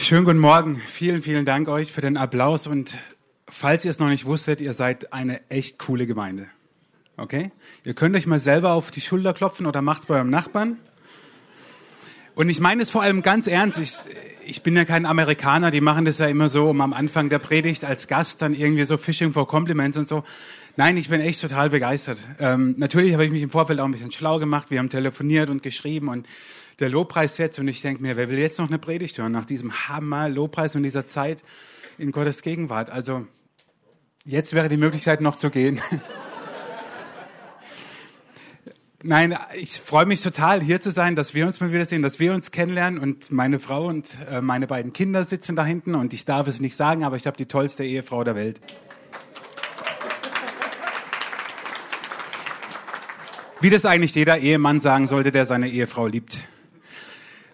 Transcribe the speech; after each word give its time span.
Schönen 0.00 0.24
guten 0.24 0.38
Morgen. 0.38 0.76
Vielen, 0.76 1.22
vielen 1.22 1.44
Dank 1.44 1.68
euch 1.68 1.90
für 1.90 2.00
den 2.00 2.16
Applaus 2.16 2.68
und 2.68 2.96
falls 3.50 3.84
ihr 3.84 3.90
es 3.90 3.98
noch 3.98 4.08
nicht 4.08 4.26
wusstet, 4.26 4.60
ihr 4.60 4.72
seid 4.72 5.12
eine 5.12 5.50
echt 5.50 5.78
coole 5.78 6.06
Gemeinde. 6.06 6.46
Okay? 7.16 7.50
Ihr 7.84 7.94
könnt 7.94 8.14
euch 8.16 8.24
mal 8.24 8.38
selber 8.38 8.72
auf 8.72 8.92
die 8.92 9.00
Schulter 9.00 9.34
klopfen 9.34 9.66
oder 9.66 9.82
macht's 9.82 10.06
bei 10.06 10.14
eurem 10.14 10.30
Nachbarn. 10.30 10.78
Und 12.36 12.48
ich 12.48 12.60
meine 12.60 12.80
es 12.80 12.92
vor 12.92 13.02
allem 13.02 13.22
ganz 13.22 13.48
ernst. 13.48 13.80
Ich, 13.80 13.96
ich 14.46 14.62
bin 14.62 14.76
ja 14.76 14.84
kein 14.84 15.04
Amerikaner, 15.04 15.72
die 15.72 15.80
machen 15.80 16.04
das 16.04 16.18
ja 16.18 16.28
immer 16.28 16.48
so, 16.48 16.70
um 16.70 16.80
am 16.80 16.92
Anfang 16.92 17.28
der 17.28 17.40
Predigt 17.40 17.84
als 17.84 18.06
Gast 18.06 18.40
dann 18.40 18.54
irgendwie 18.54 18.84
so 18.84 18.96
Fishing 18.98 19.32
for 19.32 19.48
Compliments 19.48 19.96
und 19.98 20.06
so. 20.06 20.22
Nein, 20.76 20.96
ich 20.96 21.08
bin 21.08 21.20
echt 21.20 21.40
total 21.40 21.70
begeistert. 21.70 22.20
Ähm, 22.38 22.76
natürlich 22.78 23.14
habe 23.14 23.24
ich 23.24 23.32
mich 23.32 23.42
im 23.42 23.50
Vorfeld 23.50 23.80
auch 23.80 23.84
ein 23.84 23.90
bisschen 23.90 24.12
schlau 24.12 24.38
gemacht. 24.38 24.70
Wir 24.70 24.78
haben 24.78 24.90
telefoniert 24.90 25.50
und 25.50 25.64
geschrieben 25.64 26.06
und 26.06 26.28
der 26.80 26.88
Lobpreis 26.88 27.38
jetzt 27.38 27.58
und 27.58 27.66
ich 27.68 27.82
denke 27.82 28.02
mir, 28.02 28.16
wer 28.16 28.30
will 28.30 28.38
jetzt 28.38 28.58
noch 28.58 28.68
eine 28.68 28.78
Predigt 28.78 29.18
hören 29.18 29.32
nach 29.32 29.44
diesem 29.44 29.88
Hammer 29.88 30.28
Lobpreis 30.28 30.76
und 30.76 30.84
dieser 30.84 31.06
Zeit 31.06 31.42
in 31.98 32.12
Gottes 32.12 32.42
Gegenwart? 32.42 32.90
Also 32.90 33.26
jetzt 34.24 34.54
wäre 34.54 34.68
die 34.68 34.76
Möglichkeit 34.76 35.20
noch 35.20 35.36
zu 35.36 35.50
gehen. 35.50 35.80
Nein, 39.02 39.36
ich 39.54 39.80
freue 39.80 40.06
mich 40.06 40.22
total, 40.22 40.60
hier 40.60 40.80
zu 40.80 40.90
sein, 40.90 41.14
dass 41.14 41.32
wir 41.32 41.46
uns 41.46 41.60
mal 41.60 41.72
wiedersehen, 41.72 42.02
dass 42.02 42.18
wir 42.18 42.34
uns 42.34 42.50
kennenlernen. 42.50 42.98
Und 42.98 43.30
meine 43.30 43.60
Frau 43.60 43.86
und 43.86 44.16
äh, 44.28 44.40
meine 44.40 44.66
beiden 44.66 44.92
Kinder 44.92 45.24
sitzen 45.24 45.54
da 45.54 45.64
hinten. 45.64 45.94
Und 45.94 46.12
ich 46.12 46.24
darf 46.24 46.48
es 46.48 46.60
nicht 46.60 46.74
sagen, 46.74 47.04
aber 47.04 47.14
ich 47.16 47.28
habe 47.28 47.36
die 47.36 47.46
tollste 47.46 47.84
Ehefrau 47.84 48.24
der 48.24 48.34
Welt. 48.34 48.60
Wie 53.60 53.70
das 53.70 53.84
eigentlich 53.84 54.14
jeder 54.16 54.38
Ehemann 54.38 54.80
sagen 54.80 55.06
sollte, 55.06 55.30
der 55.30 55.46
seine 55.46 55.68
Ehefrau 55.68 56.08
liebt. 56.08 56.38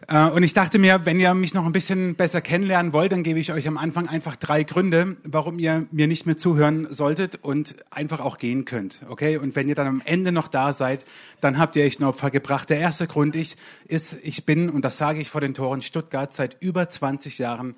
Äh, 0.09 0.29
und 0.29 0.43
ich 0.43 0.53
dachte 0.53 0.79
mir, 0.79 1.07
wenn 1.07 1.19
ihr 1.19 1.33
mich 1.35 1.55
noch 1.55 1.65
ein 1.65 1.73
bisschen 1.73 2.15
besser 2.15 2.41
kennenlernen 2.41 2.93
wollt, 2.93 3.13
dann 3.13 3.23
gebe 3.23 3.39
ich 3.39 3.53
euch 3.53 3.67
am 3.67 3.79
Anfang 3.79 4.09
einfach 4.09 4.37
drei 4.37 4.63
Gründe, 4.63 5.17
warum 5.25 5.59
ihr 5.59 5.87
mir 5.91 6.07
nicht 6.07 6.27
mehr 6.27 6.37
zuhören 6.37 6.87
solltet 6.91 7.37
und 7.43 7.77
einfach 7.91 8.21
auch 8.21 8.39
gehen 8.39 8.65
könnt. 8.65 9.01
Okay? 9.09 9.37
Und 9.39 9.57
wenn 9.57 9.69
ihr 9.69 9.75
dann 9.75 9.87
am 9.87 10.03
Ende 10.05 10.33
noch 10.33 10.49
da 10.49 10.73
seid, 10.73 11.05
dann 11.41 11.59
habt 11.59 11.77
ihr 11.77 11.85
echt 11.85 12.01
ein 12.01 12.05
Opfer 12.05 12.31
gebracht. 12.31 12.71
Der 12.71 12.79
erste 12.79 13.07
Grund 13.07 13.37
ist, 13.37 13.57
ich 13.89 14.45
bin, 14.45 14.69
und 14.69 14.85
das 14.85 14.99
sage 14.99 15.21
ich 15.21 15.31
vor 15.31 15.41
den 15.41 15.55
Toren 15.55 15.83
Stuttgart, 15.83 16.33
seit 16.33 16.63
über 16.63 16.89
20 16.89 17.39
Jahren 17.39 17.75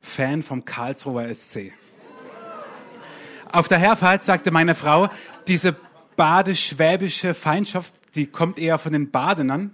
Fan 0.00 0.42
vom 0.42 0.64
Karlsruher 0.64 1.32
SC. 1.34 1.72
Auf 3.50 3.66
der 3.66 3.78
Herfahrt 3.78 4.22
sagte 4.22 4.50
meine 4.50 4.74
Frau, 4.74 5.08
diese 5.46 5.74
badisch-schwäbische 6.16 7.34
Feindschaft, 7.34 7.94
die 8.14 8.26
kommt 8.26 8.58
eher 8.58 8.78
von 8.78 8.92
den 8.92 9.10
Badenern 9.10 9.70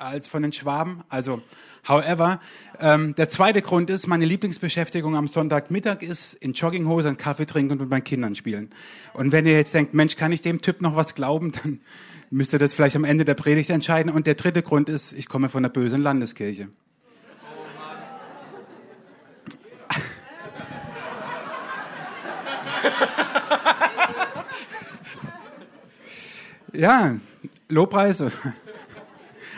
als 0.00 0.28
von 0.28 0.42
den 0.42 0.52
Schwaben. 0.52 1.02
Also, 1.08 1.42
however, 1.86 2.40
ähm, 2.80 3.14
der 3.14 3.28
zweite 3.28 3.62
Grund 3.62 3.90
ist, 3.90 4.06
meine 4.06 4.24
Lieblingsbeschäftigung 4.24 5.16
am 5.16 5.28
Sonntagmittag 5.28 6.02
ist 6.02 6.34
in 6.34 6.52
Jogginghose 6.52 7.08
einen 7.08 7.16
Kaffee 7.16 7.46
trinken 7.46 7.72
und 7.72 7.80
mit 7.80 7.90
meinen 7.90 8.04
Kindern 8.04 8.34
spielen. 8.34 8.70
Und 9.14 9.32
wenn 9.32 9.46
ihr 9.46 9.52
jetzt 9.52 9.74
denkt, 9.74 9.94
Mensch, 9.94 10.16
kann 10.16 10.32
ich 10.32 10.42
dem 10.42 10.60
Typ 10.60 10.80
noch 10.80 10.96
was 10.96 11.14
glauben, 11.14 11.52
dann 11.62 11.80
müsst 12.30 12.52
ihr 12.52 12.58
das 12.58 12.74
vielleicht 12.74 12.96
am 12.96 13.04
Ende 13.04 13.24
der 13.24 13.34
Predigt 13.34 13.70
entscheiden. 13.70 14.12
Und 14.12 14.26
der 14.26 14.34
dritte 14.34 14.62
Grund 14.62 14.88
ist, 14.88 15.12
ich 15.12 15.28
komme 15.28 15.48
von 15.48 15.62
der 15.62 15.70
bösen 15.70 16.02
Landeskirche. 16.02 16.68
ja, 26.72 27.16
Lobpreis. 27.68 28.22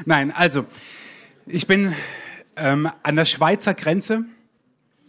Nein, 0.07 0.31
also 0.31 0.67
ich 1.47 1.67
bin 1.67 1.95
ähm, 2.57 2.91
an 3.03 3.17
der 3.17 3.25
Schweizer 3.25 3.75
Grenze. 3.75 4.25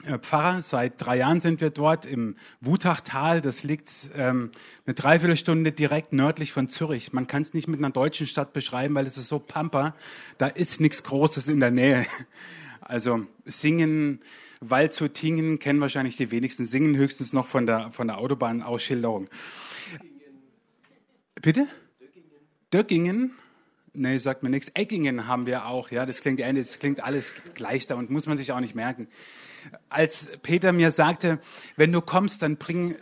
Äh, 0.06 0.18
Pfarrer, 0.18 0.62
seit 0.62 0.94
drei 0.98 1.18
Jahren 1.18 1.40
sind 1.40 1.62
wir 1.62 1.70
dort 1.70 2.06
im 2.06 2.36
Wutachtal. 2.60 3.42
Das 3.42 3.64
liegt 3.64 3.90
ähm, 4.16 4.52
eine 4.86 4.96
Dreiviertelstunde 4.96 5.72
direkt 5.72 6.12
nördlich 6.14 6.52
von 6.52 6.70
Zürich. 6.70 7.14
Man 7.14 7.28
kann 7.28 7.42
es 7.42 7.54
nicht 7.54 7.68
mit 7.68 7.80
einer 7.80 7.92
deutschen 7.92 8.28
Stadt 8.28 8.54
beschreiben, 8.54 8.96
weil 8.96 9.06
es 9.06 9.18
ist 9.18 9.28
so 9.28 9.40
pamper. 9.40 9.96
Da 10.38 10.48
ist 10.48 10.82
nichts 10.82 11.04
Großes 11.04 11.48
in 11.48 11.60
der 11.60 11.72
Nähe. 11.72 12.06
Also 12.82 13.26
Singen, 13.46 14.20
Waldshutingen 14.60 15.60
kennen 15.60 15.80
wahrscheinlich 15.80 16.18
die 16.18 16.32
wenigsten. 16.32 16.66
Singen 16.66 16.98
höchstens 16.98 17.32
noch 17.32 17.48
von 17.48 17.66
der, 17.66 17.92
von 17.92 18.08
der 18.08 18.18
Autobahnausschilderung. 18.18 19.30
Bitte? 21.42 21.68
Döckingen. 22.74 23.34
Nee, 23.94 24.20
sagt 24.20 24.42
mir 24.42 24.50
nichts. 24.50 24.70
Eckingen 24.70 25.28
haben 25.28 25.46
wir 25.46 25.66
auch, 25.66 25.92
ja. 25.92 26.06
Das 26.06 26.22
klingt 26.22 26.40
ähnlich, 26.40 26.68
das 26.68 26.80
klingt 26.80 27.04
alles 27.04 27.34
gleich 27.56 27.88
da 27.88 27.96
und 27.96 28.10
muss 28.10 28.26
man 28.26 28.38
sich 28.38 28.54
auch 28.54 28.62
nicht 28.62 28.74
merken. 28.74 29.08
Als 29.90 30.28
Peter 30.42 30.72
mir 30.72 30.92
sagte, 30.92 31.40
wenn 31.76 31.92
du 31.92 32.02
kommst, 32.02 32.42
dann 32.42 32.56
bring 32.56 32.96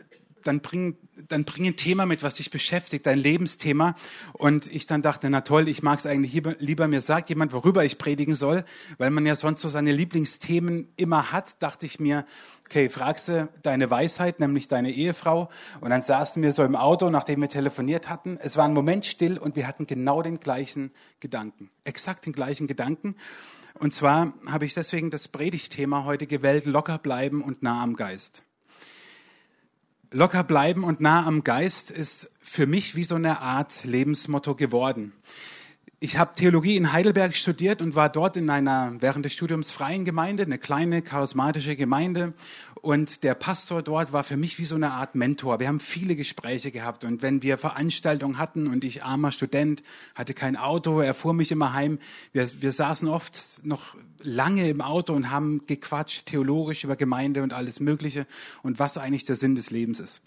dann 0.43 0.61
bring, 0.61 0.97
dann 1.27 1.43
bring 1.43 1.65
ein 1.65 1.75
Thema 1.75 2.05
mit, 2.05 2.23
was 2.23 2.35
dich 2.35 2.51
beschäftigt, 2.51 3.05
dein 3.05 3.19
Lebensthema. 3.19 3.95
Und 4.33 4.71
ich 4.71 4.85
dann 4.85 5.01
dachte, 5.01 5.29
na 5.29 5.41
toll, 5.41 5.67
ich 5.67 5.83
mag 5.83 5.99
es 5.99 6.05
eigentlich 6.05 6.33
lieber, 6.33 6.55
lieber, 6.59 6.87
mir 6.87 7.01
sagt 7.01 7.29
jemand, 7.29 7.53
worüber 7.53 7.85
ich 7.85 7.97
predigen 7.97 8.35
soll, 8.35 8.63
weil 8.97 9.11
man 9.11 9.25
ja 9.25 9.35
sonst 9.35 9.61
so 9.61 9.69
seine 9.69 9.91
Lieblingsthemen 9.91 10.89
immer 10.95 11.31
hat, 11.31 11.61
dachte 11.61 11.85
ich 11.85 11.99
mir, 11.99 12.25
okay, 12.65 12.89
fragst 12.89 13.29
du 13.29 13.49
deine 13.63 13.89
Weisheit, 13.89 14.39
nämlich 14.39 14.67
deine 14.67 14.91
Ehefrau. 14.91 15.49
Und 15.81 15.89
dann 15.89 16.01
saßen 16.01 16.43
wir 16.43 16.53
so 16.53 16.63
im 16.63 16.75
Auto, 16.75 17.09
nachdem 17.09 17.41
wir 17.41 17.49
telefoniert 17.49 18.09
hatten. 18.09 18.37
Es 18.41 18.57
war 18.57 18.65
ein 18.65 18.73
Moment 18.73 19.05
still 19.05 19.37
und 19.37 19.55
wir 19.55 19.67
hatten 19.67 19.87
genau 19.87 20.21
den 20.21 20.39
gleichen 20.39 20.91
Gedanken, 21.19 21.71
exakt 21.83 22.25
den 22.25 22.33
gleichen 22.33 22.67
Gedanken. 22.67 23.15
Und 23.79 23.93
zwar 23.93 24.33
habe 24.45 24.65
ich 24.65 24.73
deswegen 24.73 25.09
das 25.09 25.27
Predigtthema 25.27 26.03
heute 26.03 26.27
gewählt, 26.27 26.65
locker 26.65 26.97
bleiben 26.97 27.41
und 27.41 27.63
nah 27.63 27.81
am 27.81 27.95
Geist. 27.95 28.43
Locker 30.11 30.43
bleiben 30.43 30.83
und 30.83 31.01
nah 31.01 31.27
am 31.27 31.43
Geist 31.43 31.91
ist 31.91 32.31
für 32.41 32.65
mich 32.65 32.95
wie 32.95 33.03
so 33.03 33.13
eine 33.13 33.41
Art 33.41 33.85
Lebensmotto 33.85 34.55
geworden. 34.55 35.13
Ich 35.99 36.17
habe 36.17 36.33
Theologie 36.33 36.77
in 36.77 36.93
Heidelberg 36.93 37.35
studiert 37.35 37.79
und 37.81 37.93
war 37.93 38.09
dort 38.09 38.35
in 38.35 38.49
einer 38.49 38.95
während 39.01 39.25
des 39.25 39.33
Studiums 39.33 39.69
freien 39.69 40.05
Gemeinde, 40.05 40.43
eine 40.43 40.57
kleine 40.57 41.03
charismatische 41.03 41.75
Gemeinde. 41.75 42.33
Und 42.81 43.23
der 43.23 43.35
Pastor 43.35 43.83
dort 43.83 44.11
war 44.11 44.23
für 44.23 44.37
mich 44.37 44.57
wie 44.57 44.65
so 44.65 44.75
eine 44.75 44.91
Art 44.91 45.13
Mentor. 45.13 45.59
Wir 45.59 45.67
haben 45.67 45.79
viele 45.79 46.15
Gespräche 46.15 46.71
gehabt 46.71 47.03
und 47.03 47.21
wenn 47.21 47.43
wir 47.43 47.59
Veranstaltungen 47.59 48.39
hatten 48.39 48.65
und 48.65 48.83
ich 48.83 49.03
armer 49.03 49.31
Student 49.31 49.83
hatte 50.15 50.33
kein 50.33 50.55
Auto, 50.55 51.01
er 51.01 51.13
fuhr 51.13 51.35
mich 51.35 51.51
immer 51.51 51.73
heim. 51.73 51.99
Wir, 52.31 52.49
wir 52.61 52.71
saßen 52.71 53.07
oft 53.07 53.61
noch 53.63 53.95
lange 54.21 54.69
im 54.69 54.81
Auto 54.81 55.13
und 55.13 55.31
haben 55.31 55.65
gequatscht 55.65 56.25
theologisch 56.25 56.83
über 56.83 56.95
Gemeinde 56.95 57.43
und 57.43 57.53
alles 57.53 57.79
Mögliche 57.79 58.25
und 58.63 58.79
was 58.79 58.97
eigentlich 58.97 59.25
der 59.25 59.35
Sinn 59.35 59.55
des 59.55 59.71
Lebens 59.71 59.99
ist. 59.99 60.21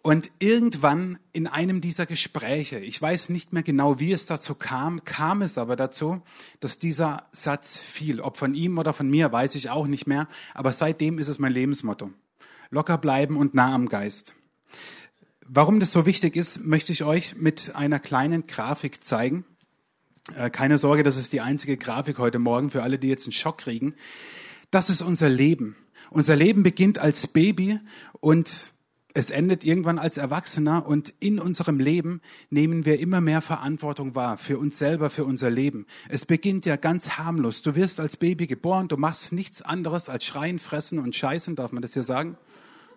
Und 0.00 0.30
irgendwann 0.38 1.18
in 1.32 1.46
einem 1.46 1.80
dieser 1.80 2.06
Gespräche, 2.06 2.78
ich 2.78 3.00
weiß 3.00 3.28
nicht 3.28 3.52
mehr 3.52 3.62
genau, 3.62 4.00
wie 4.00 4.12
es 4.12 4.26
dazu 4.26 4.54
kam, 4.54 5.04
kam 5.04 5.42
es 5.42 5.58
aber 5.58 5.76
dazu, 5.76 6.22
dass 6.60 6.78
dieser 6.78 7.28
Satz 7.30 7.78
fiel. 7.78 8.20
Ob 8.20 8.36
von 8.36 8.54
ihm 8.54 8.78
oder 8.78 8.94
von 8.94 9.08
mir, 9.08 9.30
weiß 9.30 9.54
ich 9.54 9.70
auch 9.70 9.86
nicht 9.86 10.06
mehr. 10.06 10.28
Aber 10.54 10.72
seitdem 10.72 11.18
ist 11.18 11.28
es 11.28 11.38
mein 11.38 11.52
Lebensmotto. 11.52 12.10
Locker 12.70 12.96
bleiben 12.96 13.36
und 13.36 13.54
nah 13.54 13.74
am 13.74 13.88
Geist. 13.88 14.34
Warum 15.46 15.78
das 15.78 15.92
so 15.92 16.06
wichtig 16.06 16.36
ist, 16.36 16.64
möchte 16.64 16.92
ich 16.92 17.04
euch 17.04 17.36
mit 17.36 17.76
einer 17.76 18.00
kleinen 18.00 18.46
Grafik 18.46 19.04
zeigen. 19.04 19.44
Äh, 20.36 20.50
keine 20.50 20.78
Sorge, 20.78 21.02
das 21.02 21.16
ist 21.16 21.32
die 21.32 21.40
einzige 21.40 21.76
Grafik 21.76 22.18
heute 22.18 22.38
Morgen 22.38 22.70
für 22.70 22.82
alle, 22.82 22.98
die 22.98 23.08
jetzt 23.08 23.26
einen 23.26 23.32
Schock 23.32 23.58
kriegen. 23.58 23.94
Das 24.70 24.88
ist 24.88 25.02
unser 25.02 25.28
Leben. 25.28 25.76
Unser 26.10 26.36
Leben 26.36 26.62
beginnt 26.62 26.98
als 26.98 27.26
Baby 27.26 27.80
und 28.20 28.72
es 29.14 29.30
endet 29.30 29.64
irgendwann 29.64 29.98
als 29.98 30.16
Erwachsener 30.16 30.86
und 30.86 31.12
in 31.20 31.38
unserem 31.38 31.78
Leben 31.78 32.22
nehmen 32.48 32.86
wir 32.86 32.98
immer 32.98 33.20
mehr 33.20 33.42
Verantwortung 33.42 34.14
wahr 34.14 34.38
für 34.38 34.58
uns 34.58 34.78
selber, 34.78 35.10
für 35.10 35.24
unser 35.24 35.50
Leben. 35.50 35.86
Es 36.08 36.24
beginnt 36.24 36.64
ja 36.64 36.76
ganz 36.76 37.18
harmlos. 37.18 37.60
Du 37.60 37.74
wirst 37.74 38.00
als 38.00 38.16
Baby 38.16 38.46
geboren, 38.46 38.88
du 38.88 38.96
machst 38.96 39.32
nichts 39.32 39.60
anderes 39.60 40.08
als 40.08 40.24
schreien, 40.24 40.58
fressen 40.58 40.98
und 40.98 41.14
scheißen, 41.14 41.56
darf 41.56 41.72
man 41.72 41.82
das 41.82 41.92
hier 41.92 42.04
sagen? 42.04 42.38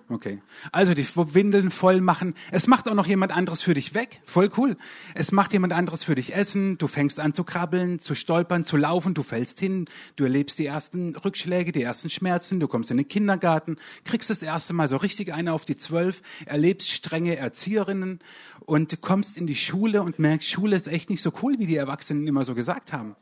Okay. 0.08 0.40
Also 0.72 0.94
die 0.94 1.04
Windeln 1.16 1.72
voll 1.72 2.00
machen. 2.00 2.36
Es 2.52 2.68
macht 2.68 2.88
auch 2.88 2.94
noch 2.94 3.08
jemand 3.08 3.36
anderes 3.36 3.64
für 3.64 3.74
dich 3.74 3.96
weg. 3.96 4.22
Voll 4.26 4.52
cool. 4.56 4.78
Es 5.16 5.32
macht 5.32 5.52
jemand 5.52 5.74
anderes 5.74 6.04
für 6.04 6.14
dich 6.14 6.36
essen. 6.36 6.78
Du 6.78 6.88
fängst 6.88 7.20
an 7.20 7.34
zu 7.34 7.44
krabbeln, 7.44 7.98
zu 7.98 8.14
stolpern, 8.14 8.66
zu 8.66 8.78
laufen. 8.78 9.16
Du 9.16 9.24
fällst 9.24 9.60
hin. 9.60 9.88
Du 10.16 10.24
erlebst 10.24 10.60
die 10.60 10.68
ersten 10.68 11.16
Rückschläge, 11.16 11.72
die 11.72 11.82
ersten 11.82 12.12
Schmerzen. 12.12 12.60
Du 12.60 12.68
kommst 12.68 12.92
in 12.92 12.98
den 12.98 13.08
Kindergarten, 13.08 13.78
kriegst 14.04 14.30
das 14.30 14.44
erste 14.44 14.74
Mal 14.74 14.90
so 14.90 14.98
richtig 14.98 15.34
eine 15.34 15.54
auf 15.54 15.66
die 15.66 15.76
zwölf, 15.76 16.22
erlebst 16.46 16.92
strenge 16.92 17.38
Erzieherinnen 17.38 18.20
und 18.60 19.02
kommst 19.02 19.38
in 19.38 19.48
die 19.48 19.56
Schule 19.56 20.04
und 20.04 20.20
merkst, 20.20 20.48
Schule 20.48 20.76
ist 20.76 20.88
echt 20.88 21.10
nicht 21.10 21.24
so 21.24 21.32
cool, 21.42 21.58
wie 21.58 21.66
die 21.66 21.78
Erwachsenen 21.78 22.28
immer 22.28 22.46
so 22.46 22.54
gesagt 22.54 22.94
haben. 22.94 23.16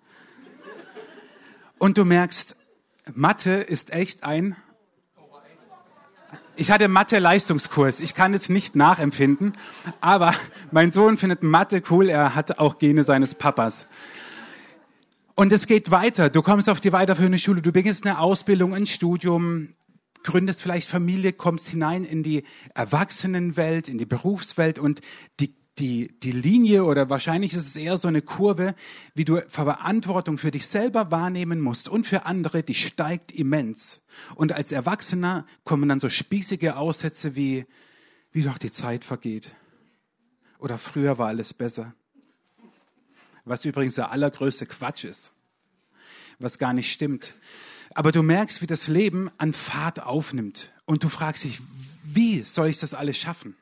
Und 1.79 1.97
du 1.97 2.03
merkst, 2.03 2.57
Mathe 3.13 3.55
ist 3.55 3.91
echt 3.91 4.23
ein 4.23 4.57
ich 6.55 6.71
hatte 6.71 6.87
Mathe-Leistungskurs. 6.87 7.99
Ich 7.99 8.15
kann 8.15 8.33
es 8.33 8.49
nicht 8.49 8.75
nachempfinden, 8.75 9.53
aber 10.01 10.33
mein 10.71 10.91
Sohn 10.91 11.17
findet 11.17 11.43
Mathe 11.43 11.81
cool. 11.89 12.09
Er 12.09 12.35
hat 12.35 12.59
auch 12.59 12.79
Gene 12.79 13.03
seines 13.03 13.35
Papas. 13.35 13.87
Und 15.35 15.51
es 15.51 15.65
geht 15.65 15.89
weiter. 15.89 16.29
Du 16.29 16.41
kommst 16.41 16.69
auf 16.69 16.79
die 16.79 16.93
weiterführende 16.93 17.39
Schule, 17.39 17.61
du 17.61 17.71
beginnst 17.71 18.05
eine 18.05 18.19
Ausbildung, 18.19 18.75
ein 18.75 18.85
Studium, 18.85 19.69
gründest 20.23 20.61
vielleicht 20.61 20.89
Familie, 20.89 21.33
kommst 21.33 21.69
hinein 21.69 22.03
in 22.03 22.23
die 22.23 22.43
Erwachsenenwelt, 22.75 23.89
in 23.89 23.97
die 23.97 24.05
Berufswelt 24.05 24.77
und 24.77 25.01
die, 25.39 25.55
die, 25.79 26.17
die 26.19 26.31
Linie 26.31 26.85
oder 26.85 27.09
wahrscheinlich 27.09 27.53
ist 27.53 27.67
es 27.67 27.75
eher 27.75 27.97
so 27.97 28.07
eine 28.07 28.21
Kurve, 28.21 28.75
wie 29.15 29.25
du 29.25 29.41
Verantwortung 29.47 30.37
für 30.37 30.51
dich 30.51 30.67
selber 30.67 31.09
wahrnehmen 31.09 31.61
musst 31.61 31.89
und 31.89 32.05
für 32.05 32.25
andere, 32.25 32.63
die 32.63 32.75
steigt 32.75 33.31
immens. 33.31 34.01
Und 34.35 34.51
als 34.51 34.71
Erwachsener 34.71 35.45
kommen 35.63 35.89
dann 35.89 35.99
so 35.99 36.09
spießige 36.09 36.75
Aussätze 36.77 37.35
wie, 37.35 37.65
wie 38.31 38.43
doch 38.43 38.57
die 38.57 38.71
Zeit 38.71 39.03
vergeht. 39.03 39.49
Oder 40.59 40.77
früher 40.77 41.17
war 41.17 41.27
alles 41.27 41.53
besser 41.53 41.93
was 43.45 43.65
übrigens 43.65 43.95
der 43.95 44.11
allergrößte 44.11 44.65
Quatsch 44.65 45.03
ist, 45.03 45.33
was 46.39 46.57
gar 46.57 46.73
nicht 46.73 46.91
stimmt. 46.91 47.35
Aber 47.93 48.11
du 48.11 48.23
merkst, 48.23 48.61
wie 48.61 48.67
das 48.67 48.87
Leben 48.87 49.29
an 49.37 49.53
Fahrt 49.53 50.01
aufnimmt 50.01 50.71
und 50.85 51.03
du 51.03 51.09
fragst 51.09 51.43
dich, 51.43 51.61
wie 52.03 52.41
soll 52.41 52.69
ich 52.69 52.79
das 52.79 52.93
alles 52.93 53.17
schaffen? 53.17 53.55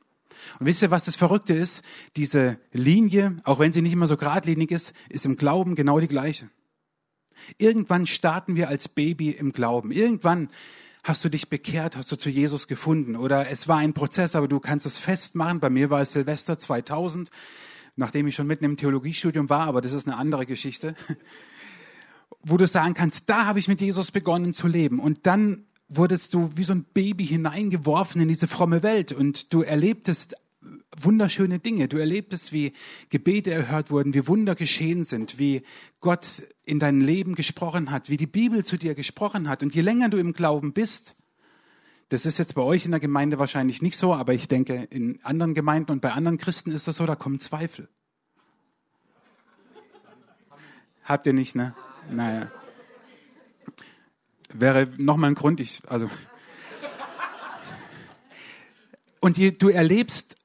Und 0.60 0.66
wisst 0.66 0.82
ihr, 0.82 0.92
was 0.92 1.06
das 1.06 1.16
Verrückte 1.16 1.54
ist? 1.54 1.84
Diese 2.16 2.58
Linie, 2.72 3.38
auch 3.44 3.60
wenn 3.60 3.74
sie 3.74 3.82
nicht 3.82 3.94
immer 3.94 4.08
so 4.08 4.18
geradlinig 4.18 4.72
ist, 4.72 4.94
ist 5.10 5.26
im 5.26 5.38
Glauben 5.38 5.76
genau 5.76 6.00
die 6.00 6.08
gleiche. 6.08 6.50
Irgendwann 7.58 8.06
starten 8.06 8.56
wir 8.56 8.70
als 8.70 8.88
Baby 8.88 9.32
im 9.32 9.54
Glauben. 9.54 9.92
Irgendwann 9.92 10.50
hast 11.04 11.26
du 11.26 11.30
dich 11.30 11.50
bekehrt, 11.50 11.98
hast 11.98 12.12
du 12.12 12.16
zu 12.16 12.30
Jesus 12.30 12.68
gefunden 12.68 13.16
oder 13.16 13.50
es 13.50 13.68
war 13.68 13.78
ein 13.78 13.94
Prozess, 13.94 14.36
aber 14.36 14.48
du 14.48 14.60
kannst 14.60 14.86
es 14.86 15.00
festmachen. 15.00 15.60
Bei 15.60 15.70
mir 15.70 15.90
war 15.90 16.02
es 16.02 16.12
Silvester 16.12 16.60
2000 16.60 17.32
nachdem 17.96 18.28
ich 18.28 18.36
schon 18.36 18.48
mitten 18.48 18.66
im 18.66 18.78
Theologiestudium 18.78 19.50
war, 19.50 19.68
aber 19.68 19.82
das 19.82 19.94
ist 19.94 20.08
eine 20.08 20.18
andere 20.18 20.46
Geschichte, 20.46 20.96
wo 22.42 22.58
du 22.58 22.68
sagen 22.68 22.94
kannst, 22.94 23.30
da 23.30 23.46
habe 23.46 23.60
ich 23.60 23.68
mit 23.68 23.82
Jesus 23.82 24.12
begonnen 24.12 24.54
zu 24.54 24.68
leben. 24.68 25.00
Und 25.00 25.28
dann 25.28 25.66
wurdest 25.94 26.34
du 26.34 26.50
wie 26.56 26.64
so 26.64 26.74
ein 26.74 26.86
Baby 26.94 27.26
hineingeworfen 27.26 28.22
in 28.22 28.28
diese 28.28 28.48
fromme 28.48 28.82
Welt 28.82 29.12
und 29.12 29.54
du 29.54 29.62
erlebtest 29.62 30.36
wunderschöne 30.98 31.60
Dinge. 31.60 31.88
Du 31.88 31.98
erlebtest, 31.98 32.52
wie 32.54 32.74
Gebete 33.10 33.52
erhört 33.52 33.92
wurden, 33.92 34.14
wie 34.14 34.28
Wunder 34.28 34.56
geschehen 34.56 35.06
sind, 35.06 35.40
wie 35.40 35.64
Gott 36.00 36.44
in 36.64 36.80
dein 36.80 37.02
Leben 37.02 37.36
gesprochen 37.36 37.92
hat, 37.92 38.10
wie 38.10 38.18
die 38.18 38.28
Bibel 38.28 38.64
zu 38.64 38.78
dir 38.78 38.96
gesprochen 38.96 39.50
hat. 39.50 39.64
Und 39.64 39.76
je 39.76 39.82
länger 39.82 40.10
du 40.10 40.18
im 40.18 40.34
Glauben 40.34 40.74
bist, 40.74 41.16
das 42.10 42.26
ist 42.26 42.38
jetzt 42.38 42.56
bei 42.56 42.62
euch 42.62 42.86
in 42.86 42.92
der 42.92 43.00
Gemeinde 43.00 43.40
wahrscheinlich 43.40 43.82
nicht 43.82 43.98
so, 43.98 44.14
aber 44.14 44.34
ich 44.34 44.48
denke, 44.48 44.88
in 44.90 45.20
anderen 45.24 45.54
Gemeinden 45.54 45.92
und 45.92 46.02
bei 46.02 46.12
anderen 46.12 46.38
Christen 46.38 46.72
ist 46.72 46.88
das 46.88 46.98
so, 46.98 47.06
da 47.06 47.16
kommen 47.16 47.40
Zweifel. 47.40 47.88
Habt 51.04 51.26
ihr 51.26 51.34
nicht, 51.34 51.56
ne? 51.56 51.74
Naja. 52.10 52.52
Wäre 54.54 54.88
nochmal 54.98 55.32
ein 55.32 55.36
Grund, 55.36 55.60
ich, 55.60 55.82
also. 55.88 56.10
Und 59.20 59.38
je, 59.38 59.52
du 59.52 59.70
erlebst, 59.70 60.36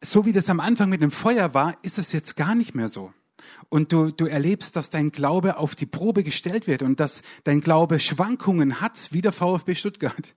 so 0.00 0.24
wie 0.24 0.32
das 0.32 0.48
am 0.50 0.60
Anfang 0.60 0.88
mit 0.88 1.02
dem 1.02 1.10
Feuer 1.10 1.54
war, 1.54 1.76
ist 1.82 1.98
es 1.98 2.12
jetzt 2.12 2.36
gar 2.36 2.54
nicht 2.54 2.74
mehr 2.74 2.88
so. 2.88 3.12
Und 3.68 3.92
du, 3.92 4.10
du 4.10 4.26
erlebst, 4.26 4.76
dass 4.76 4.90
dein 4.90 5.12
Glaube 5.12 5.56
auf 5.56 5.74
die 5.74 5.86
Probe 5.86 6.24
gestellt 6.24 6.66
wird 6.66 6.82
und 6.82 7.00
dass 7.00 7.22
dein 7.44 7.60
Glaube 7.60 8.00
Schwankungen 8.00 8.80
hat, 8.80 9.08
wie 9.12 9.22
der 9.22 9.32
VfB 9.32 9.74
Stuttgart. 9.74 10.34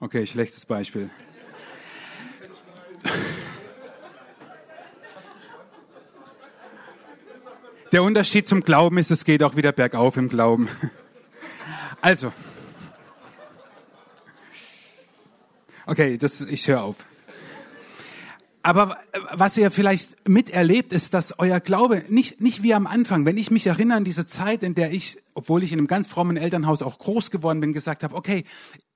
Okay, 0.00 0.26
schlechtes 0.26 0.66
Beispiel. 0.66 1.10
Der 7.92 8.02
Unterschied 8.02 8.48
zum 8.48 8.62
Glauben 8.62 8.96
ist, 8.96 9.10
es 9.10 9.24
geht 9.24 9.42
auch 9.42 9.54
wieder 9.54 9.70
bergauf 9.70 10.16
im 10.16 10.28
Glauben. 10.28 10.68
Also. 12.02 12.32
Okay, 15.86 16.18
das, 16.18 16.40
ich 16.40 16.66
höre 16.66 16.82
auf. 16.82 16.96
Aber 18.64 18.98
was 19.32 19.56
ihr 19.56 19.70
vielleicht 19.70 20.28
miterlebt, 20.28 20.92
ist, 20.92 21.14
dass 21.14 21.38
euer 21.38 21.58
Glaube 21.58 22.04
nicht, 22.08 22.40
nicht 22.40 22.62
wie 22.62 22.74
am 22.74 22.86
Anfang, 22.86 23.24
wenn 23.24 23.36
ich 23.36 23.50
mich 23.50 23.66
erinnere 23.66 23.98
an 23.98 24.04
diese 24.04 24.26
Zeit, 24.26 24.62
in 24.62 24.74
der 24.74 24.92
ich, 24.92 25.18
obwohl 25.34 25.62
ich 25.64 25.72
in 25.72 25.78
einem 25.78 25.88
ganz 25.88 26.06
frommen 26.06 26.36
Elternhaus 26.36 26.82
auch 26.82 26.98
groß 26.98 27.30
geworden 27.30 27.60
bin, 27.60 27.72
gesagt 27.72 28.04
habe, 28.04 28.14
okay, 28.14 28.44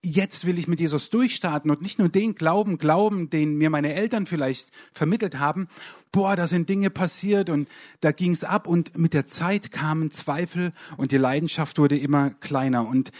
jetzt 0.06 0.46
will 0.46 0.58
ich 0.58 0.68
mit 0.68 0.80
Jesus 0.80 1.10
durchstarten 1.10 1.70
und 1.70 1.82
nicht 1.82 1.98
nur 1.98 2.08
den 2.08 2.34
Glauben 2.34 2.78
glauben, 2.78 3.28
den 3.28 3.56
mir 3.56 3.70
meine 3.70 3.94
Eltern 3.94 4.26
vielleicht 4.26 4.70
vermittelt 4.92 5.38
haben. 5.38 5.68
Boah, 6.12 6.36
da 6.36 6.46
sind 6.46 6.68
Dinge 6.68 6.90
passiert 6.90 7.50
und 7.50 7.68
da 8.00 8.12
ging's 8.12 8.44
ab 8.44 8.66
und 8.66 8.96
mit 8.96 9.12
der 9.12 9.26
Zeit 9.26 9.72
kamen 9.72 10.10
Zweifel 10.10 10.72
und 10.96 11.12
die 11.12 11.18
Leidenschaft 11.18 11.78
wurde 11.78 11.98
immer 11.98 12.30
kleiner 12.30 12.86
und 12.86 13.10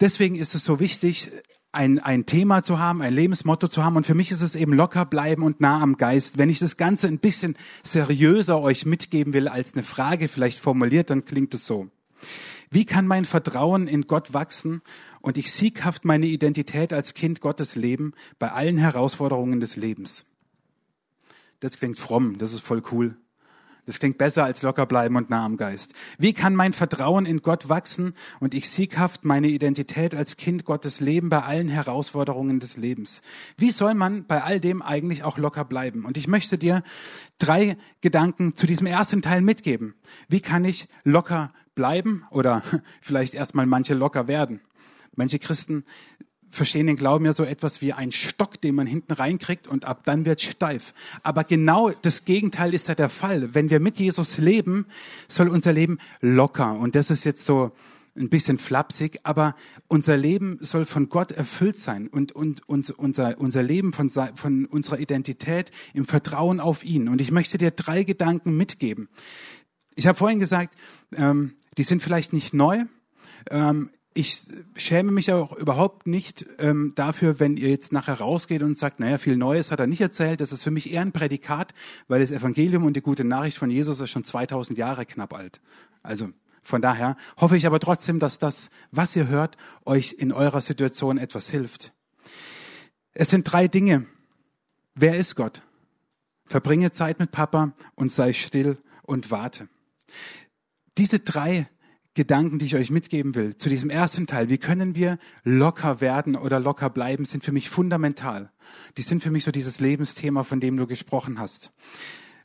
deswegen 0.00 0.34
ist 0.34 0.54
es 0.54 0.64
so 0.64 0.80
wichtig, 0.80 1.30
ein, 1.72 2.00
ein 2.00 2.26
Thema 2.26 2.62
zu 2.62 2.78
haben, 2.78 3.00
ein 3.00 3.14
Lebensmotto 3.14 3.68
zu 3.68 3.84
haben. 3.84 3.96
Und 3.96 4.04
für 4.04 4.14
mich 4.14 4.32
ist 4.32 4.40
es 4.40 4.56
eben 4.56 4.72
locker 4.72 5.04
bleiben 5.04 5.44
und 5.44 5.60
nah 5.60 5.80
am 5.80 5.96
Geist. 5.96 6.36
Wenn 6.36 6.50
ich 6.50 6.58
das 6.58 6.76
Ganze 6.76 7.06
ein 7.06 7.18
bisschen 7.18 7.56
seriöser 7.84 8.60
euch 8.60 8.86
mitgeben 8.86 9.32
will 9.32 9.46
als 9.46 9.74
eine 9.74 9.84
Frage 9.84 10.26
vielleicht 10.26 10.58
formuliert, 10.58 11.10
dann 11.10 11.24
klingt 11.24 11.54
es 11.54 11.66
so. 11.66 11.88
Wie 12.70 12.84
kann 12.84 13.06
mein 13.06 13.24
Vertrauen 13.24 13.88
in 13.88 14.06
Gott 14.06 14.32
wachsen 14.32 14.80
und 15.20 15.36
ich 15.36 15.52
sieghaft 15.52 16.04
meine 16.04 16.26
Identität 16.26 16.92
als 16.92 17.14
Kind 17.14 17.40
Gottes 17.40 17.74
leben 17.74 18.12
bei 18.38 18.52
allen 18.52 18.78
Herausforderungen 18.78 19.58
des 19.58 19.74
Lebens? 19.74 20.24
Das 21.58 21.78
klingt 21.78 21.98
fromm, 21.98 22.38
das 22.38 22.52
ist 22.52 22.60
voll 22.60 22.82
cool. 22.92 23.16
Das 23.86 23.98
klingt 23.98 24.18
besser 24.18 24.44
als 24.44 24.62
locker 24.62 24.86
bleiben 24.86 25.16
und 25.16 25.30
nah 25.30 25.44
am 25.44 25.56
Geist. 25.56 25.94
Wie 26.16 26.32
kann 26.32 26.54
mein 26.54 26.72
Vertrauen 26.72 27.26
in 27.26 27.42
Gott 27.42 27.68
wachsen 27.68 28.14
und 28.38 28.54
ich 28.54 28.70
sieghaft 28.70 29.24
meine 29.24 29.48
Identität 29.48 30.14
als 30.14 30.36
Kind 30.36 30.64
Gottes 30.64 31.00
leben 31.00 31.28
bei 31.28 31.42
allen 31.42 31.68
Herausforderungen 31.68 32.60
des 32.60 32.76
Lebens? 32.76 33.20
Wie 33.56 33.72
soll 33.72 33.94
man 33.94 34.26
bei 34.26 34.44
all 34.44 34.60
dem 34.60 34.80
eigentlich 34.80 35.24
auch 35.24 35.38
locker 35.38 35.64
bleiben? 35.64 36.04
Und 36.04 36.16
ich 36.16 36.28
möchte 36.28 36.56
dir 36.56 36.84
drei 37.38 37.76
Gedanken 38.00 38.54
zu 38.54 38.68
diesem 38.68 38.86
ersten 38.86 39.22
Teil 39.22 39.40
mitgeben. 39.40 39.94
Wie 40.28 40.40
kann 40.40 40.64
ich 40.64 40.86
locker 41.02 41.52
bleiben 41.80 42.24
oder 42.30 42.62
vielleicht 43.00 43.32
erstmal 43.32 43.64
manche 43.64 43.94
locker 43.94 44.28
werden? 44.28 44.60
Manche 45.16 45.38
Christen 45.38 45.84
verstehen 46.50 46.88
den 46.88 46.96
Glauben 46.96 47.24
ja 47.24 47.32
so 47.32 47.44
etwas 47.44 47.80
wie 47.80 47.94
ein 47.94 48.12
Stock, 48.12 48.60
den 48.60 48.74
man 48.74 48.86
hinten 48.86 49.14
reinkriegt 49.14 49.66
und 49.66 49.86
ab 49.86 50.02
dann 50.04 50.26
wird 50.26 50.42
steif. 50.42 50.92
Aber 51.22 51.42
genau 51.42 51.90
das 52.02 52.26
Gegenteil 52.26 52.74
ist 52.74 52.88
ja 52.88 52.94
der 52.94 53.08
Fall. 53.08 53.54
Wenn 53.54 53.70
wir 53.70 53.80
mit 53.80 53.98
Jesus 53.98 54.36
leben, 54.36 54.84
soll 55.26 55.48
unser 55.48 55.72
Leben 55.72 55.96
locker. 56.20 56.74
Und 56.74 56.96
das 56.96 57.10
ist 57.10 57.24
jetzt 57.24 57.46
so 57.46 57.72
ein 58.14 58.28
bisschen 58.28 58.58
flapsig, 58.58 59.20
aber 59.22 59.54
unser 59.88 60.18
Leben 60.18 60.58
soll 60.60 60.84
von 60.84 61.08
Gott 61.08 61.32
erfüllt 61.32 61.78
sein 61.78 62.08
und, 62.08 62.32
und, 62.32 62.68
und 62.68 62.90
unser, 62.90 63.40
unser 63.40 63.62
Leben 63.62 63.94
von, 63.94 64.10
von 64.10 64.66
unserer 64.66 64.98
Identität 64.98 65.70
im 65.94 66.04
Vertrauen 66.04 66.60
auf 66.60 66.84
ihn. 66.84 67.08
Und 67.08 67.22
ich 67.22 67.30
möchte 67.30 67.56
dir 67.56 67.70
drei 67.70 68.02
Gedanken 68.02 68.54
mitgeben. 68.54 69.08
Ich 69.94 70.06
habe 70.06 70.18
vorhin 70.18 70.38
gesagt, 70.38 70.74
ähm, 71.14 71.54
die 71.78 71.82
sind 71.82 72.02
vielleicht 72.02 72.32
nicht 72.32 72.54
neu. 72.54 72.84
Ähm, 73.50 73.90
ich 74.12 74.48
schäme 74.76 75.12
mich 75.12 75.32
auch 75.32 75.52
überhaupt 75.52 76.06
nicht 76.06 76.44
ähm, 76.58 76.92
dafür, 76.96 77.38
wenn 77.38 77.56
ihr 77.56 77.70
jetzt 77.70 77.92
nachher 77.92 78.14
rausgeht 78.14 78.62
und 78.62 78.76
sagt, 78.76 78.98
naja, 78.98 79.18
viel 79.18 79.36
Neues 79.36 79.70
hat 79.70 79.78
er 79.78 79.86
nicht 79.86 80.00
erzählt. 80.00 80.40
Das 80.40 80.52
ist 80.52 80.64
für 80.64 80.72
mich 80.72 80.90
eher 80.90 81.02
ein 81.02 81.12
Prädikat, 81.12 81.74
weil 82.08 82.20
das 82.20 82.32
Evangelium 82.32 82.84
und 82.84 82.96
die 82.96 83.02
gute 83.02 83.24
Nachricht 83.24 83.58
von 83.58 83.70
Jesus 83.70 84.00
ist 84.00 84.10
schon 84.10 84.24
2000 84.24 84.76
Jahre 84.78 85.06
knapp 85.06 85.32
alt. 85.32 85.60
Also 86.02 86.30
von 86.62 86.82
daher 86.82 87.16
hoffe 87.36 87.56
ich 87.56 87.66
aber 87.66 87.78
trotzdem, 87.78 88.18
dass 88.18 88.38
das, 88.38 88.70
was 88.90 89.14
ihr 89.14 89.28
hört, 89.28 89.56
euch 89.84 90.16
in 90.18 90.32
eurer 90.32 90.60
Situation 90.60 91.16
etwas 91.16 91.48
hilft. 91.48 91.92
Es 93.12 93.30
sind 93.30 93.44
drei 93.44 93.68
Dinge. 93.68 94.06
Wer 94.94 95.16
ist 95.16 95.36
Gott? 95.36 95.62
Verbringe 96.46 96.90
Zeit 96.90 97.20
mit 97.20 97.30
Papa 97.30 97.72
und 97.94 98.12
sei 98.12 98.32
still 98.32 98.78
und 99.02 99.30
warte. 99.30 99.68
Diese 100.98 101.20
drei 101.20 101.68
Gedanken, 102.14 102.58
die 102.58 102.66
ich 102.66 102.74
euch 102.74 102.90
mitgeben 102.90 103.34
will, 103.34 103.56
zu 103.56 103.68
diesem 103.68 103.88
ersten 103.88 104.26
Teil, 104.26 104.48
wie 104.48 104.58
können 104.58 104.94
wir 104.94 105.18
locker 105.44 106.00
werden 106.00 106.34
oder 106.36 106.58
locker 106.58 106.90
bleiben, 106.90 107.24
sind 107.24 107.44
für 107.44 107.52
mich 107.52 107.70
fundamental. 107.70 108.50
Die 108.96 109.02
sind 109.02 109.22
für 109.22 109.30
mich 109.30 109.44
so 109.44 109.52
dieses 109.52 109.80
Lebensthema, 109.80 110.42
von 110.42 110.60
dem 110.60 110.76
du 110.76 110.86
gesprochen 110.86 111.38
hast. 111.38 111.72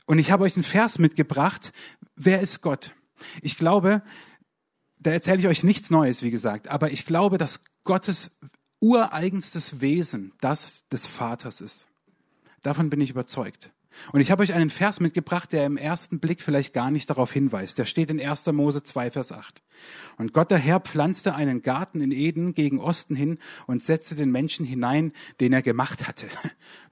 Und 0.06 0.18
ich 0.20 0.30
habe 0.30 0.44
euch 0.44 0.54
einen 0.54 0.62
Vers 0.62 0.98
mitgebracht. 0.98 1.72
Wer 2.14 2.40
ist 2.40 2.62
Gott? 2.62 2.94
Ich 3.42 3.58
glaube, 3.58 4.02
da 4.98 5.10
erzähle 5.10 5.40
ich 5.40 5.46
euch 5.48 5.64
nichts 5.64 5.90
Neues, 5.90 6.22
wie 6.22 6.30
gesagt, 6.30 6.68
aber 6.68 6.92
ich 6.92 7.04
glaube, 7.04 7.38
dass 7.38 7.64
Gottes 7.82 8.30
ureigenstes 8.80 9.80
Wesen 9.80 10.32
das 10.40 10.84
des 10.90 11.06
Vaters 11.06 11.60
ist. 11.60 11.88
Davon 12.62 12.88
bin 12.88 13.00
ich 13.00 13.10
überzeugt. 13.10 13.70
Und 14.12 14.20
ich 14.20 14.30
habe 14.30 14.42
euch 14.42 14.54
einen 14.54 14.70
Vers 14.70 15.00
mitgebracht, 15.00 15.52
der 15.52 15.66
im 15.66 15.76
ersten 15.76 16.20
Blick 16.20 16.42
vielleicht 16.42 16.72
gar 16.72 16.90
nicht 16.90 17.10
darauf 17.10 17.32
hinweist. 17.32 17.78
Der 17.78 17.84
steht 17.84 18.10
in 18.10 18.20
1. 18.20 18.46
Mose 18.46 18.82
2, 18.82 19.10
Vers 19.10 19.32
8. 19.32 19.62
Und 20.18 20.32
Gott 20.32 20.50
der 20.50 20.58
Herr 20.58 20.80
pflanzte 20.80 21.34
einen 21.34 21.62
Garten 21.62 22.00
in 22.00 22.12
Eden 22.12 22.54
gegen 22.54 22.78
Osten 22.78 23.14
hin 23.14 23.38
und 23.66 23.82
setzte 23.82 24.14
den 24.14 24.30
Menschen 24.30 24.64
hinein, 24.64 25.12
den 25.40 25.52
er 25.52 25.62
gemacht 25.62 26.06
hatte. 26.06 26.26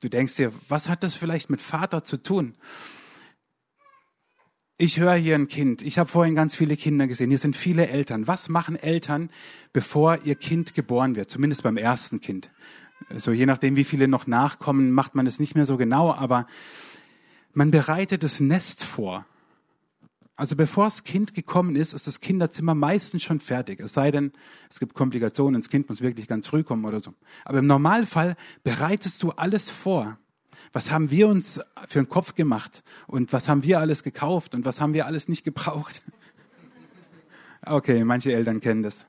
Du 0.00 0.10
denkst 0.10 0.36
dir, 0.36 0.52
was 0.68 0.88
hat 0.88 1.02
das 1.02 1.16
vielleicht 1.16 1.48
mit 1.48 1.62
Vater 1.62 2.04
zu 2.04 2.18
tun? 2.18 2.54
Ich 4.76 4.98
höre 4.98 5.14
hier 5.14 5.36
ein 5.36 5.48
Kind. 5.48 5.82
Ich 5.82 5.98
habe 5.98 6.10
vorhin 6.10 6.34
ganz 6.34 6.56
viele 6.56 6.76
Kinder 6.76 7.06
gesehen. 7.06 7.30
Hier 7.30 7.38
sind 7.38 7.56
viele 7.56 7.86
Eltern. 7.86 8.26
Was 8.26 8.48
machen 8.48 8.76
Eltern, 8.76 9.30
bevor 9.72 10.18
ihr 10.24 10.34
Kind 10.34 10.74
geboren 10.74 11.16
wird? 11.16 11.30
Zumindest 11.30 11.62
beim 11.62 11.76
ersten 11.76 12.20
Kind. 12.20 12.50
So 13.16 13.30
je 13.30 13.46
nachdem, 13.46 13.76
wie 13.76 13.84
viele 13.84 14.08
noch 14.08 14.26
nachkommen, 14.26 14.90
macht 14.90 15.14
man 15.14 15.26
es 15.26 15.38
nicht 15.38 15.54
mehr 15.54 15.66
so 15.66 15.76
genau, 15.76 16.12
aber 16.12 16.46
man 17.54 17.70
bereitet 17.70 18.22
das 18.22 18.40
Nest 18.40 18.84
vor. 18.84 19.26
Also 20.36 20.56
bevor 20.56 20.86
das 20.86 21.04
Kind 21.04 21.32
gekommen 21.32 21.76
ist, 21.76 21.92
ist 21.92 22.08
das 22.08 22.18
Kinderzimmer 22.18 22.74
meistens 22.74 23.22
schon 23.22 23.38
fertig. 23.38 23.78
Es 23.78 23.94
sei 23.94 24.10
denn, 24.10 24.32
es 24.68 24.80
gibt 24.80 24.94
Komplikationen, 24.94 25.60
das 25.60 25.70
Kind 25.70 25.88
muss 25.88 26.00
wirklich 26.00 26.26
ganz 26.26 26.48
früh 26.48 26.64
kommen 26.64 26.84
oder 26.84 26.98
so. 26.98 27.14
Aber 27.44 27.58
im 27.58 27.66
Normalfall 27.66 28.34
bereitest 28.64 29.22
du 29.22 29.30
alles 29.30 29.70
vor. 29.70 30.18
Was 30.72 30.90
haben 30.90 31.12
wir 31.12 31.28
uns 31.28 31.60
für 31.86 32.00
einen 32.00 32.08
Kopf 32.08 32.34
gemacht? 32.34 32.82
Und 33.06 33.32
was 33.32 33.48
haben 33.48 33.62
wir 33.62 33.78
alles 33.78 34.02
gekauft? 34.02 34.56
Und 34.56 34.64
was 34.64 34.80
haben 34.80 34.92
wir 34.92 35.06
alles 35.06 35.28
nicht 35.28 35.44
gebraucht? 35.44 36.02
Okay, 37.66 38.04
manche 38.04 38.30
Eltern 38.30 38.60
kennen 38.60 38.82
das. 38.82 39.06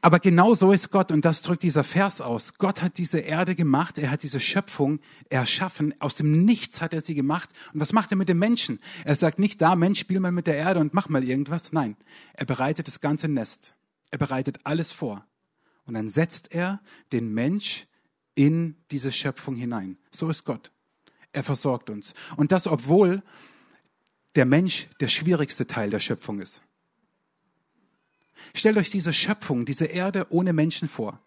Aber 0.00 0.20
genau 0.20 0.54
so 0.54 0.70
ist 0.72 0.90
Gott 0.90 1.10
und 1.10 1.24
das 1.24 1.42
drückt 1.42 1.64
dieser 1.64 1.82
Vers 1.82 2.20
aus. 2.20 2.54
Gott 2.54 2.82
hat 2.82 2.98
diese 2.98 3.18
Erde 3.18 3.56
gemacht, 3.56 3.98
er 3.98 4.10
hat 4.12 4.22
diese 4.22 4.38
Schöpfung 4.38 5.00
erschaffen, 5.28 5.92
aus 5.98 6.14
dem 6.14 6.44
Nichts 6.44 6.80
hat 6.80 6.94
er 6.94 7.00
sie 7.00 7.14
gemacht. 7.14 7.50
Und 7.72 7.80
was 7.80 7.92
macht 7.92 8.12
er 8.12 8.16
mit 8.16 8.28
dem 8.28 8.38
Menschen? 8.38 8.78
Er 9.04 9.16
sagt 9.16 9.40
nicht 9.40 9.60
da, 9.60 9.74
Mensch, 9.74 9.98
spiel 9.98 10.20
mal 10.20 10.30
mit 10.30 10.46
der 10.46 10.56
Erde 10.56 10.78
und 10.78 10.94
mach 10.94 11.08
mal 11.08 11.24
irgendwas. 11.24 11.72
Nein, 11.72 11.96
er 12.34 12.46
bereitet 12.46 12.86
das 12.86 13.00
ganze 13.00 13.26
Nest. 13.26 13.74
Er 14.10 14.18
bereitet 14.18 14.60
alles 14.62 14.92
vor. 14.92 15.26
Und 15.84 15.94
dann 15.94 16.08
setzt 16.08 16.52
er 16.52 16.80
den 17.12 17.34
Mensch 17.34 17.86
in 18.36 18.76
diese 18.92 19.10
Schöpfung 19.10 19.56
hinein. 19.56 19.98
So 20.12 20.30
ist 20.30 20.44
Gott. 20.44 20.70
Er 21.32 21.42
versorgt 21.42 21.90
uns. 21.90 22.14
Und 22.36 22.52
das, 22.52 22.68
obwohl 22.68 23.22
der 24.36 24.44
Mensch 24.44 24.88
der 25.00 25.08
schwierigste 25.08 25.66
Teil 25.66 25.90
der 25.90 25.98
Schöpfung 25.98 26.40
ist. 26.40 26.62
Stellt 28.54 28.76
euch 28.76 28.90
diese 28.90 29.12
Schöpfung, 29.12 29.64
diese 29.64 29.86
Erde 29.86 30.26
ohne 30.30 30.52
Menschen 30.52 30.88
vor. 30.88 31.20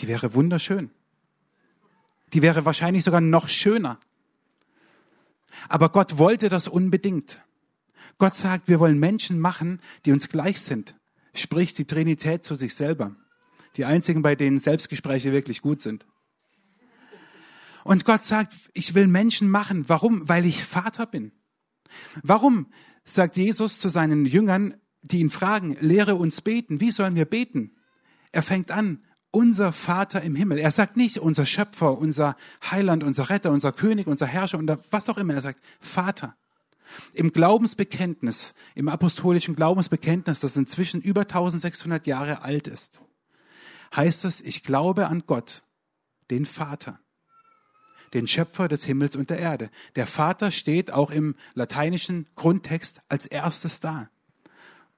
Die 0.00 0.08
wäre 0.08 0.34
wunderschön. 0.34 0.90
Die 2.32 2.42
wäre 2.42 2.64
wahrscheinlich 2.64 3.04
sogar 3.04 3.20
noch 3.20 3.48
schöner. 3.48 3.98
Aber 5.68 5.88
Gott 5.90 6.18
wollte 6.18 6.48
das 6.48 6.68
unbedingt. 6.68 7.42
Gott 8.18 8.34
sagt, 8.34 8.68
wir 8.68 8.80
wollen 8.80 8.98
Menschen 8.98 9.38
machen, 9.38 9.80
die 10.04 10.12
uns 10.12 10.28
gleich 10.28 10.60
sind. 10.60 10.96
Spricht 11.34 11.78
die 11.78 11.86
Trinität 11.86 12.44
zu 12.44 12.54
sich 12.54 12.74
selber. 12.74 13.14
Die 13.76 13.84
einzigen, 13.84 14.22
bei 14.22 14.34
denen 14.34 14.58
Selbstgespräche 14.58 15.32
wirklich 15.32 15.60
gut 15.60 15.82
sind. 15.82 16.06
Und 17.84 18.04
Gott 18.04 18.22
sagt, 18.22 18.54
ich 18.72 18.94
will 18.94 19.06
Menschen 19.06 19.48
machen. 19.48 19.88
Warum? 19.88 20.28
Weil 20.28 20.44
ich 20.44 20.64
Vater 20.64 21.06
bin. 21.06 21.32
Warum 22.22 22.66
sagt 23.04 23.36
Jesus 23.36 23.78
zu 23.78 23.88
seinen 23.88 24.26
Jüngern, 24.26 24.74
die 25.08 25.20
ihn 25.20 25.30
fragen, 25.30 25.76
lehre 25.80 26.14
uns 26.14 26.40
beten. 26.40 26.80
Wie 26.80 26.90
sollen 26.90 27.14
wir 27.14 27.24
beten? 27.24 27.72
Er 28.32 28.42
fängt 28.42 28.70
an, 28.70 29.02
unser 29.30 29.72
Vater 29.72 30.22
im 30.22 30.34
Himmel. 30.34 30.58
Er 30.58 30.70
sagt 30.70 30.96
nicht 30.96 31.18
unser 31.18 31.44
Schöpfer, 31.44 31.98
unser 31.98 32.36
Heiland, 32.70 33.04
unser 33.04 33.28
Retter, 33.28 33.50
unser 33.50 33.72
König, 33.72 34.06
unser 34.06 34.26
Herrscher, 34.26 34.58
unser 34.58 34.78
was 34.90 35.08
auch 35.08 35.18
immer. 35.18 35.34
Er 35.34 35.42
sagt 35.42 35.60
Vater. 35.80 36.36
Im 37.12 37.32
Glaubensbekenntnis, 37.32 38.54
im 38.74 38.88
apostolischen 38.88 39.56
Glaubensbekenntnis, 39.56 40.40
das 40.40 40.56
inzwischen 40.56 41.02
über 41.02 41.22
1600 41.22 42.06
Jahre 42.06 42.42
alt 42.42 42.68
ist, 42.68 43.00
heißt 43.94 44.24
es, 44.24 44.40
ich 44.40 44.62
glaube 44.62 45.08
an 45.08 45.24
Gott, 45.26 45.64
den 46.30 46.46
Vater, 46.46 46.98
den 48.14 48.26
Schöpfer 48.26 48.68
des 48.68 48.84
Himmels 48.84 49.16
und 49.16 49.30
der 49.30 49.38
Erde. 49.38 49.68
Der 49.96 50.06
Vater 50.06 50.50
steht 50.50 50.92
auch 50.92 51.10
im 51.10 51.34
lateinischen 51.54 52.26
Grundtext 52.36 53.02
als 53.08 53.26
erstes 53.26 53.80
da. 53.80 54.08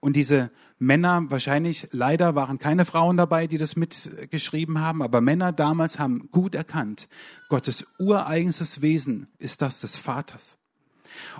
Und 0.01 0.15
diese 0.15 0.51
Männer, 0.79 1.25
wahrscheinlich 1.29 1.89
leider 1.91 2.35
waren 2.35 2.59
keine 2.59 2.85
Frauen 2.85 3.17
dabei, 3.17 3.47
die 3.49 3.59
das 3.59 3.75
mitgeschrieben 3.75 4.81
haben, 4.81 5.03
aber 5.03 5.21
Männer 5.21 5.53
damals 5.53 5.99
haben 5.99 6.31
gut 6.31 6.55
erkannt, 6.55 7.09
Gottes 7.49 7.85
ureigenstes 7.99 8.81
Wesen 8.81 9.27
ist 9.39 9.61
das 9.61 9.81
des 9.81 9.97
Vaters. 9.97 10.59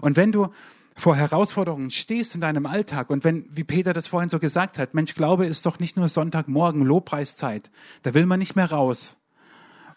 Und 0.01 0.17
wenn 0.17 0.33
du 0.33 0.49
vor 0.97 1.15
Herausforderungen 1.15 1.93
stehst 1.93 2.35
in 2.35 2.41
deinem 2.41 2.67
Alltag 2.67 3.11
und 3.11 3.23
wenn, 3.23 3.45
wie 3.51 3.63
Peter 3.63 3.93
das 3.93 4.09
vorhin 4.09 4.31
so 4.31 4.41
gesagt 4.41 4.79
hat, 4.79 4.95
Mensch, 4.95 5.15
Glaube 5.15 5.47
ist 5.47 5.65
doch 5.65 5.79
nicht 5.79 5.97
nur 5.97 6.09
Sonntagmorgen, 6.09 6.83
Lobpreiszeit, 6.83 7.71
da 8.03 8.15
will 8.15 8.27
man 8.27 8.41
nicht 8.41 8.57
mehr 8.57 8.71
raus 8.71 9.17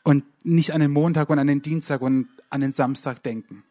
und 0.03 0.23
nicht 0.43 0.73
an 0.73 0.81
den 0.81 0.91
Montag 0.91 1.31
und 1.31 1.39
an 1.39 1.47
den 1.47 1.63
Dienstag 1.63 2.01
und 2.01 2.27
an 2.51 2.61
den 2.61 2.71
Samstag 2.71 3.23
denken. 3.23 3.63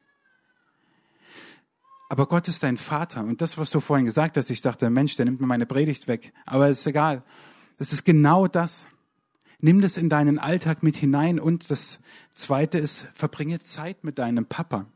Aber 2.10 2.26
Gott 2.26 2.48
ist 2.48 2.64
dein 2.64 2.76
Vater. 2.76 3.22
Und 3.22 3.40
das, 3.40 3.56
was 3.56 3.70
du 3.70 3.78
vorhin 3.78 4.04
gesagt 4.04 4.36
hast, 4.36 4.50
ich 4.50 4.60
dachte, 4.60 4.90
Mensch, 4.90 5.14
der 5.14 5.26
nimmt 5.26 5.40
mir 5.40 5.46
meine 5.46 5.64
Predigt 5.64 6.08
weg. 6.08 6.32
Aber 6.44 6.68
es 6.68 6.80
ist 6.80 6.86
egal. 6.88 7.22
Es 7.78 7.92
ist 7.92 8.04
genau 8.04 8.48
das. 8.48 8.88
Nimm 9.60 9.80
das 9.80 9.96
in 9.96 10.08
deinen 10.08 10.40
Alltag 10.40 10.82
mit 10.82 10.96
hinein. 10.96 11.38
Und 11.38 11.70
das 11.70 12.00
zweite 12.34 12.78
ist, 12.78 13.06
verbringe 13.14 13.60
Zeit 13.60 14.02
mit 14.02 14.18
deinem 14.18 14.46
Papa. 14.46 14.86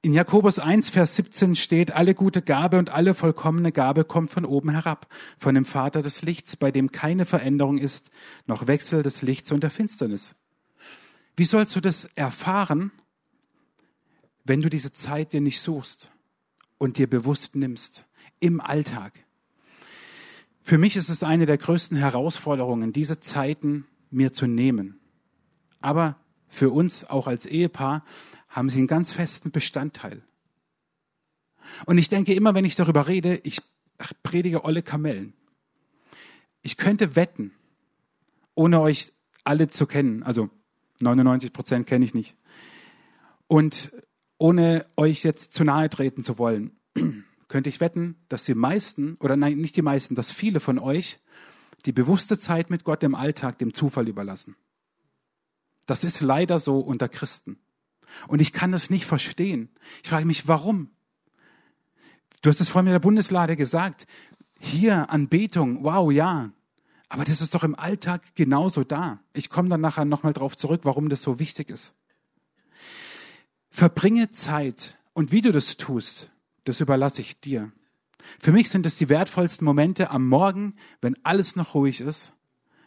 In 0.00 0.12
Jakobus 0.12 0.60
1, 0.60 0.90
Vers 0.90 1.16
17 1.16 1.56
steht, 1.56 1.90
alle 1.90 2.14
gute 2.14 2.40
Gabe 2.40 2.78
und 2.78 2.90
alle 2.90 3.12
vollkommene 3.12 3.72
Gabe 3.72 4.04
kommt 4.04 4.30
von 4.30 4.44
oben 4.44 4.70
herab, 4.70 5.12
von 5.38 5.56
dem 5.56 5.64
Vater 5.64 6.02
des 6.02 6.22
Lichts, 6.22 6.56
bei 6.56 6.70
dem 6.70 6.92
keine 6.92 7.24
Veränderung 7.24 7.78
ist, 7.78 8.12
noch 8.46 8.68
Wechsel 8.68 9.02
des 9.02 9.22
Lichts 9.22 9.50
und 9.50 9.64
der 9.64 9.70
Finsternis. 9.70 10.36
Wie 11.36 11.46
sollst 11.46 11.74
du 11.74 11.80
das 11.80 12.04
erfahren, 12.14 12.92
wenn 14.46 14.62
du 14.62 14.70
diese 14.70 14.92
Zeit 14.92 15.32
dir 15.32 15.40
nicht 15.40 15.60
suchst 15.60 16.12
und 16.78 16.98
dir 16.98 17.08
bewusst 17.08 17.56
nimmst 17.56 18.06
im 18.38 18.60
Alltag. 18.60 19.24
Für 20.62 20.78
mich 20.78 20.96
ist 20.96 21.08
es 21.08 21.22
eine 21.22 21.46
der 21.46 21.58
größten 21.58 21.96
Herausforderungen, 21.96 22.92
diese 22.92 23.18
Zeiten 23.18 23.86
mir 24.10 24.32
zu 24.32 24.46
nehmen. 24.46 25.00
Aber 25.80 26.16
für 26.48 26.70
uns 26.70 27.04
auch 27.04 27.26
als 27.26 27.46
Ehepaar 27.46 28.04
haben 28.48 28.70
sie 28.70 28.78
einen 28.78 28.86
ganz 28.86 29.12
festen 29.12 29.50
Bestandteil. 29.50 30.22
Und 31.86 31.98
ich 31.98 32.08
denke 32.08 32.32
immer, 32.32 32.54
wenn 32.54 32.64
ich 32.64 32.76
darüber 32.76 33.08
rede, 33.08 33.40
ich 33.42 33.60
predige 34.22 34.64
olle 34.64 34.82
Kamellen. 34.82 35.34
Ich 36.62 36.76
könnte 36.76 37.16
wetten, 37.16 37.52
ohne 38.54 38.80
euch 38.80 39.12
alle 39.44 39.68
zu 39.68 39.86
kennen, 39.86 40.22
also 40.22 40.50
99 41.00 41.52
Prozent 41.52 41.86
kenne 41.86 42.04
ich 42.04 42.14
nicht. 42.14 42.36
Und 43.48 43.92
ohne 44.38 44.86
euch 44.96 45.22
jetzt 45.22 45.54
zu 45.54 45.64
nahe 45.64 45.88
treten 45.88 46.24
zu 46.24 46.38
wollen, 46.38 46.72
könnte 47.48 47.68
ich 47.68 47.80
wetten, 47.80 48.16
dass 48.28 48.44
die 48.44 48.54
meisten, 48.54 49.16
oder 49.20 49.36
nein, 49.36 49.58
nicht 49.58 49.76
die 49.76 49.82
meisten, 49.82 50.14
dass 50.14 50.32
viele 50.32 50.60
von 50.60 50.78
euch 50.78 51.20
die 51.84 51.92
bewusste 51.92 52.38
Zeit 52.38 52.70
mit 52.70 52.84
Gott 52.84 53.02
im 53.02 53.14
Alltag 53.14 53.58
dem 53.58 53.72
Zufall 53.72 54.08
überlassen. 54.08 54.56
Das 55.86 56.02
ist 56.02 56.20
leider 56.20 56.58
so 56.58 56.80
unter 56.80 57.08
Christen. 57.08 57.58
Und 58.28 58.40
ich 58.40 58.52
kann 58.52 58.72
das 58.72 58.90
nicht 58.90 59.06
verstehen. 59.06 59.68
Ich 60.02 60.10
frage 60.10 60.26
mich, 60.26 60.48
warum? 60.48 60.90
Du 62.42 62.50
hast 62.50 62.60
es 62.60 62.68
vorhin 62.68 62.88
in 62.88 62.92
der 62.92 63.00
Bundeslade 63.00 63.56
gesagt. 63.56 64.06
Hier 64.58 65.10
Anbetung, 65.10 65.84
wow, 65.84 66.10
ja. 66.10 66.50
Aber 67.08 67.24
das 67.24 67.40
ist 67.40 67.54
doch 67.54 67.62
im 67.62 67.76
Alltag 67.76 68.34
genauso 68.34 68.82
da. 68.82 69.20
Ich 69.32 69.48
komme 69.48 69.68
dann 69.68 69.80
nachher 69.80 70.04
nochmal 70.04 70.32
drauf 70.32 70.56
zurück, 70.56 70.80
warum 70.84 71.08
das 71.08 71.22
so 71.22 71.38
wichtig 71.38 71.70
ist. 71.70 71.94
Verbringe 73.76 74.30
Zeit 74.30 74.96
und 75.12 75.32
wie 75.32 75.42
du 75.42 75.52
das 75.52 75.76
tust, 75.76 76.32
das 76.64 76.80
überlasse 76.80 77.20
ich 77.20 77.42
dir. 77.42 77.72
Für 78.40 78.50
mich 78.50 78.70
sind 78.70 78.86
es 78.86 78.96
die 78.96 79.10
wertvollsten 79.10 79.66
Momente 79.66 80.08
am 80.08 80.26
Morgen, 80.26 80.76
wenn 81.02 81.14
alles 81.24 81.56
noch 81.56 81.74
ruhig 81.74 82.00
ist, 82.00 82.32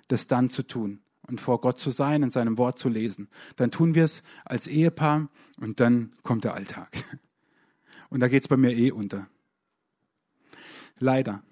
das 0.08 0.26
dann 0.26 0.50
zu 0.50 0.64
tun 0.64 1.04
und 1.28 1.40
vor 1.40 1.62
Gott 1.62 1.80
zu 1.80 1.92
sein, 1.92 2.24
in 2.24 2.32
seinem 2.32 2.58
Wort 2.58 2.80
zu 2.80 2.90
lesen. 2.90 3.30
Dann 3.56 3.70
tun 3.70 3.94
wir 3.94 4.04
es 4.04 4.24
als 4.46 4.66
Ehepaar 4.66 5.30
und 5.60 5.80
dann 5.80 6.16
kommt 6.24 6.44
der 6.44 6.56
Alltag. 6.56 6.90
Und 8.10 8.22
da 8.22 8.28
geht 8.28 8.42
es 8.42 8.48
bei 8.48 8.58
mir 8.58 8.76
eh 8.76 8.90
unter. 8.90 9.28
Leider. 10.98 11.44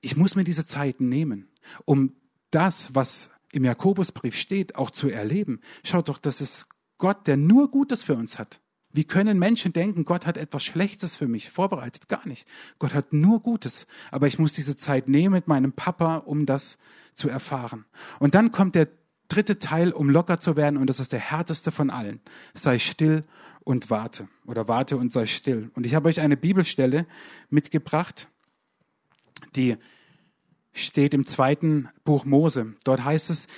Ich 0.00 0.16
muss 0.16 0.36
mir 0.36 0.44
diese 0.44 0.64
Zeiten 0.64 1.08
nehmen, 1.08 1.48
um 1.84 2.14
das, 2.52 2.94
was 2.94 3.30
im 3.50 3.64
Jakobusbrief 3.64 4.36
steht, 4.36 4.76
auch 4.76 4.92
zu 4.92 5.08
erleben. 5.08 5.60
Schaut 5.82 6.08
doch, 6.08 6.18
das 6.18 6.40
ist 6.40 6.68
Gott, 6.98 7.26
der 7.26 7.36
nur 7.36 7.72
Gutes 7.72 8.04
für 8.04 8.14
uns 8.14 8.38
hat. 8.38 8.60
Wie 8.92 9.04
können 9.04 9.38
Menschen 9.38 9.72
denken, 9.72 10.04
Gott 10.04 10.26
hat 10.26 10.36
etwas 10.36 10.64
Schlechtes 10.64 11.16
für 11.16 11.28
mich 11.28 11.50
vorbereitet? 11.50 12.08
Gar 12.08 12.26
nicht. 12.26 12.48
Gott 12.78 12.94
hat 12.94 13.12
nur 13.12 13.40
Gutes. 13.40 13.86
Aber 14.10 14.26
ich 14.26 14.38
muss 14.38 14.54
diese 14.54 14.76
Zeit 14.76 15.08
nehmen 15.08 15.34
mit 15.34 15.46
meinem 15.46 15.72
Papa, 15.72 16.16
um 16.16 16.46
das 16.46 16.78
zu 17.12 17.28
erfahren. 17.28 17.84
Und 18.18 18.34
dann 18.34 18.50
kommt 18.50 18.74
der 18.74 18.88
dritte 19.28 19.58
Teil, 19.58 19.92
um 19.92 20.08
locker 20.08 20.40
zu 20.40 20.56
werden, 20.56 20.78
und 20.78 20.88
das 20.88 21.00
ist 21.00 21.12
der 21.12 21.20
härteste 21.20 21.70
von 21.70 21.90
allen. 21.90 22.20
Sei 22.54 22.78
still 22.78 23.22
und 23.60 23.90
warte. 23.90 24.28
Oder 24.46 24.68
warte 24.68 24.96
und 24.96 25.12
sei 25.12 25.26
still. 25.26 25.70
Und 25.74 25.84
ich 25.84 25.94
habe 25.94 26.08
euch 26.08 26.20
eine 26.20 26.38
Bibelstelle 26.38 27.06
mitgebracht, 27.50 28.28
die 29.54 29.76
steht 30.72 31.12
im 31.12 31.26
zweiten 31.26 31.90
Buch 32.04 32.24
Mose. 32.24 32.74
Dort 32.84 33.04
heißt 33.04 33.28
es, 33.28 33.48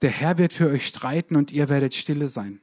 der 0.00 0.10
Herr 0.10 0.38
wird 0.38 0.54
für 0.54 0.68
euch 0.68 0.86
streiten 0.86 1.36
und 1.36 1.50
ihr 1.50 1.68
werdet 1.68 1.94
stille 1.94 2.28
sein 2.28 2.60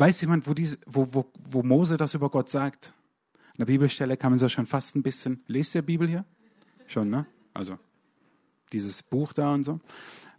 Weiß 0.00 0.22
jemand, 0.22 0.46
wo, 0.46 0.54
diese, 0.54 0.78
wo, 0.86 1.08
wo, 1.12 1.30
wo 1.50 1.62
Mose 1.62 1.98
das 1.98 2.14
über 2.14 2.30
Gott 2.30 2.48
sagt? 2.48 2.94
An 3.32 3.56
der 3.58 3.66
Bibelstelle 3.66 4.16
kann 4.16 4.32
man 4.32 4.38
so 4.38 4.48
schon 4.48 4.64
fast 4.64 4.96
ein 4.96 5.02
bisschen. 5.02 5.44
Lest 5.46 5.74
ihr 5.74 5.82
Bibel 5.82 6.08
hier? 6.08 6.24
Schon, 6.86 7.10
ne? 7.10 7.26
Also, 7.52 7.78
dieses 8.72 9.02
Buch 9.02 9.34
da 9.34 9.52
und 9.52 9.64
so. 9.64 9.78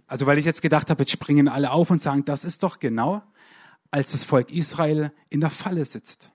Also, 0.07 0.25
weil 0.25 0.39
ich 0.39 0.45
jetzt 0.45 0.63
gedacht 0.63 0.89
habe, 0.89 1.03
jetzt 1.03 1.11
springen 1.11 1.47
alle 1.47 1.69
auf 1.69 1.91
und 1.91 2.01
sagen, 2.01 2.25
das 2.25 2.43
ist 2.43 2.63
doch 2.63 2.79
genau, 2.79 3.21
als 3.91 4.13
das 4.13 4.23
Volk 4.23 4.49
Israel 4.51 5.11
in 5.29 5.41
der 5.41 5.51
Falle 5.51 5.85
sitzt. 5.85 6.31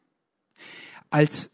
Als 1.10 1.50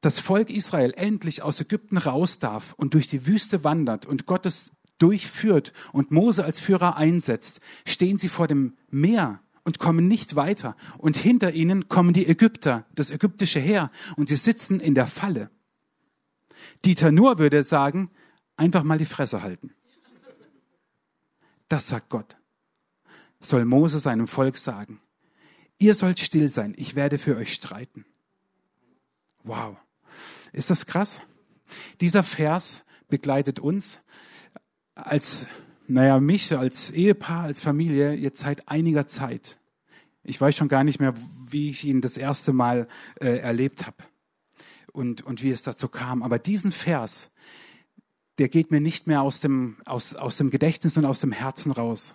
das 0.00 0.20
Volk 0.20 0.48
Israel 0.48 0.94
endlich 0.96 1.42
aus 1.42 1.60
Ägypten 1.60 1.98
raus 1.98 2.38
darf 2.38 2.72
und 2.72 2.94
durch 2.94 3.08
die 3.08 3.26
Wüste 3.26 3.62
wandert 3.62 4.06
und 4.06 4.24
Gottes 4.24 4.72
durchführt 4.96 5.74
und 5.92 6.12
Mose 6.12 6.44
als 6.44 6.60
Führer 6.60 6.96
einsetzt, 6.96 7.60
stehen 7.84 8.16
sie 8.16 8.30
vor 8.30 8.48
dem 8.48 8.78
Meer 8.88 9.40
und 9.64 9.78
kommen 9.78 10.08
nicht 10.08 10.36
weiter. 10.36 10.76
Und 10.98 11.16
hinter 11.16 11.52
ihnen 11.52 11.88
kommen 11.88 12.12
die 12.12 12.26
Ägypter, 12.26 12.86
das 12.94 13.10
ägyptische 13.10 13.60
Heer, 13.60 13.90
und 14.16 14.28
sie 14.28 14.36
sitzen 14.36 14.80
in 14.80 14.94
der 14.94 15.06
Falle. 15.06 15.50
Dieter 16.84 17.12
Nuhr 17.12 17.38
würde 17.38 17.64
sagen, 17.64 18.10
einfach 18.56 18.82
mal 18.82 18.98
die 18.98 19.06
Fresse 19.06 19.42
halten. 19.42 19.74
Das 21.68 21.88
sagt 21.88 22.08
Gott. 22.08 22.36
Soll 23.40 23.64
Mose 23.64 24.00
seinem 24.00 24.28
Volk 24.28 24.58
sagen. 24.58 25.00
Ihr 25.78 25.94
sollt 25.94 26.18
still 26.20 26.48
sein, 26.48 26.74
ich 26.76 26.94
werde 26.94 27.18
für 27.18 27.36
euch 27.36 27.54
streiten. 27.54 28.04
Wow. 29.44 29.76
Ist 30.52 30.68
das 30.68 30.84
krass? 30.84 31.22
Dieser 32.00 32.22
Vers 32.22 32.84
begleitet 33.08 33.60
uns 33.60 34.00
als, 34.94 35.46
naja, 35.90 36.20
mich 36.20 36.56
als 36.56 36.90
Ehepaar, 36.90 37.44
als 37.44 37.60
Familie 37.60 38.14
jetzt 38.14 38.40
seit 38.40 38.68
einiger 38.68 39.08
Zeit. 39.08 39.58
Ich 40.22 40.40
weiß 40.40 40.54
schon 40.54 40.68
gar 40.68 40.84
nicht 40.84 41.00
mehr, 41.00 41.14
wie 41.48 41.70
ich 41.70 41.84
ihn 41.84 42.00
das 42.00 42.16
erste 42.16 42.52
Mal 42.52 42.86
äh, 43.20 43.38
erlebt 43.38 43.86
habe 43.86 43.96
und, 44.92 45.22
und 45.22 45.42
wie 45.42 45.50
es 45.50 45.64
dazu 45.64 45.88
kam. 45.88 46.22
Aber 46.22 46.38
diesen 46.38 46.70
Vers, 46.70 47.30
der 48.38 48.48
geht 48.48 48.70
mir 48.70 48.80
nicht 48.80 49.08
mehr 49.08 49.22
aus 49.22 49.40
dem, 49.40 49.78
aus, 49.84 50.14
aus 50.14 50.36
dem 50.36 50.50
Gedächtnis 50.50 50.96
und 50.96 51.04
aus 51.04 51.20
dem 51.20 51.32
Herzen 51.32 51.72
raus. 51.72 52.14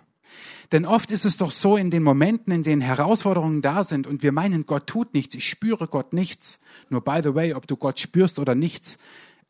Denn 0.72 0.86
oft 0.86 1.10
ist 1.10 1.26
es 1.26 1.36
doch 1.36 1.52
so 1.52 1.76
in 1.76 1.90
den 1.90 2.02
Momenten, 2.02 2.52
in 2.52 2.62
denen 2.62 2.80
Herausforderungen 2.80 3.60
da 3.60 3.84
sind 3.84 4.06
und 4.06 4.22
wir 4.22 4.32
meinen, 4.32 4.64
Gott 4.66 4.86
tut 4.86 5.12
nichts, 5.12 5.34
ich 5.34 5.48
spüre 5.48 5.86
Gott 5.86 6.14
nichts. 6.14 6.58
Nur 6.88 7.02
by 7.02 7.20
the 7.22 7.34
way, 7.34 7.52
ob 7.52 7.66
du 7.66 7.76
Gott 7.76 8.00
spürst 8.00 8.38
oder 8.38 8.54
nichts, 8.54 8.96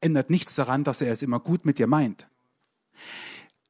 ändert 0.00 0.30
nichts 0.30 0.56
daran, 0.56 0.84
dass 0.84 1.00
er 1.00 1.12
es 1.12 1.22
immer 1.22 1.38
gut 1.38 1.64
mit 1.64 1.78
dir 1.78 1.86
meint. 1.86 2.26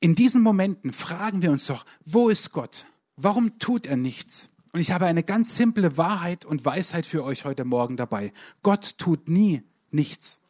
In 0.00 0.14
diesen 0.14 0.42
Momenten 0.42 0.92
fragen 0.92 1.42
wir 1.42 1.50
uns 1.50 1.66
doch, 1.66 1.86
wo 2.04 2.28
ist 2.28 2.52
Gott? 2.52 2.86
Warum 3.16 3.58
tut 3.58 3.86
er 3.86 3.96
nichts? 3.96 4.50
Und 4.72 4.80
ich 4.80 4.92
habe 4.92 5.06
eine 5.06 5.22
ganz 5.22 5.56
simple 5.56 5.96
Wahrheit 5.96 6.44
und 6.44 6.64
Weisheit 6.64 7.06
für 7.06 7.24
euch 7.24 7.44
heute 7.44 7.64
Morgen 7.64 7.96
dabei. 7.96 8.32
Gott 8.62 8.98
tut 8.98 9.28
nie 9.28 9.62
nichts. 9.90 10.40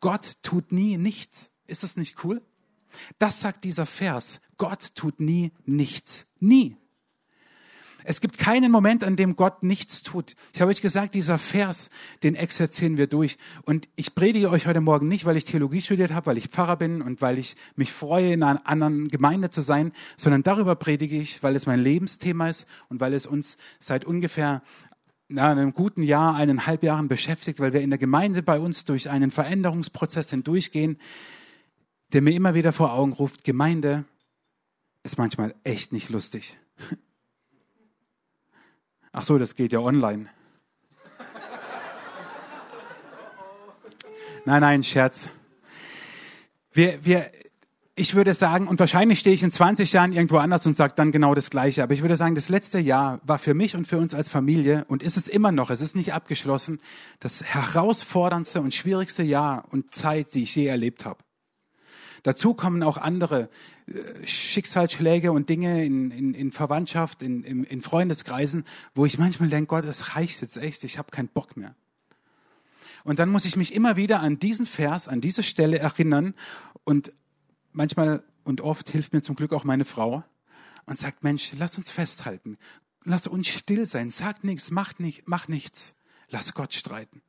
Gott 0.00 0.34
tut 0.42 0.70
nie 0.70 0.98
nichts. 0.98 1.52
Ist 1.66 1.82
das 1.82 1.96
nicht 1.96 2.22
cool? 2.24 2.42
Das 3.18 3.40
sagt 3.40 3.64
dieser 3.64 3.86
Vers. 3.86 4.40
Gott 4.58 4.94
tut 4.94 5.18
nie 5.18 5.52
nichts. 5.64 6.26
Nie. 6.40 6.76
Es 8.04 8.20
gibt 8.20 8.38
keinen 8.38 8.70
Moment, 8.70 9.04
an 9.04 9.16
dem 9.16 9.36
Gott 9.36 9.62
nichts 9.62 10.02
tut. 10.02 10.34
Ich 10.52 10.60
habe 10.60 10.70
euch 10.70 10.82
gesagt, 10.82 11.14
dieser 11.14 11.38
Vers, 11.38 11.90
den 12.22 12.34
exerzieren 12.34 12.96
wir 12.96 13.06
durch. 13.06 13.38
Und 13.62 13.88
ich 13.96 14.14
predige 14.14 14.50
euch 14.50 14.66
heute 14.66 14.80
Morgen 14.80 15.08
nicht, 15.08 15.24
weil 15.24 15.36
ich 15.36 15.44
Theologie 15.44 15.80
studiert 15.80 16.12
habe, 16.12 16.26
weil 16.26 16.38
ich 16.38 16.48
Pfarrer 16.48 16.76
bin 16.76 17.02
und 17.02 17.20
weil 17.20 17.38
ich 17.38 17.56
mich 17.76 17.92
freue, 17.92 18.32
in 18.32 18.42
einer 18.42 18.66
anderen 18.66 19.08
Gemeinde 19.08 19.50
zu 19.50 19.62
sein, 19.62 19.92
sondern 20.16 20.42
darüber 20.42 20.74
predige 20.74 21.16
ich, 21.16 21.42
weil 21.42 21.56
es 21.56 21.66
mein 21.66 21.80
Lebensthema 21.80 22.48
ist 22.48 22.66
und 22.88 23.00
weil 23.00 23.14
es 23.14 23.26
uns 23.26 23.56
seit 23.80 24.04
ungefähr 24.04 24.62
na, 25.28 25.50
einem 25.50 25.72
guten 25.72 26.02
Jahr, 26.02 26.34
eineinhalb 26.34 26.82
Jahren 26.82 27.08
beschäftigt, 27.08 27.58
weil 27.58 27.72
wir 27.72 27.80
in 27.80 27.90
der 27.90 27.98
Gemeinde 27.98 28.42
bei 28.42 28.58
uns 28.58 28.84
durch 28.84 29.08
einen 29.08 29.30
Veränderungsprozess 29.30 30.30
hindurchgehen, 30.30 30.98
der 32.12 32.22
mir 32.22 32.34
immer 32.34 32.54
wieder 32.54 32.72
vor 32.72 32.92
Augen 32.92 33.12
ruft, 33.12 33.44
Gemeinde 33.44 34.04
ist 35.02 35.18
manchmal 35.18 35.54
echt 35.64 35.92
nicht 35.92 36.10
lustig. 36.10 36.58
Ach 39.12 39.22
so, 39.22 39.38
das 39.38 39.54
geht 39.54 39.72
ja 39.72 39.80
online. 39.80 40.28
Nein, 44.44 44.60
nein, 44.60 44.82
Scherz. 44.82 45.28
Wir, 46.72 47.04
wir, 47.04 47.30
ich 47.94 48.14
würde 48.14 48.34
sagen, 48.34 48.66
und 48.66 48.80
wahrscheinlich 48.80 49.20
stehe 49.20 49.34
ich 49.34 49.42
in 49.42 49.52
20 49.52 49.92
Jahren 49.92 50.12
irgendwo 50.12 50.38
anders 50.38 50.66
und 50.66 50.76
sage 50.76 50.94
dann 50.96 51.12
genau 51.12 51.34
das 51.34 51.50
Gleiche, 51.50 51.82
aber 51.82 51.92
ich 51.92 52.00
würde 52.00 52.16
sagen, 52.16 52.34
das 52.34 52.48
letzte 52.48 52.78
Jahr 52.78 53.20
war 53.22 53.38
für 53.38 53.54
mich 53.54 53.76
und 53.76 53.86
für 53.86 53.98
uns 53.98 54.14
als 54.14 54.30
Familie 54.30 54.84
und 54.88 55.02
ist 55.02 55.16
es 55.16 55.28
immer 55.28 55.52
noch, 55.52 55.70
es 55.70 55.82
ist 55.82 55.94
nicht 55.94 56.14
abgeschlossen, 56.14 56.80
das 57.20 57.44
herausforderndste 57.44 58.62
und 58.62 58.72
schwierigste 58.72 59.22
Jahr 59.22 59.64
und 59.70 59.94
Zeit, 59.94 60.34
die 60.34 60.44
ich 60.44 60.56
je 60.56 60.66
erlebt 60.66 61.04
habe. 61.04 61.22
Dazu 62.22 62.54
kommen 62.54 62.82
auch 62.82 62.98
andere 62.98 63.48
äh, 63.86 64.26
Schicksalsschläge 64.26 65.32
und 65.32 65.48
Dinge 65.48 65.84
in, 65.84 66.10
in, 66.10 66.34
in 66.34 66.52
Verwandtschaft, 66.52 67.22
in, 67.22 67.42
in, 67.42 67.64
in 67.64 67.82
Freundeskreisen, 67.82 68.64
wo 68.94 69.04
ich 69.06 69.18
manchmal 69.18 69.48
denke, 69.48 69.68
Gott, 69.68 69.84
es 69.84 70.14
reicht 70.14 70.40
jetzt 70.40 70.56
echt, 70.56 70.84
ich 70.84 70.98
habe 70.98 71.10
keinen 71.10 71.28
Bock 71.28 71.56
mehr. 71.56 71.74
Und 73.04 73.18
dann 73.18 73.28
muss 73.28 73.44
ich 73.44 73.56
mich 73.56 73.74
immer 73.74 73.96
wieder 73.96 74.20
an 74.20 74.38
diesen 74.38 74.66
Vers, 74.66 75.08
an 75.08 75.20
diese 75.20 75.42
Stelle 75.42 75.78
erinnern 75.78 76.34
und 76.84 77.12
manchmal 77.72 78.22
und 78.44 78.60
oft 78.60 78.88
hilft 78.90 79.12
mir 79.12 79.22
zum 79.22 79.36
Glück 79.36 79.52
auch 79.52 79.64
meine 79.64 79.84
Frau 79.84 80.24
und 80.86 80.98
sagt, 80.98 81.24
Mensch, 81.24 81.52
lass 81.58 81.76
uns 81.78 81.90
festhalten, 81.90 82.58
lass 83.04 83.26
uns 83.26 83.48
still 83.48 83.86
sein, 83.86 84.10
sag 84.10 84.44
nichts, 84.44 84.70
mach, 84.70 84.98
nicht, 84.98 85.24
mach 85.26 85.48
nichts, 85.48 85.94
lass 86.28 86.54
Gott 86.54 86.74
streiten. 86.74 87.22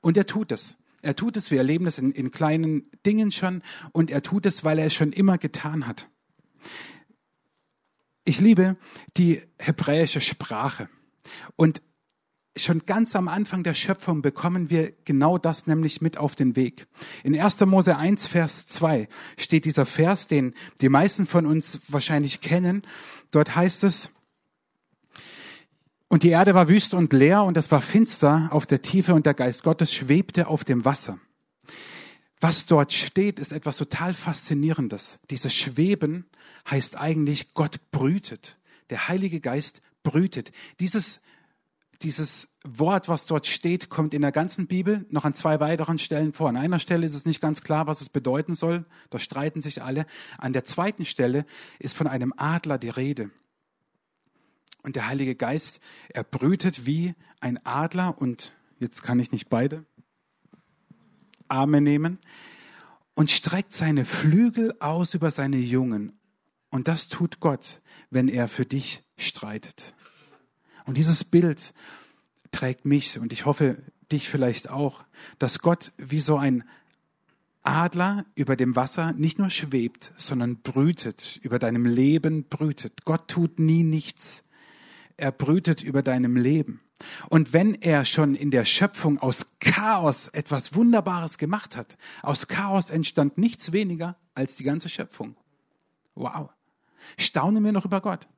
Und 0.00 0.16
er 0.16 0.26
tut 0.26 0.52
es. 0.52 0.76
Er 1.02 1.16
tut 1.16 1.36
es, 1.36 1.50
wir 1.50 1.58
erleben 1.58 1.84
das 1.84 1.98
in, 1.98 2.10
in 2.12 2.30
kleinen 2.30 2.90
Dingen 3.04 3.32
schon 3.32 3.62
und 3.92 4.10
er 4.10 4.22
tut 4.22 4.46
es, 4.46 4.64
weil 4.64 4.78
er 4.78 4.86
es 4.86 4.94
schon 4.94 5.12
immer 5.12 5.36
getan 5.36 5.86
hat. 5.86 6.08
Ich 8.24 8.40
liebe 8.40 8.76
die 9.16 9.42
hebräische 9.58 10.20
Sprache 10.20 10.88
und 11.56 11.82
schon 12.56 12.84
ganz 12.86 13.16
am 13.16 13.28
Anfang 13.28 13.62
der 13.64 13.74
Schöpfung 13.74 14.22
bekommen 14.22 14.70
wir 14.70 14.92
genau 15.04 15.38
das 15.38 15.66
nämlich 15.66 16.00
mit 16.00 16.18
auf 16.18 16.34
den 16.34 16.54
Weg. 16.54 16.86
In 17.24 17.38
1. 17.38 17.60
Mose 17.62 17.96
1, 17.96 18.26
Vers 18.26 18.66
2 18.66 19.08
steht 19.38 19.64
dieser 19.64 19.86
Vers, 19.86 20.26
den 20.26 20.54
die 20.80 20.88
meisten 20.88 21.26
von 21.26 21.46
uns 21.46 21.80
wahrscheinlich 21.88 22.40
kennen. 22.40 22.82
Dort 23.30 23.56
heißt 23.56 23.84
es, 23.84 24.10
und 26.12 26.24
die 26.24 26.28
Erde 26.28 26.52
war 26.52 26.68
wüst 26.68 26.92
und 26.92 27.14
leer 27.14 27.42
und 27.42 27.56
es 27.56 27.70
war 27.70 27.80
finster 27.80 28.50
auf 28.50 28.66
der 28.66 28.82
Tiefe 28.82 29.14
und 29.14 29.24
der 29.24 29.32
Geist 29.32 29.62
Gottes 29.62 29.94
schwebte 29.94 30.46
auf 30.46 30.62
dem 30.62 30.84
Wasser. 30.84 31.18
Was 32.38 32.66
dort 32.66 32.92
steht, 32.92 33.40
ist 33.40 33.50
etwas 33.50 33.78
total 33.78 34.12
Faszinierendes. 34.12 35.20
Dieses 35.30 35.54
Schweben 35.54 36.26
heißt 36.70 36.98
eigentlich, 36.98 37.54
Gott 37.54 37.80
brütet. 37.92 38.58
Der 38.90 39.08
Heilige 39.08 39.40
Geist 39.40 39.80
brütet. 40.02 40.52
Dieses, 40.80 41.22
dieses 42.02 42.48
Wort, 42.62 43.08
was 43.08 43.24
dort 43.24 43.46
steht, 43.46 43.88
kommt 43.88 44.12
in 44.12 44.20
der 44.20 44.32
ganzen 44.32 44.66
Bibel 44.66 45.06
noch 45.08 45.24
an 45.24 45.32
zwei 45.32 45.60
weiteren 45.60 45.96
Stellen 45.96 46.34
vor. 46.34 46.50
An 46.50 46.58
einer 46.58 46.78
Stelle 46.78 47.06
ist 47.06 47.14
es 47.14 47.24
nicht 47.24 47.40
ganz 47.40 47.62
klar, 47.62 47.86
was 47.86 48.02
es 48.02 48.10
bedeuten 48.10 48.54
soll. 48.54 48.84
Da 49.08 49.18
streiten 49.18 49.62
sich 49.62 49.82
alle. 49.82 50.04
An 50.36 50.52
der 50.52 50.66
zweiten 50.66 51.06
Stelle 51.06 51.46
ist 51.78 51.96
von 51.96 52.06
einem 52.06 52.34
Adler 52.36 52.76
die 52.76 52.90
Rede. 52.90 53.30
Und 54.82 54.96
der 54.96 55.06
Heilige 55.06 55.36
Geist, 55.36 55.80
er 56.08 56.24
brütet 56.24 56.86
wie 56.86 57.14
ein 57.40 57.64
Adler 57.64 58.20
und 58.20 58.54
jetzt 58.80 59.02
kann 59.02 59.20
ich 59.20 59.30
nicht 59.32 59.48
beide 59.48 59.84
Arme 61.48 61.80
nehmen 61.80 62.18
und 63.14 63.30
streckt 63.30 63.72
seine 63.72 64.04
Flügel 64.04 64.74
aus 64.80 65.14
über 65.14 65.30
seine 65.30 65.58
Jungen. 65.58 66.18
Und 66.70 66.88
das 66.88 67.08
tut 67.08 67.40
Gott, 67.40 67.82
wenn 68.10 68.28
er 68.28 68.48
für 68.48 68.64
dich 68.64 69.02
streitet. 69.16 69.94
Und 70.84 70.96
dieses 70.96 71.22
Bild 71.22 71.74
trägt 72.50 72.84
mich 72.84 73.18
und 73.18 73.32
ich 73.32 73.46
hoffe 73.46 73.76
dich 74.10 74.28
vielleicht 74.28 74.70
auch, 74.70 75.04
dass 75.38 75.60
Gott 75.60 75.92
wie 75.96 76.20
so 76.20 76.36
ein 76.36 76.64
Adler 77.62 78.24
über 78.34 78.56
dem 78.56 78.74
Wasser 78.74 79.12
nicht 79.12 79.38
nur 79.38 79.50
schwebt, 79.50 80.12
sondern 80.16 80.62
brütet, 80.62 81.38
über 81.42 81.58
deinem 81.58 81.86
Leben 81.86 82.44
brütet. 82.48 83.04
Gott 83.04 83.28
tut 83.28 83.60
nie 83.60 83.84
nichts 83.84 84.41
er 85.22 85.30
brütet 85.30 85.82
über 85.84 86.02
deinem 86.02 86.36
Leben. 86.36 86.80
Und 87.28 87.52
wenn 87.52 87.74
er 87.76 88.04
schon 88.04 88.34
in 88.34 88.50
der 88.50 88.64
Schöpfung 88.64 89.18
aus 89.18 89.46
Chaos 89.60 90.28
etwas 90.28 90.74
Wunderbares 90.74 91.38
gemacht 91.38 91.76
hat, 91.76 91.96
aus 92.22 92.48
Chaos 92.48 92.90
entstand 92.90 93.38
nichts 93.38 93.72
weniger 93.72 94.16
als 94.34 94.56
die 94.56 94.64
ganze 94.64 94.88
Schöpfung. 94.88 95.36
Wow. 96.16 96.50
Staunen 97.16 97.64
wir 97.64 97.70
noch 97.70 97.84
über 97.84 98.00
Gott? 98.00 98.28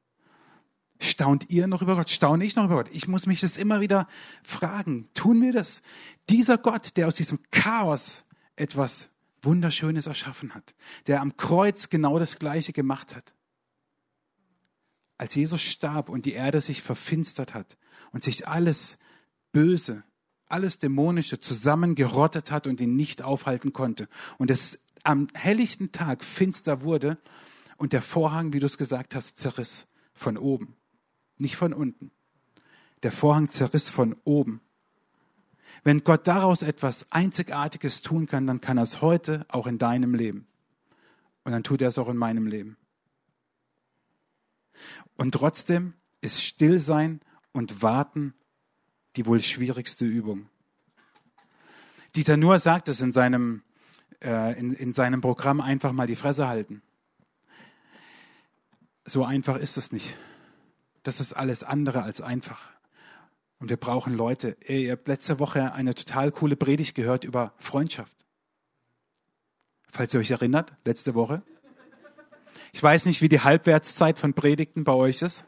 Staunt 1.01 1.51
ihr 1.51 1.67
noch 1.67 1.81
über 1.81 1.97
Gott? 1.97 2.11
Staune 2.11 2.45
ich 2.45 2.55
noch 2.55 2.67
über 2.67 2.77
Gott? 2.77 2.91
Ich 2.93 3.09
muss 3.09 3.27
mich 3.27 3.41
das 3.41 3.57
immer 3.57 3.81
wieder 3.81 4.07
fragen. 4.43 5.09
Tun 5.15 5.41
wir 5.41 5.53
das? 5.53 5.81
Dieser 6.29 6.59
Gott, 6.59 6.97
der 6.99 7.09
aus 7.09 7.15
diesem 7.15 7.39
Chaos 7.51 8.25
etwas 8.57 9.09
Wunderschönes 9.43 10.07
erschaffen 10.07 10.55
hat, 10.55 10.75
der 11.07 11.23
am 11.23 11.37
Kreuz 11.37 11.89
genau 11.89 12.19
das 12.19 12.39
Gleiche 12.39 12.75
gemacht 12.75 13.17
hat. 13.17 13.35
Als 15.19 15.35
Jesus 15.35 15.63
starb 15.63 16.09
und 16.09 16.27
die 16.27 16.33
Erde 16.33 16.61
sich 16.61 16.83
verfinstert 16.83 17.55
hat 17.55 17.77
und 18.13 18.25
sich 18.25 18.49
alles 18.49 18.99
Böse, 19.53 20.05
alles 20.47 20.79
Dämonische 20.79 21.41
zusammengerottet 21.41 22.51
hat 22.51 22.67
und 22.67 22.81
ihn 22.81 22.97
nicht 22.97 23.23
aufhalten 23.23 23.73
konnte 23.73 24.09
und 24.39 24.51
es 24.51 24.79
am 25.05 25.29
helllichten 25.35 25.93
Tag 25.93 26.25
finster 26.25 26.83
wurde 26.83 27.19
und 27.77 27.93
der 27.93 28.03
Vorhang, 28.03 28.53
wie 28.53 28.61
du 28.61 28.67
es 28.67 28.79
gesagt 28.79 29.15
hast, 29.15 29.39
zerriss 29.39 29.87
von 30.15 30.37
oben, 30.37 30.77
nicht 31.39 31.57
von 31.57 31.73
unten. 31.73 32.11
Der 33.03 33.13
Vorhang 33.13 33.51
zerriss 33.51 33.91
von 33.91 34.17
oben. 34.25 34.61
Wenn 35.83 36.05
Gott 36.05 36.27
daraus 36.27 36.63
etwas 36.63 37.11
Einzigartiges 37.11 38.01
tun 38.01 38.27
kann, 38.27 38.47
dann 38.47 38.61
kann 38.61 38.79
er 38.79 38.85
es 38.85 39.03
heute 39.03 39.45
auch 39.49 39.67
in 39.67 39.79
deinem 39.79 40.15
Leben. 40.15 40.47
Und 41.45 41.53
dann 41.53 41.63
tut 41.63 41.83
er 41.83 41.89
es 41.89 41.99
auch 41.99 42.09
in 42.09 42.17
meinem 42.17 42.47
Leben. 42.47 42.79
Und 45.17 45.33
trotzdem 45.33 45.95
ist 46.21 46.43
Stillsein 46.43 47.21
und 47.53 47.83
Warten 47.83 48.35
die 49.17 49.27
wohl 49.27 49.41
schwierigste 49.41 50.05
Übung. 50.05 50.49
Dieter 52.17 52.37
Nuhr 52.37 52.59
sagt 52.59 52.89
es 52.89 53.01
in 53.01 53.13
seinem, 53.13 53.63
äh, 54.23 54.59
in, 54.59 54.73
in 54.73 54.93
seinem 54.93 55.21
Programm 55.21 55.61
einfach 55.61 55.93
mal 55.93 56.07
die 56.07 56.17
Fresse 56.17 56.49
halten. 56.49 56.83
So 59.05 59.25
einfach 59.25 59.57
ist 59.57 59.77
es 59.77 59.93
nicht. 59.93 60.17
Das 61.03 61.21
ist 61.21 61.35
alles 61.35 61.63
andere 61.63 62.03
als 62.03 62.21
einfach. 62.21 62.71
Und 63.59 63.69
wir 63.69 63.77
brauchen 63.77 64.15
Leute. 64.15 64.57
Ihr 64.67 64.93
habt 64.93 65.09
letzte 65.09 65.39
Woche 65.39 65.73
eine 65.73 65.95
total 65.95 66.31
coole 66.31 66.57
Predigt 66.57 66.95
gehört 66.95 67.25
über 67.25 67.53
Freundschaft. 67.59 68.27
Falls 69.91 70.15
ihr 70.15 70.21
euch 70.21 70.31
erinnert, 70.31 70.73
letzte 70.85 71.15
Woche. 71.15 71.43
Ich 72.75 72.83
weiß 72.83 73.07
nicht, 73.07 73.23
wie 73.23 73.29
die 73.29 73.39
Halbwertszeit 73.39 74.19
von 74.19 74.35
Predigten 74.35 74.83
bei 74.83 74.95
euch 74.95 75.23
ist. 75.23 75.47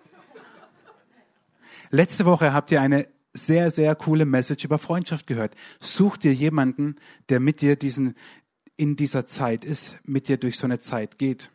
Letzte 1.90 2.24
Woche 2.24 2.52
habt 2.52 2.70
ihr 2.70 2.80
eine 2.80 3.08
sehr, 3.32 3.72
sehr 3.72 3.96
coole 3.96 4.24
Message 4.24 4.64
über 4.64 4.78
Freundschaft 4.78 5.26
gehört. 5.26 5.56
Such 5.80 6.18
dir 6.18 6.32
jemanden, 6.32 6.94
der 7.28 7.40
mit 7.40 7.62
dir 7.62 7.74
diesen, 7.74 8.14
in 8.76 8.94
dieser 8.94 9.26
Zeit 9.26 9.64
ist, 9.64 9.98
mit 10.04 10.28
dir 10.28 10.36
durch 10.36 10.56
so 10.56 10.66
eine 10.66 10.78
Zeit 10.78 11.18
geht. 11.18 11.50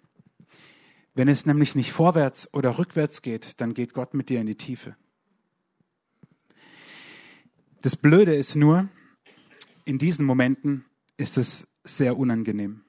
Wenn 1.15 1.29
es 1.29 1.45
nämlich 1.45 1.73
nicht 1.73 1.93
vorwärts 1.93 2.53
oder 2.53 2.77
rückwärts 2.77 3.21
geht, 3.21 3.61
dann 3.61 3.73
geht 3.73 3.93
Gott 3.93 4.13
mit 4.13 4.27
dir 4.27 4.41
in 4.41 4.47
die 4.47 4.55
Tiefe. 4.55 4.97
Das 7.81 7.95
Blöde 7.95 8.35
ist 8.35 8.57
nur, 8.57 8.89
in 9.85 9.99
diesen 9.99 10.25
Momenten 10.25 10.83
ist 11.15 11.37
es 11.37 11.65
sehr 11.85 12.17
unangenehm. 12.17 12.81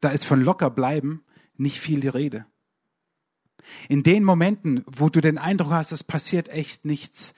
Da 0.00 0.08
ist 0.08 0.24
von 0.24 0.40
locker 0.40 0.70
bleiben 0.70 1.22
nicht 1.60 1.78
viel 1.78 2.00
die 2.00 2.08
Rede. 2.08 2.46
In 3.88 4.02
den 4.02 4.24
Momenten, 4.24 4.82
wo 4.86 5.08
du 5.08 5.20
den 5.20 5.38
Eindruck 5.38 5.72
hast, 5.72 5.92
es 5.92 6.02
passiert 6.02 6.48
echt 6.48 6.84
nichts, 6.84 7.34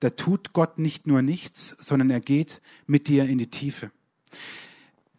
da 0.00 0.10
tut 0.10 0.52
Gott 0.52 0.78
nicht 0.78 1.06
nur 1.06 1.22
nichts, 1.22 1.76
sondern 1.78 2.10
er 2.10 2.20
geht 2.20 2.62
mit 2.86 3.08
dir 3.08 3.24
in 3.24 3.38
die 3.38 3.50
Tiefe. 3.50 3.90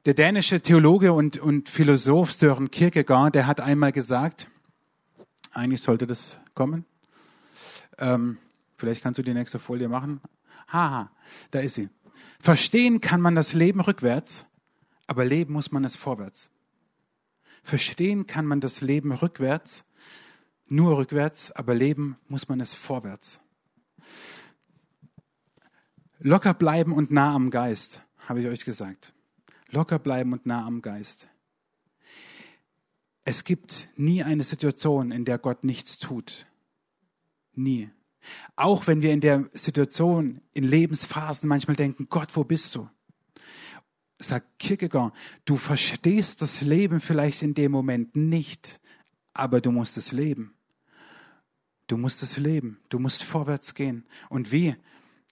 Der 0.05 0.13
dänische 0.13 0.61
Theologe 0.61 1.13
und, 1.13 1.37
und 1.37 1.69
Philosoph 1.69 2.31
Søren 2.31 2.71
Kierkegaard, 2.71 3.35
der 3.35 3.45
hat 3.45 3.59
einmal 3.59 3.91
gesagt, 3.91 4.49
eigentlich 5.51 5.81
sollte 5.81 6.07
das 6.07 6.39
kommen. 6.55 6.85
Ähm, 7.97 8.37
vielleicht 8.77 9.03
kannst 9.03 9.19
du 9.19 9.23
die 9.23 9.33
nächste 9.33 9.59
Folie 9.59 9.89
machen. 9.89 10.21
Haha, 10.69 11.11
da 11.51 11.59
ist 11.59 11.75
sie. 11.75 11.89
Verstehen 12.39 13.01
kann 13.01 13.21
man 13.21 13.35
das 13.35 13.53
Leben 13.53 13.81
rückwärts, 13.81 14.47
aber 15.05 15.25
leben 15.25 15.53
muss 15.53 15.71
man 15.71 15.83
es 15.83 15.95
vorwärts. 15.95 16.51
Verstehen 17.63 18.27
kann 18.27 18.45
man 18.45 18.61
das 18.61 18.81
Leben 18.81 19.11
rückwärts, 19.11 19.85
nur 20.67 20.97
rückwärts, 20.97 21.51
aber 21.51 21.73
leben 21.73 22.17
muss 22.27 22.47
man 22.47 22.59
es 22.59 22.73
vorwärts. 22.73 23.41
Locker 26.19 26.53
bleiben 26.53 26.93
und 26.93 27.11
nah 27.11 27.33
am 27.33 27.49
Geist, 27.49 28.01
habe 28.25 28.41
ich 28.41 28.47
euch 28.47 28.65
gesagt. 28.65 29.13
Locker 29.69 29.99
bleiben 29.99 30.33
und 30.33 30.45
nah 30.45 30.65
am 30.65 30.81
Geist. 30.81 31.29
Es 33.23 33.43
gibt 33.43 33.89
nie 33.95 34.23
eine 34.23 34.43
Situation, 34.43 35.11
in 35.11 35.23
der 35.23 35.37
Gott 35.37 35.63
nichts 35.63 35.97
tut. 35.97 36.47
Nie. 37.53 37.89
Auch 38.55 38.87
wenn 38.87 39.01
wir 39.01 39.13
in 39.13 39.21
der 39.21 39.49
Situation, 39.53 40.41
in 40.51 40.63
Lebensphasen 40.63 41.47
manchmal 41.47 41.75
denken, 41.75 42.07
Gott, 42.09 42.35
wo 42.35 42.43
bist 42.43 42.75
du? 42.75 42.89
Sagt 44.19 44.59
Kierkegaard, 44.59 45.13
du 45.45 45.55
verstehst 45.55 46.41
das 46.41 46.61
Leben 46.61 46.99
vielleicht 46.99 47.41
in 47.41 47.53
dem 47.53 47.71
Moment 47.71 48.15
nicht, 48.15 48.81
aber 49.33 49.61
du 49.61 49.71
musst 49.71 49.97
es 49.97 50.11
leben. 50.11 50.53
Du 51.87 51.97
musst 51.97 52.21
es 52.21 52.37
leben. 52.37 52.79
Du 52.89 52.99
musst 52.99 53.23
vorwärts 53.23 53.73
gehen. 53.73 54.05
Und 54.29 54.51
wie? 54.51 54.75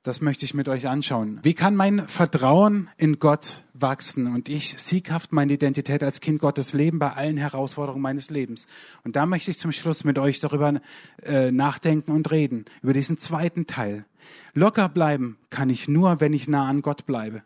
Das 0.04 0.21
möchte 0.21 0.45
ich 0.45 0.54
mit 0.54 0.69
euch 0.69 0.88
anschauen. 0.88 1.39
Wie 1.43 1.54
kann 1.54 1.76
mein 1.76 2.08
Vertrauen 2.08 2.89
in 2.95 3.19
Gott 3.19 3.65
wachsen 3.73 4.34
und 4.34 4.47
ich 4.47 4.80
sieghaft 4.80 5.34
meine 5.34 5.54
Identität 5.54 6.02
als 6.02 6.21
Kind 6.21 6.39
Gottes 6.39 6.71
leben 6.71 6.97
bei 6.97 7.12
allen 7.12 7.36
Herausforderungen 7.36 8.02
meines 8.02 8.30
Lebens? 8.30 8.67
Und 9.04 9.17
da 9.17 9.26
möchte 9.26 9.52
ich 9.52 9.60
zum 9.60 9.73
Schluss 9.73 10.06
mit 10.06 10.17
euch 10.17 10.39
darüber 10.39 10.80
äh, 11.23 11.52
nachdenken 11.52 12.12
und 12.12 12.32
reden, 12.32 12.63
über 12.82 12.93
diesen 12.93 13.17
zweiten 13.17 13.67
Teil. 13.67 14.06
Locker 14.54 14.88
bleiben 14.88 15.38
kann 15.50 15.69
ich 15.69 15.89
nur, 15.89 16.21
wenn 16.21 16.32
ich 16.32 16.47
nah 16.47 16.69
an 16.69 16.82
Gott 16.82 17.06
bleibe. 17.06 17.43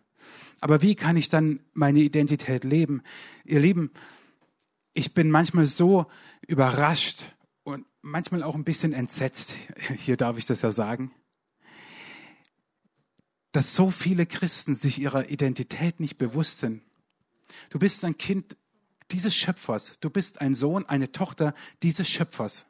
Aber 0.62 0.82
wie 0.82 0.96
kann 0.96 1.18
ich 1.18 1.28
dann 1.28 1.60
meine 1.74 2.00
Identität 2.00 2.64
leben? 2.64 3.02
Ihr 3.44 3.60
Lieben, 3.60 3.92
ich 4.94 5.14
bin 5.14 5.30
manchmal 5.30 5.66
so 5.66 6.06
überrascht 6.48 7.26
manchmal 8.02 8.44
auch 8.44 8.56
ein 8.56 8.64
bisschen 8.64 8.94
entsetzt, 8.94 9.56
hier 9.98 10.18
darf 10.18 10.38
ich 10.38 10.46
das 10.46 10.62
ja 10.62 10.72
sagen, 10.72 11.12
dass 13.52 13.76
so 13.76 13.92
viele 13.92 14.26
Christen 14.26 14.76
sich 14.76 15.00
ihrer 15.00 15.30
Identität 15.30 16.00
nicht 16.00 16.18
bewusst 16.18 16.60
sind. 16.60 16.82
Du 17.70 17.80
bist 17.80 18.06
ein 18.06 18.18
Kind 18.18 18.56
dieses 19.12 19.36
Schöpfers, 19.36 20.00
du 20.00 20.10
bist 20.10 20.40
ein 20.40 20.54
Sohn, 20.54 20.86
eine 20.86 21.12
Tochter 21.12 21.54
dieses 21.84 22.08
Schöpfers. 22.08 22.66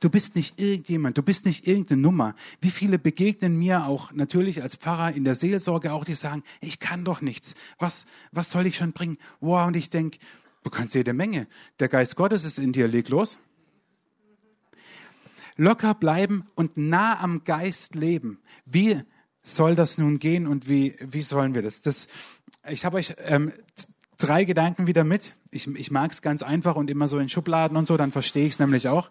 Du 0.00 0.10
bist 0.10 0.36
nicht 0.36 0.60
irgendjemand, 0.60 1.18
du 1.18 1.22
bist 1.22 1.46
nicht 1.46 1.66
irgendeine 1.66 2.00
Nummer. 2.00 2.34
Wie 2.60 2.70
viele 2.70 2.98
begegnen 2.98 3.58
mir 3.58 3.86
auch 3.86 4.12
natürlich 4.12 4.62
als 4.62 4.76
Pfarrer 4.76 5.12
in 5.12 5.24
der 5.24 5.34
Seelsorge 5.34 5.92
auch, 5.92 6.04
die 6.04 6.14
sagen, 6.14 6.42
ich 6.60 6.78
kann 6.78 7.04
doch 7.04 7.20
nichts. 7.20 7.54
Was, 7.78 8.06
was 8.32 8.50
soll 8.50 8.66
ich 8.66 8.76
schon 8.76 8.92
bringen? 8.92 9.18
Wow, 9.40 9.66
und 9.66 9.76
ich 9.76 9.90
denke, 9.90 10.18
du 10.62 10.70
kannst 10.70 10.94
jede 10.94 11.12
Menge. 11.12 11.46
Der 11.80 11.88
Geist 11.88 12.16
Gottes 12.16 12.44
ist 12.44 12.58
in 12.58 12.72
dir, 12.72 12.88
leg 12.88 13.08
los 13.08 13.38
locker 15.56 15.94
bleiben 15.94 16.46
und 16.54 16.76
nah 16.76 17.20
am 17.20 17.44
Geist 17.44 17.94
leben. 17.94 18.38
Wie 18.64 19.02
soll 19.42 19.74
das 19.74 19.98
nun 19.98 20.18
gehen 20.18 20.46
und 20.46 20.68
wie, 20.68 20.96
wie 21.00 21.22
sollen 21.22 21.54
wir 21.54 21.62
das? 21.62 21.82
das 21.82 22.06
ich 22.68 22.84
habe 22.84 22.96
euch 22.96 23.14
ähm, 23.26 23.52
drei 24.18 24.44
Gedanken 24.44 24.86
wieder 24.86 25.04
mit. 25.04 25.36
Ich, 25.50 25.66
ich 25.66 25.90
mag 25.90 26.12
es 26.12 26.22
ganz 26.22 26.42
einfach 26.42 26.76
und 26.76 26.90
immer 26.90 27.08
so 27.08 27.18
in 27.18 27.28
Schubladen 27.28 27.76
und 27.76 27.86
so, 27.86 27.96
dann 27.96 28.12
verstehe 28.12 28.46
ich 28.46 28.54
es 28.54 28.58
nämlich 28.58 28.88
auch. 28.88 29.10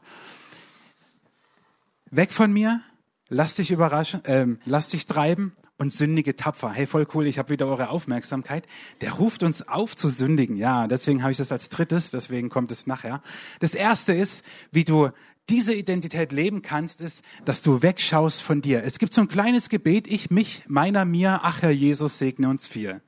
Weg 2.16 2.32
von 2.32 2.54
mir, 2.54 2.82
lass 3.28 3.56
dich 3.56 3.72
überraschen, 3.72 4.22
ähm, 4.26 4.60
lass 4.66 4.90
dich 4.90 5.08
treiben 5.08 5.56
und 5.80 5.92
sündige 5.92 6.36
tapfer. 6.36 6.70
Hey, 6.70 6.86
voll 6.86 7.08
cool, 7.16 7.26
ich 7.26 7.40
habe 7.40 7.50
wieder 7.50 7.66
eure 7.66 7.90
Aufmerksamkeit. 7.90 8.68
Der 9.02 9.14
ruft 9.14 9.42
uns 9.42 9.68
auf 9.68 9.96
zu 9.96 10.10
sündigen. 10.10 10.56
Ja, 10.56 10.86
deswegen 10.86 11.24
habe 11.24 11.32
ich 11.32 11.40
das 11.40 11.52
als 11.52 11.70
drittes, 11.70 12.12
deswegen 12.12 12.50
kommt 12.50 12.72
es 12.72 12.86
nachher. 12.86 13.24
Das 13.62 13.74
erste 13.74 14.14
ist, 14.14 14.46
wie 14.72 14.84
du 14.84 15.10
diese 15.50 15.74
Identität 15.74 16.32
leben 16.32 16.62
kannst, 16.62 17.02
ist, 17.02 17.24
dass 17.46 17.64
du 17.64 17.82
wegschaust 17.82 18.44
von 18.44 18.62
dir. 18.62 18.84
Es 18.84 19.00
gibt 19.00 19.16
so 19.16 19.22
ein 19.22 19.28
kleines 19.28 19.70
Gebet, 19.70 20.06
ich, 20.08 20.30
mich, 20.30 20.66
meiner, 20.68 21.06
mir, 21.06 21.40
ach 21.42 21.64
Herr 21.64 21.72
Jesus, 21.72 22.20
segne 22.20 22.48
uns 22.48 22.68
viel. 22.68 23.02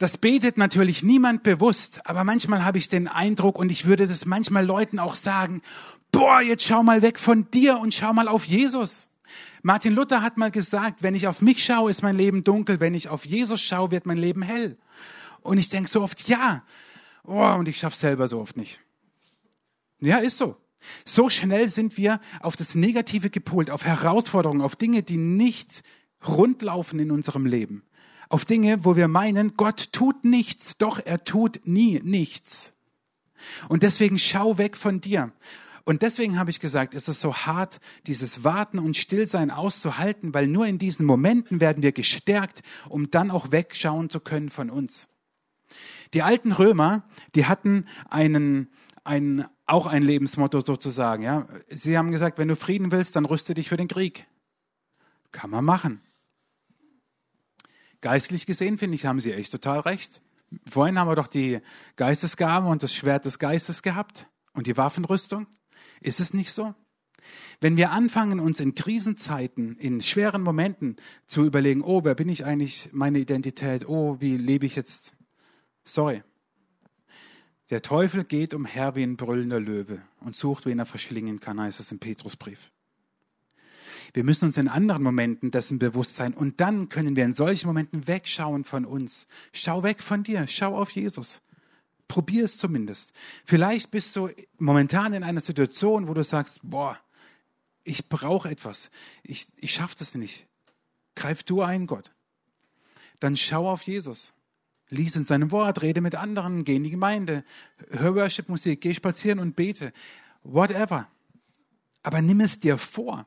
Das 0.00 0.16
betet 0.16 0.56
natürlich 0.56 1.02
niemand 1.02 1.42
bewusst, 1.42 2.00
aber 2.06 2.24
manchmal 2.24 2.64
habe 2.64 2.78
ich 2.78 2.88
den 2.88 3.06
Eindruck 3.06 3.58
und 3.58 3.70
ich 3.70 3.84
würde 3.84 4.08
das 4.08 4.24
manchmal 4.24 4.64
Leuten 4.64 4.98
auch 4.98 5.14
sagen, 5.14 5.60
boah, 6.10 6.40
jetzt 6.40 6.64
schau 6.64 6.82
mal 6.82 7.02
weg 7.02 7.18
von 7.18 7.50
dir 7.50 7.78
und 7.78 7.92
schau 7.92 8.14
mal 8.14 8.26
auf 8.26 8.46
Jesus. 8.46 9.10
Martin 9.60 9.94
Luther 9.94 10.22
hat 10.22 10.38
mal 10.38 10.50
gesagt, 10.50 11.02
wenn 11.02 11.14
ich 11.14 11.28
auf 11.28 11.42
mich 11.42 11.62
schaue, 11.62 11.90
ist 11.90 12.00
mein 12.00 12.16
Leben 12.16 12.44
dunkel, 12.44 12.80
wenn 12.80 12.94
ich 12.94 13.10
auf 13.10 13.26
Jesus 13.26 13.60
schaue, 13.60 13.90
wird 13.90 14.06
mein 14.06 14.16
Leben 14.16 14.40
hell. 14.40 14.78
Und 15.42 15.58
ich 15.58 15.68
denke 15.68 15.90
so 15.90 16.00
oft, 16.02 16.26
ja, 16.26 16.64
oh, 17.24 17.54
und 17.58 17.68
ich 17.68 17.76
schaff's 17.76 18.00
selber 18.00 18.26
so 18.26 18.40
oft 18.40 18.56
nicht. 18.56 18.80
Ja, 20.00 20.16
ist 20.16 20.38
so. 20.38 20.56
So 21.04 21.28
schnell 21.28 21.68
sind 21.68 21.98
wir 21.98 22.20
auf 22.40 22.56
das 22.56 22.74
Negative 22.74 23.28
gepolt, 23.28 23.68
auf 23.68 23.84
Herausforderungen, 23.84 24.62
auf 24.62 24.76
Dinge, 24.76 25.02
die 25.02 25.18
nicht 25.18 25.82
rundlaufen 26.26 26.98
in 27.00 27.10
unserem 27.10 27.44
Leben. 27.44 27.82
Auf 28.30 28.44
Dinge, 28.44 28.84
wo 28.84 28.94
wir 28.94 29.08
meinen, 29.08 29.56
Gott 29.56 29.92
tut 29.92 30.24
nichts, 30.24 30.78
doch 30.78 31.00
er 31.04 31.24
tut 31.24 31.60
nie 31.64 32.00
nichts. 32.04 32.72
Und 33.68 33.82
deswegen 33.82 34.18
schau 34.18 34.56
weg 34.56 34.76
von 34.76 35.00
dir. 35.00 35.32
Und 35.84 36.02
deswegen 36.02 36.38
habe 36.38 36.50
ich 36.50 36.60
gesagt, 36.60 36.94
ist 36.94 37.08
es 37.08 37.20
so 37.20 37.34
hart, 37.34 37.80
dieses 38.06 38.44
Warten 38.44 38.78
und 38.78 38.96
Stillsein 38.96 39.50
auszuhalten, 39.50 40.32
weil 40.32 40.46
nur 40.46 40.66
in 40.68 40.78
diesen 40.78 41.04
Momenten 41.04 41.60
werden 41.60 41.82
wir 41.82 41.90
gestärkt, 41.90 42.62
um 42.88 43.10
dann 43.10 43.32
auch 43.32 43.50
wegschauen 43.50 44.10
zu 44.10 44.20
können 44.20 44.50
von 44.50 44.70
uns. 44.70 45.08
Die 46.14 46.22
alten 46.22 46.52
Römer, 46.52 47.02
die 47.34 47.46
hatten 47.46 47.86
einen, 48.08 48.68
ein, 49.02 49.44
auch 49.66 49.86
ein 49.86 50.04
Lebensmotto 50.04 50.60
sozusagen. 50.60 51.24
Ja? 51.24 51.48
Sie 51.68 51.98
haben 51.98 52.12
gesagt, 52.12 52.38
wenn 52.38 52.46
du 52.46 52.54
Frieden 52.54 52.92
willst, 52.92 53.16
dann 53.16 53.24
rüste 53.24 53.54
dich 53.54 53.68
für 53.68 53.76
den 53.76 53.88
Krieg. 53.88 54.28
Kann 55.32 55.50
man 55.50 55.64
machen. 55.64 56.00
Geistlich 58.00 58.46
gesehen, 58.46 58.78
finde 58.78 58.94
ich, 58.94 59.06
haben 59.06 59.20
Sie 59.20 59.32
echt 59.32 59.52
total 59.52 59.80
recht. 59.80 60.22
Vorhin 60.68 60.98
haben 60.98 61.08
wir 61.08 61.16
doch 61.16 61.26
die 61.26 61.60
Geistesgabe 61.96 62.68
und 62.68 62.82
das 62.82 62.94
Schwert 62.94 63.24
des 63.24 63.38
Geistes 63.38 63.82
gehabt 63.82 64.28
und 64.52 64.66
die 64.66 64.76
Waffenrüstung. 64.76 65.46
Ist 66.00 66.20
es 66.20 66.34
nicht 66.34 66.52
so? 66.52 66.74
Wenn 67.60 67.76
wir 67.76 67.90
anfangen, 67.90 68.40
uns 68.40 68.60
in 68.60 68.74
Krisenzeiten, 68.74 69.76
in 69.76 70.00
schweren 70.00 70.42
Momenten 70.42 70.96
zu 71.26 71.44
überlegen, 71.44 71.82
oh, 71.82 72.02
wer 72.04 72.14
bin 72.14 72.28
ich 72.28 72.44
eigentlich, 72.44 72.88
meine 72.92 73.18
Identität, 73.18 73.86
oh, 73.86 74.16
wie 74.20 74.36
lebe 74.36 74.66
ich 74.66 74.76
jetzt? 74.76 75.14
Sorry. 75.84 76.22
Der 77.68 77.82
Teufel 77.82 78.24
geht 78.24 78.54
umher 78.54 78.96
wie 78.96 79.02
ein 79.02 79.16
brüllender 79.16 79.60
Löwe 79.60 80.02
und 80.20 80.34
sucht, 80.34 80.66
wen 80.66 80.78
er 80.78 80.86
verschlingen 80.86 81.38
kann, 81.38 81.60
heißt 81.60 81.78
es 81.78 81.92
im 81.92 81.98
Petrusbrief. 81.98 82.72
Wir 84.12 84.24
müssen 84.24 84.46
uns 84.46 84.56
in 84.56 84.68
anderen 84.68 85.02
Momenten 85.02 85.50
dessen 85.50 85.78
bewusst 85.78 86.16
sein 86.16 86.34
und 86.34 86.60
dann 86.60 86.88
können 86.88 87.16
wir 87.16 87.24
in 87.24 87.32
solchen 87.32 87.66
Momenten 87.66 88.08
wegschauen 88.08 88.64
von 88.64 88.84
uns. 88.84 89.26
Schau 89.52 89.82
weg 89.82 90.02
von 90.02 90.22
dir, 90.22 90.46
schau 90.46 90.76
auf 90.76 90.90
Jesus. 90.90 91.42
Probier 92.08 92.44
es 92.44 92.58
zumindest. 92.58 93.12
Vielleicht 93.44 93.92
bist 93.92 94.16
du 94.16 94.30
momentan 94.58 95.12
in 95.12 95.22
einer 95.22 95.40
Situation, 95.40 96.08
wo 96.08 96.14
du 96.14 96.24
sagst, 96.24 96.58
boah, 96.62 96.98
ich 97.84 98.08
brauche 98.08 98.50
etwas. 98.50 98.90
Ich, 99.22 99.46
ich 99.56 99.72
schaffe 99.72 99.94
das 99.98 100.14
nicht. 100.14 100.46
Greif 101.14 101.44
du 101.44 101.62
ein, 101.62 101.86
Gott. 101.86 102.12
Dann 103.20 103.36
schau 103.36 103.70
auf 103.70 103.82
Jesus. 103.82 104.34
Lies 104.88 105.14
in 105.14 105.24
seinem 105.24 105.52
Wort, 105.52 105.82
rede 105.82 106.00
mit 106.00 106.16
anderen, 106.16 106.64
geh 106.64 106.76
in 106.76 106.82
die 106.82 106.90
Gemeinde, 106.90 107.44
hör 107.90 108.16
Worship-Musik, 108.16 108.80
geh 108.80 108.92
spazieren 108.92 109.38
und 109.38 109.54
bete. 109.54 109.92
Whatever. 110.42 111.06
Aber 112.02 112.20
nimm 112.22 112.40
es 112.40 112.58
dir 112.58 112.76
vor. 112.76 113.26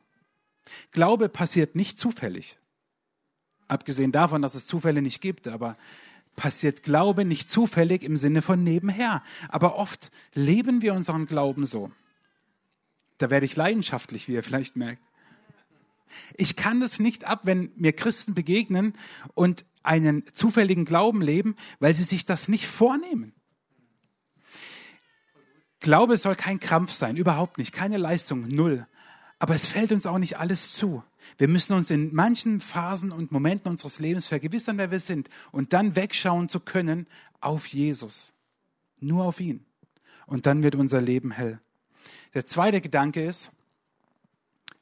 Glaube 0.92 1.30
passiert 1.30 1.76
nicht 1.76 2.00
zufällig. 2.00 2.58
Abgesehen 3.68 4.12
davon, 4.12 4.42
dass 4.42 4.56
es 4.56 4.68
Zufälle 4.68 5.02
nicht 5.02 5.22
gibt, 5.22 5.48
aber 5.48 5.78
passiert 6.36 6.84
Glaube 6.84 7.26
nicht 7.26 7.50
zufällig 7.50 8.04
im 8.04 8.18
Sinne 8.18 8.42
von 8.42 8.64
nebenher. 8.64 9.24
Aber 9.50 9.76
oft 9.76 10.12
leben 10.34 10.82
wir 10.82 10.94
unseren 10.94 11.26
Glauben 11.26 11.66
so. 11.66 11.92
Da 13.18 13.30
werde 13.30 13.46
ich 13.46 13.56
leidenschaftlich, 13.56 14.28
wie 14.28 14.34
ihr 14.34 14.44
vielleicht 14.44 14.76
merkt. 14.76 15.02
Ich 16.36 16.56
kann 16.56 16.82
es 16.82 17.00
nicht 17.00 17.24
ab, 17.26 17.42
wenn 17.44 17.72
mir 17.76 17.94
Christen 17.94 18.34
begegnen 18.34 18.94
und 19.34 19.66
einen 19.82 20.24
zufälligen 20.34 20.86
Glauben 20.86 21.22
leben, 21.22 21.56
weil 21.80 21.94
sie 21.94 22.04
sich 22.04 22.26
das 22.26 22.48
nicht 22.48 22.68
vornehmen. 22.68 23.34
Glaube 25.80 26.18
soll 26.18 26.36
kein 26.36 26.60
Krampf 26.60 26.94
sein, 26.94 27.18
überhaupt 27.18 27.58
nicht, 27.58 27.74
keine 27.74 27.98
Leistung, 27.98 28.48
null. 28.48 28.88
Aber 29.44 29.56
es 29.56 29.68
fällt 29.68 29.92
uns 29.92 30.06
auch 30.06 30.20
nicht 30.20 30.38
alles 30.38 30.72
zu. 30.72 31.04
Wir 31.38 31.50
müssen 31.50 31.74
uns 31.74 31.90
in 31.90 32.16
manchen 32.16 32.62
Phasen 32.62 33.12
und 33.12 33.34
Momenten 33.34 33.70
unseres 33.70 34.00
Lebens 34.00 34.28
vergewissern, 34.28 34.78
wer 34.78 34.90
wir 34.90 35.02
sind 35.02 35.30
und 35.52 35.74
dann 35.74 35.98
wegschauen 35.98 36.48
zu 36.48 36.62
können 36.62 37.08
auf 37.42 37.68
Jesus. 37.68 38.32
Nur 39.02 39.26
auf 39.26 39.42
ihn. 39.42 39.66
Und 40.28 40.46
dann 40.46 40.64
wird 40.64 40.76
unser 40.76 41.02
Leben 41.02 41.32
hell. 41.32 41.60
Der 42.34 42.46
zweite 42.46 42.80
Gedanke 42.80 43.26
ist, 43.26 43.52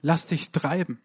lass 0.04 0.28
dich 0.28 0.52
treiben. 0.52 1.02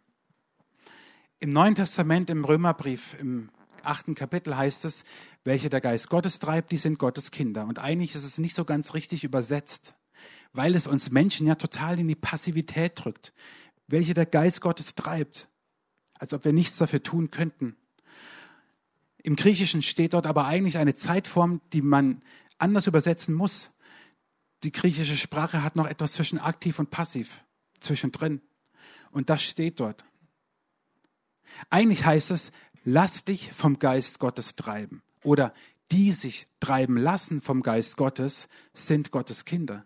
Im 1.39 1.49
Neuen 1.49 1.77
Testament, 1.77 2.29
im 2.29 2.45
Römerbrief, 2.45 3.17
im 3.19 3.49
achten 3.83 4.15
Kapitel 4.15 4.55
heißt 4.55 4.85
es, 4.85 5.03
welche 5.45 5.71
der 5.71 5.81
Geist 5.81 6.11
Gottes 6.11 6.41
treibt, 6.41 6.73
die 6.73 6.77
sind 6.77 6.99
Gottes 6.99 7.31
Kinder. 7.31 7.65
Und 7.65 7.79
eigentlich 7.79 8.15
ist 8.17 8.25
es 8.25 8.37
nicht 8.37 8.55
so 8.55 8.67
ganz 8.67 8.93
richtig 8.93 9.25
übersetzt 9.25 9.95
weil 10.57 10.75
es 10.75 10.87
uns 10.87 11.11
Menschen 11.11 11.47
ja 11.47 11.55
total 11.55 12.01
in 12.01 12.09
die 12.09 12.15
Passivität 12.15 12.93
drückt, 12.97 13.33
welche 13.87 14.15
der 14.15 14.27
Geist 14.27 14.61
Gottes 14.61 14.95
treibt, 14.95 15.49
als 16.15 16.33
ob 16.33 16.45
wir 16.45 16.53
nichts 16.53 16.79
dafür 16.79 17.03
tun 17.03 17.31
könnten. 17.31 17.77
Im 19.23 19.37
Griechischen 19.37 19.83
steht 19.83 20.15
dort 20.15 20.27
aber 20.27 20.47
eigentlich 20.47 20.79
eine 20.79 20.95
Zeitform, 20.95 21.61
die 21.73 21.83
man 21.83 22.23
anders 22.59 22.87
übersetzen 22.87 23.35
muss. 23.35 23.71
Die 24.65 24.73
griechische 24.73 25.17
Sprache 25.17 25.63
hat 25.63 25.77
noch 25.77 25.87
etwas 25.87 26.15
zwischen 26.15 26.39
aktiv 26.39 26.79
und 26.79 26.91
passiv 26.91 27.45
zwischendrin. 27.81 28.41
Und 29.11 29.29
das 29.29 29.43
steht 29.43 29.81
dort. 29.81 30.05
Eigentlich 31.71 32.05
heißt 32.05 32.31
es, 32.31 32.53
lass 32.85 33.25
dich 33.25 33.53
vom 33.53 33.79
Geist 33.79 34.21
Gottes 34.21 34.57
treiben. 34.57 35.03
Oder 35.23 35.53
die 35.93 36.13
sich 36.13 36.47
treiben 36.61 36.97
lassen 36.97 37.41
vom 37.41 37.63
Geist 37.63 37.97
Gottes, 37.97 38.49
sind 38.73 39.11
Gottes 39.11 39.45
Kinder. 39.45 39.85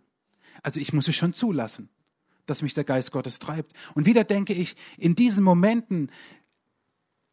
Also 0.62 0.80
ich 0.80 0.92
muss 0.92 1.08
es 1.08 1.16
schon 1.16 1.34
zulassen, 1.34 1.88
dass 2.46 2.62
mich 2.62 2.74
der 2.74 2.84
Geist 2.84 3.12
Gottes 3.12 3.38
treibt. 3.38 3.72
Und 3.94 4.06
wieder 4.06 4.24
denke 4.24 4.52
ich, 4.52 4.76
in 4.98 5.14
diesen 5.14 5.44
Momenten 5.44 6.10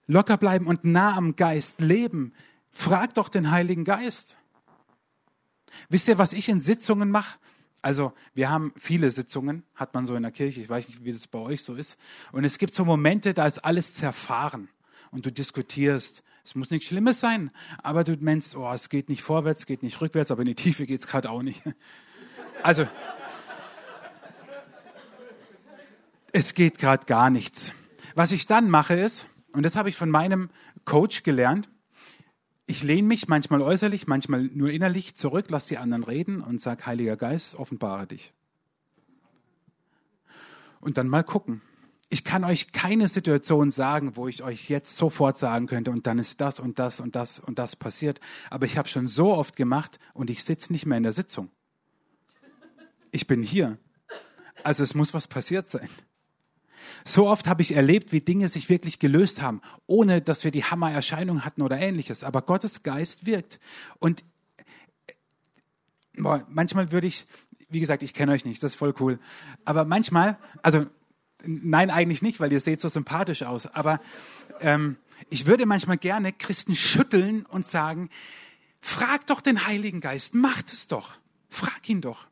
locker 0.08 0.38
bleiben 0.38 0.68
und 0.68 0.86
nah 0.86 1.16
am 1.16 1.36
Geist 1.36 1.82
leben. 1.82 2.34
Frag 2.72 3.14
doch 3.16 3.30
den 3.30 3.52
Heiligen 3.52 3.84
Geist. 3.84 4.38
Wisst 5.90 6.08
ihr, 6.08 6.18
was 6.18 6.34
ich 6.34 6.50
in 6.50 6.60
Sitzungen 6.60 7.10
mache? 7.10 7.38
Also 7.82 8.14
wir 8.34 8.50
haben 8.50 8.74
viele 8.76 9.12
Sitzungen, 9.12 9.64
hat 9.76 9.94
man 9.94 10.08
so 10.08 10.16
in 10.16 10.24
der 10.24 10.32
Kirche, 10.32 10.62
ich 10.62 10.70
weiß 10.70 10.88
nicht, 10.88 11.04
wie 11.04 11.14
das 11.14 11.28
bei 11.28 11.40
euch 11.40 11.64
so 11.64 11.76
ist. 11.76 11.98
Und 12.32 12.44
es 12.44 12.58
gibt 12.58 12.74
so 12.74 12.84
Momente, 12.86 13.34
da 13.34 13.46
ist 13.46 13.64
alles 13.64 13.94
zerfahren 13.94 14.70
und 15.12 15.26
du 15.26 15.32
diskutierst. 15.32 16.24
Es 16.44 16.56
muss 16.56 16.72
nichts 16.72 16.88
Schlimmes 16.88 17.20
sein, 17.20 17.52
aber 17.84 18.04
du 18.04 18.18
meinst, 18.20 18.56
oh, 18.56 18.72
es 18.72 18.90
geht 18.90 19.10
nicht 19.10 19.22
vorwärts, 19.22 19.62
es 19.62 19.66
geht 19.66 19.84
nicht 19.84 20.02
rückwärts, 20.02 20.32
aber 20.32 20.42
in 20.42 20.48
die 20.48 20.56
Tiefe 20.56 20.86
geht 20.86 21.02
es 21.02 21.08
gerade 21.08 21.30
auch 21.30 21.44
nicht. 21.44 21.62
Also 22.68 22.86
es 26.34 26.54
geht 26.54 26.80
gerade 26.80 27.06
gar 27.06 27.30
nichts. 27.30 27.74
Was 28.14 28.34
ich 28.34 28.46
dann 28.46 28.70
mache 28.70 28.94
ist, 28.94 29.30
und 29.54 29.64
das 29.64 29.78
habe 29.78 29.88
ich 29.88 29.96
von 29.96 30.10
meinem 30.10 30.50
Coach 30.84 31.24
gelernt, 31.24 31.70
ich 32.66 32.84
lehne 32.84 33.08
mich 33.08 33.30
manchmal 33.30 33.62
äußerlich, 33.62 34.08
manchmal 34.08 34.50
nur 34.54 34.70
innerlich 34.70 35.16
zurück, 35.16 35.46
lass 35.48 35.68
die 35.68 35.78
anderen 35.78 36.04
reden 36.04 36.42
und 36.42 36.60
sag, 36.60 36.86
Heiliger 36.86 37.16
Geist, 37.16 37.56
offenbare 37.56 38.06
dich. 38.06 38.34
Und 40.82 40.98
dann 40.98 41.08
mal 41.08 41.24
gucken. 41.24 41.62
Ich 42.10 42.26
kann 42.26 42.44
euch 42.44 42.74
keine 42.74 43.08
Situation 43.08 43.72
sagen, 43.72 44.18
wo 44.18 44.28
ich 44.28 44.44
euch 44.44 44.68
jetzt 44.68 44.98
sofort 44.98 45.38
sagen 45.38 45.68
könnte, 45.68 45.92
und 45.92 46.06
dann 46.06 46.20
ist 46.20 46.42
das 46.42 46.60
und 46.60 46.80
das 46.80 47.00
und 47.00 47.16
das 47.16 47.40
und 47.40 47.60
das 47.60 47.78
passiert. 47.78 48.20
Aber 48.50 48.66
ich 48.66 48.78
habe 48.78 48.90
schon 48.90 49.08
so 49.08 49.34
oft 49.34 49.56
gemacht 49.56 50.00
und 50.14 50.30
ich 50.30 50.44
sitze 50.44 50.74
nicht 50.74 50.86
mehr 50.86 50.98
in 50.98 51.04
der 51.04 51.14
Sitzung. 51.14 51.50
Ich 53.18 53.26
bin 53.26 53.42
hier. 53.42 53.80
Also 54.62 54.84
es 54.84 54.94
muss 54.94 55.16
was 55.16 55.28
passiert 55.28 55.68
sein. 55.68 55.90
So 57.04 57.28
oft 57.28 57.48
habe 57.48 57.64
ich 57.64 57.74
erlebt, 57.74 58.12
wie 58.12 58.22
Dinge 58.22 58.48
sich 58.48 58.70
wirklich 58.70 59.00
gelöst 59.00 59.42
haben, 59.42 59.60
ohne 59.88 60.22
dass 60.22 60.44
wir 60.44 60.52
die 60.52 60.66
Hammererscheinung 60.66 61.44
hatten 61.44 61.64
oder 61.64 61.80
ähnliches. 61.80 62.24
Aber 62.24 62.44
Gottes 62.44 62.84
Geist 62.84 63.26
wirkt. 63.26 63.60
Und 63.98 64.24
boah, 66.16 66.46
manchmal 66.48 66.92
würde 66.92 67.08
ich, 67.08 67.26
wie 67.70 67.80
gesagt, 67.80 68.04
ich 68.04 68.14
kenne 68.14 68.34
euch 68.34 68.46
nicht, 68.46 68.62
das 68.62 68.74
ist 68.74 68.78
voll 68.78 68.94
cool. 69.00 69.18
Aber 69.66 69.84
manchmal, 69.84 70.38
also 70.62 70.86
nein, 71.44 71.90
eigentlich 71.90 72.22
nicht, 72.22 72.40
weil 72.40 72.54
ihr 72.54 72.60
seht 72.60 72.82
so 72.82 72.88
sympathisch 72.88 73.42
aus. 73.42 73.66
Aber 73.66 74.00
ähm, 74.60 74.98
ich 75.32 75.48
würde 75.48 75.66
manchmal 75.66 75.98
gerne 75.98 76.34
Christen 76.34 76.76
schütteln 76.76 77.48
und 77.48 77.66
sagen, 77.66 78.12
frag 78.80 79.26
doch 79.26 79.42
den 79.42 79.66
Heiligen 79.66 80.02
Geist, 80.02 80.36
macht 80.36 80.72
es 80.72 80.88
doch. 80.88 81.14
Frag 81.50 81.90
ihn 81.90 82.02
doch. 82.02 82.28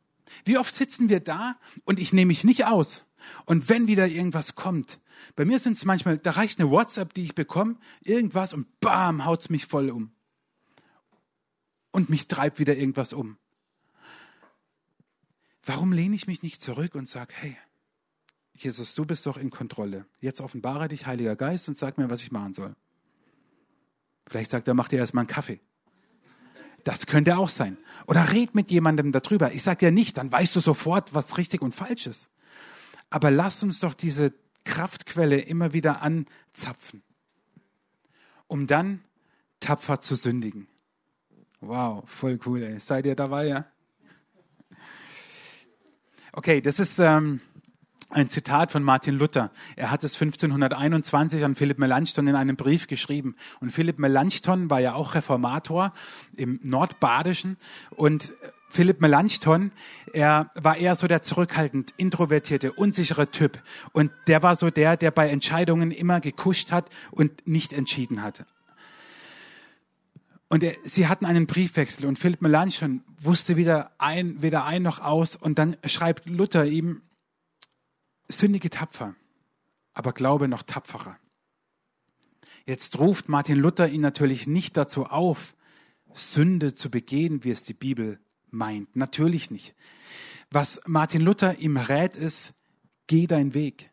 Wie 0.46 0.58
oft 0.58 0.72
sitzen 0.72 1.08
wir 1.08 1.18
da 1.18 1.58
und 1.84 1.98
ich 1.98 2.12
nehme 2.12 2.28
mich 2.28 2.44
nicht 2.44 2.66
aus. 2.66 3.04
Und 3.46 3.68
wenn 3.68 3.88
wieder 3.88 4.06
irgendwas 4.06 4.54
kommt, 4.54 5.00
bei 5.34 5.44
mir 5.44 5.58
sind 5.58 5.76
es 5.76 5.84
manchmal, 5.84 6.18
da 6.18 6.30
reicht 6.30 6.60
eine 6.60 6.70
WhatsApp, 6.70 7.12
die 7.14 7.24
ich 7.24 7.34
bekomme, 7.34 7.76
irgendwas 8.02 8.54
und 8.54 8.78
bam, 8.78 9.24
haut's 9.24 9.50
mich 9.50 9.66
voll 9.66 9.90
um. 9.90 10.12
Und 11.90 12.10
mich 12.10 12.28
treibt 12.28 12.60
wieder 12.60 12.76
irgendwas 12.76 13.12
um. 13.12 13.38
Warum 15.64 15.92
lehne 15.92 16.14
ich 16.14 16.28
mich 16.28 16.44
nicht 16.44 16.62
zurück 16.62 16.94
und 16.94 17.08
sage, 17.08 17.34
hey, 17.36 17.56
Jesus, 18.54 18.94
du 18.94 19.04
bist 19.04 19.26
doch 19.26 19.38
in 19.38 19.50
Kontrolle. 19.50 20.06
Jetzt 20.20 20.40
offenbare 20.40 20.86
dich, 20.86 21.06
Heiliger 21.06 21.34
Geist, 21.34 21.68
und 21.68 21.76
sag 21.76 21.98
mir, 21.98 22.08
was 22.08 22.22
ich 22.22 22.30
machen 22.30 22.54
soll. 22.54 22.76
Vielleicht 24.28 24.50
sagt 24.50 24.68
er, 24.68 24.74
mach 24.74 24.86
dir 24.86 25.00
erstmal 25.00 25.22
einen 25.22 25.28
Kaffee. 25.28 25.60
Das 26.86 27.06
könnte 27.06 27.36
auch 27.36 27.48
sein. 27.48 27.78
Oder 28.06 28.30
red 28.30 28.54
mit 28.54 28.70
jemandem 28.70 29.10
darüber. 29.10 29.52
Ich 29.52 29.64
sage 29.64 29.86
ja 29.86 29.90
nicht, 29.90 30.18
dann 30.18 30.30
weißt 30.30 30.54
du 30.54 30.60
sofort, 30.60 31.14
was 31.14 31.36
richtig 31.36 31.60
und 31.60 31.74
falsch 31.74 32.06
ist. 32.06 32.30
Aber 33.10 33.32
lass 33.32 33.64
uns 33.64 33.80
doch 33.80 33.92
diese 33.92 34.32
Kraftquelle 34.62 35.40
immer 35.40 35.72
wieder 35.72 36.00
anzapfen, 36.00 37.02
um 38.46 38.68
dann 38.68 39.02
tapfer 39.58 40.00
zu 40.00 40.14
sündigen. 40.14 40.68
Wow, 41.60 42.08
voll 42.08 42.38
cool, 42.46 42.62
ey. 42.62 42.78
Seid 42.78 43.06
ihr 43.06 43.16
dabei, 43.16 43.48
ja? 43.48 43.66
Okay, 46.30 46.60
das 46.60 46.78
ist 46.78 47.00
ähm, 47.00 47.40
ein 48.08 48.28
Zitat 48.28 48.72
von 48.72 48.82
Martin 48.82 49.16
Luther. 49.16 49.50
Er 49.74 49.90
hat 49.90 50.04
es 50.04 50.14
1521 50.14 51.44
an 51.44 51.54
Philipp 51.54 51.78
Melanchthon 51.78 52.26
in 52.26 52.36
einem 52.36 52.56
Brief 52.56 52.86
geschrieben. 52.86 53.36
Und 53.60 53.72
Philipp 53.72 53.98
Melanchthon 53.98 54.70
war 54.70 54.80
ja 54.80 54.94
auch 54.94 55.14
Reformator 55.14 55.92
im 56.36 56.60
Nordbadischen 56.62 57.56
und 57.90 58.32
Philipp 58.68 59.00
Melanchthon, 59.00 59.70
er 60.12 60.50
war 60.54 60.76
eher 60.76 60.96
so 60.96 61.06
der 61.06 61.22
zurückhaltend, 61.22 61.94
introvertierte, 61.96 62.72
unsichere 62.72 63.30
Typ. 63.30 63.62
Und 63.92 64.10
der 64.26 64.42
war 64.42 64.56
so 64.56 64.70
der, 64.70 64.96
der 64.96 65.12
bei 65.12 65.30
Entscheidungen 65.30 65.90
immer 65.90 66.20
gekuscht 66.20 66.72
hat 66.72 66.90
und 67.10 67.46
nicht 67.46 67.72
entschieden 67.72 68.22
hat. 68.22 68.44
Und 70.48 70.62
er, 70.62 70.74
sie 70.84 71.08
hatten 71.08 71.24
einen 71.24 71.46
Briefwechsel 71.46 72.06
und 72.06 72.18
Philipp 72.18 72.42
Melanchthon 72.42 73.02
wusste 73.20 73.56
weder 73.56 73.92
ein, 73.98 74.42
weder 74.42 74.64
ein 74.64 74.82
noch 74.82 75.00
aus. 75.00 75.36
Und 75.36 75.58
dann 75.58 75.76
schreibt 75.84 76.26
Luther 76.26 76.66
ihm, 76.66 77.02
sündige 78.28 78.70
tapfer, 78.70 79.14
aber 79.92 80.12
glaube 80.12 80.48
noch 80.48 80.62
tapferer. 80.62 81.18
Jetzt 82.64 82.98
ruft 82.98 83.28
Martin 83.28 83.58
Luther 83.58 83.88
ihn 83.88 84.00
natürlich 84.00 84.46
nicht 84.46 84.76
dazu 84.76 85.06
auf, 85.06 85.54
Sünde 86.12 86.74
zu 86.74 86.90
begehen, 86.90 87.44
wie 87.44 87.50
es 87.50 87.64
die 87.64 87.74
Bibel 87.74 88.18
meint. 88.50 88.96
Natürlich 88.96 89.50
nicht. 89.50 89.74
Was 90.50 90.80
Martin 90.86 91.22
Luther 91.22 91.58
ihm 91.58 91.76
rät, 91.76 92.16
ist, 92.16 92.54
geh 93.06 93.26
deinen 93.26 93.54
Weg. 93.54 93.90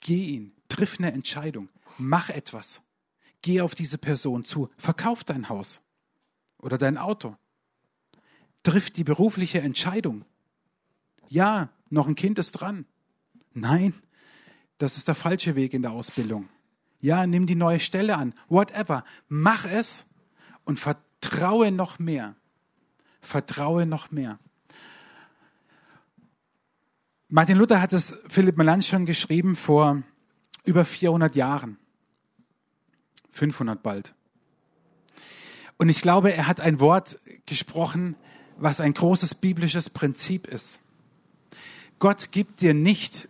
Geh 0.00 0.24
ihn. 0.24 0.52
Triff 0.68 0.98
eine 0.98 1.12
Entscheidung. 1.12 1.68
Mach 1.98 2.30
etwas. 2.30 2.82
Geh 3.42 3.60
auf 3.60 3.74
diese 3.74 3.98
Person 3.98 4.44
zu. 4.44 4.70
Verkauf 4.76 5.24
dein 5.24 5.48
Haus 5.48 5.82
oder 6.58 6.78
dein 6.78 6.98
Auto. 6.98 7.36
Triff 8.62 8.90
die 8.90 9.04
berufliche 9.04 9.60
Entscheidung. 9.60 10.24
Ja, 11.28 11.70
noch 11.90 12.06
ein 12.06 12.14
Kind 12.14 12.38
ist 12.38 12.52
dran. 12.52 12.86
Nein, 13.60 13.94
das 14.78 14.96
ist 14.96 15.08
der 15.08 15.14
falsche 15.14 15.56
Weg 15.56 15.74
in 15.74 15.82
der 15.82 15.90
Ausbildung. 15.90 16.48
Ja, 17.00 17.26
nimm 17.26 17.46
die 17.46 17.54
neue 17.54 17.80
Stelle 17.80 18.16
an. 18.16 18.34
Whatever. 18.48 19.04
Mach 19.28 19.64
es 19.64 20.06
und 20.64 20.78
vertraue 20.78 21.72
noch 21.72 21.98
mehr. 21.98 22.34
Vertraue 23.20 23.86
noch 23.86 24.10
mehr. 24.10 24.38
Martin 27.28 27.58
Luther 27.58 27.80
hat 27.80 27.92
es 27.92 28.16
Philipp 28.28 28.56
Melanchthon 28.56 29.04
geschrieben 29.04 29.54
vor 29.54 30.02
über 30.64 30.84
400 30.84 31.34
Jahren. 31.36 31.78
500 33.32 33.82
bald. 33.82 34.14
Und 35.76 35.88
ich 35.88 36.00
glaube, 36.00 36.32
er 36.32 36.46
hat 36.46 36.60
ein 36.60 36.80
Wort 36.80 37.18
gesprochen, 37.46 38.16
was 38.56 38.80
ein 38.80 38.94
großes 38.94 39.36
biblisches 39.36 39.90
Prinzip 39.90 40.46
ist. 40.46 40.80
Gott 41.98 42.32
gibt 42.32 42.60
dir 42.60 42.74
nicht 42.74 43.28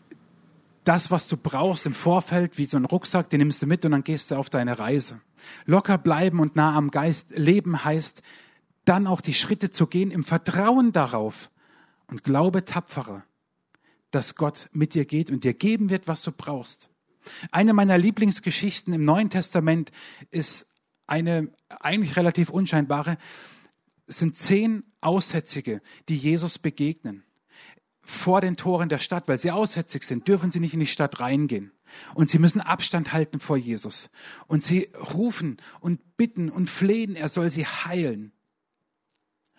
das, 0.89 1.11
was 1.11 1.29
du 1.29 1.37
brauchst 1.37 1.85
im 1.85 1.93
Vorfeld, 1.93 2.57
wie 2.57 2.65
so 2.65 2.79
ein 2.79 2.87
Rucksack, 2.87 3.29
den 3.29 3.41
nimmst 3.41 3.61
du 3.61 3.67
mit 3.67 3.85
und 3.85 3.91
dann 3.93 4.05
gehst 4.05 4.31
du 4.31 4.37
auf 4.37 4.49
deine 4.49 4.79
Reise. 4.79 5.21
Locker 5.67 5.99
bleiben 5.99 6.41
und 6.41 6.57
nah 6.57 6.75
am 6.75 6.91
Geist 6.91 7.31
leben 7.37 7.85
heißt, 7.85 8.23
dann 8.87 9.07
auch 9.07 9.21
die 9.21 9.35
Schritte 9.35 9.71
zu 9.71 9.87
gehen 9.87 10.11
im 10.11 10.25
Vertrauen 10.25 10.93
darauf 10.93 11.51
und 12.07 12.25
glaube 12.25 12.65
tapferer, 12.65 13.23
dass 14.13 14.35
Gott 14.35 14.71
mit 14.73 14.95
dir 14.95 15.05
geht 15.05 15.31
und 15.31 15.45
dir 15.45 15.53
geben 15.53 15.91
wird, 15.91 16.09
was 16.09 16.23
du 16.23 16.33
brauchst. 16.33 16.89
Eine 17.53 17.75
meiner 17.75 17.99
Lieblingsgeschichten 17.99 18.95
im 18.95 19.05
Neuen 19.05 19.29
Testament 19.29 19.93
ist 20.31 20.71
eine 21.07 21.53
eigentlich 21.69 22.17
relativ 22.17 22.49
unscheinbare, 22.49 23.19
es 24.07 24.21
sind 24.21 24.39
zehn 24.39 24.85
Aussätzige, 25.03 25.83
die 26.09 26.17
Jesus 26.17 26.59
begegnen 26.59 27.25
vor 28.09 28.41
den 28.41 28.57
Toren 28.57 28.89
der 28.89 28.99
Stadt, 28.99 29.29
weil 29.29 29.39
sie 29.39 29.51
aussätzig 29.51 30.05
sind, 30.05 30.27
dürfen 30.29 30.51
sie 30.51 30.61
nicht 30.61 30.75
in 30.75 30.81
die 30.81 30.87
Stadt 30.87 31.21
reingehen. 31.21 31.73
Und 32.15 32.31
sie 32.31 32.39
müssen 32.39 32.61
Abstand 32.61 33.13
halten 33.13 33.39
vor 33.39 33.57
Jesus. 33.57 34.11
Und 34.47 34.65
sie 34.65 34.91
rufen 35.15 35.59
und 35.81 36.17
bitten 36.17 36.51
und 36.51 36.71
flehen, 36.71 37.17
er 37.17 37.29
soll 37.29 37.51
sie 37.51 37.67
heilen. 37.67 38.33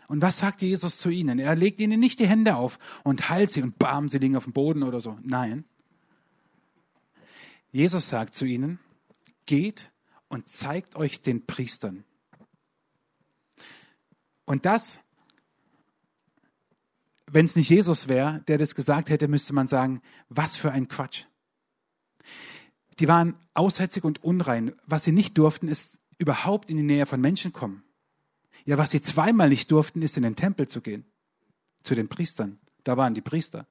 Und 0.08 0.24
was 0.24 0.40
sagt 0.40 0.64
Jesus 0.64 0.98
zu 0.98 1.10
ihnen? 1.10 1.38
Er 1.38 1.56
legt 1.56 1.80
ihnen 1.80 2.00
nicht 2.00 2.20
die 2.20 2.28
Hände 2.28 2.56
auf 2.56 2.80
und 3.04 3.30
heilt 3.30 3.52
sie 3.52 3.62
und 3.62 3.78
bam, 3.78 4.10
sie 4.10 4.18
liegen 4.18 4.36
auf 4.36 4.46
dem 4.46 4.54
Boden 4.54 4.82
oder 4.82 5.00
so. 5.00 5.20
Nein. 5.22 5.66
Jesus 7.72 8.10
sagt 8.10 8.34
zu 8.34 8.46
ihnen, 8.46 8.80
geht 9.46 9.92
und 10.28 10.50
zeigt 10.50 10.96
euch 10.96 11.22
den 11.22 11.46
Priestern. 11.46 12.04
Und 14.46 14.66
das 14.66 15.00
wenn 17.32 17.46
es 17.46 17.56
nicht 17.56 17.70
Jesus 17.70 18.08
wäre, 18.08 18.44
der 18.48 18.58
das 18.58 18.76
gesagt 18.76 19.10
hätte, 19.10 19.28
müsste 19.28 19.54
man 19.54 19.68
sagen, 19.68 20.02
was 20.30 20.58
für 20.58 20.72
ein 20.72 20.88
Quatsch. 20.88 21.26
Die 23.00 23.08
waren 23.08 23.36
aussätzig 23.54 24.04
und 24.04 24.24
unrein. 24.24 24.74
Was 24.86 25.04
sie 25.04 25.12
nicht 25.12 25.38
durften, 25.38 25.68
ist 25.68 26.00
überhaupt 26.18 26.70
in 26.70 26.78
die 26.78 26.84
Nähe 26.84 27.06
von 27.06 27.22
Menschen 27.22 27.54
kommen. 27.54 27.84
Ja, 28.66 28.78
was 28.78 28.92
sie 28.92 29.02
zweimal 29.02 29.50
nicht 29.50 29.72
durften, 29.72 30.02
ist 30.02 30.18
in 30.18 30.24
den 30.24 30.36
Tempel 30.36 30.68
zu 30.68 30.82
gehen. 30.82 31.06
Zu 31.82 31.96
den 31.96 32.10
Priestern. 32.10 32.60
Da 32.84 32.98
waren 32.98 33.14
die 33.14 33.22
Priester. 33.22 33.68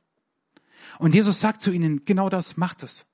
Und 0.99 1.15
Jesus 1.15 1.41
sagt 1.41 1.61
zu 1.61 1.71
ihnen, 1.71 2.05
genau 2.05 2.29
das, 2.29 2.57
macht 2.57 2.83
es. 2.83 3.07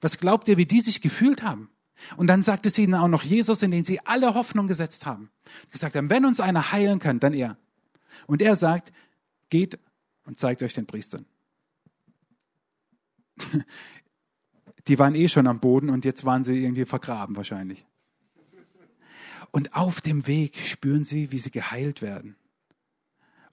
Was 0.00 0.18
glaubt 0.18 0.48
ihr, 0.48 0.56
wie 0.56 0.66
die 0.66 0.80
sich 0.80 1.02
gefühlt 1.02 1.42
haben? 1.42 1.68
Und 2.16 2.26
dann 2.26 2.42
sagte 2.42 2.68
es 2.68 2.78
ihnen 2.78 2.94
auch 2.94 3.08
noch 3.08 3.22
Jesus, 3.22 3.62
in 3.62 3.70
den 3.70 3.84
sie 3.84 4.00
alle 4.00 4.34
Hoffnung 4.34 4.66
gesetzt 4.66 5.06
haben. 5.06 5.30
Gesagt 5.70 5.94
haben, 5.94 6.10
wenn 6.10 6.24
uns 6.24 6.40
einer 6.40 6.72
heilen 6.72 6.98
kann, 6.98 7.20
dann 7.20 7.34
er. 7.34 7.56
Und 8.26 8.42
er 8.42 8.56
sagt, 8.56 8.92
Geht 9.50 9.78
und 10.24 10.38
zeigt 10.38 10.62
euch 10.62 10.74
den 10.74 10.86
Priestern. 10.86 11.26
Die 14.88 14.98
waren 14.98 15.14
eh 15.14 15.28
schon 15.28 15.46
am 15.46 15.60
Boden 15.60 15.88
und 15.90 16.04
jetzt 16.04 16.24
waren 16.24 16.44
sie 16.44 16.62
irgendwie 16.62 16.84
vergraben 16.84 17.36
wahrscheinlich. 17.36 17.86
Und 19.50 19.74
auf 19.74 20.00
dem 20.00 20.26
Weg 20.26 20.56
spüren 20.56 21.04
sie, 21.04 21.30
wie 21.32 21.38
sie 21.38 21.50
geheilt 21.50 22.02
werden. 22.02 22.36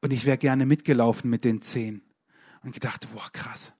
Und 0.01 0.12
ich 0.12 0.25
wäre 0.25 0.38
gerne 0.38 0.65
mitgelaufen 0.65 1.30
mit 1.30 1.45
den 1.45 1.62
zehn 1.62 2.01
und 2.63 2.73
gedacht, 2.73 3.08
boah, 3.13 3.30
krass. 3.32 3.73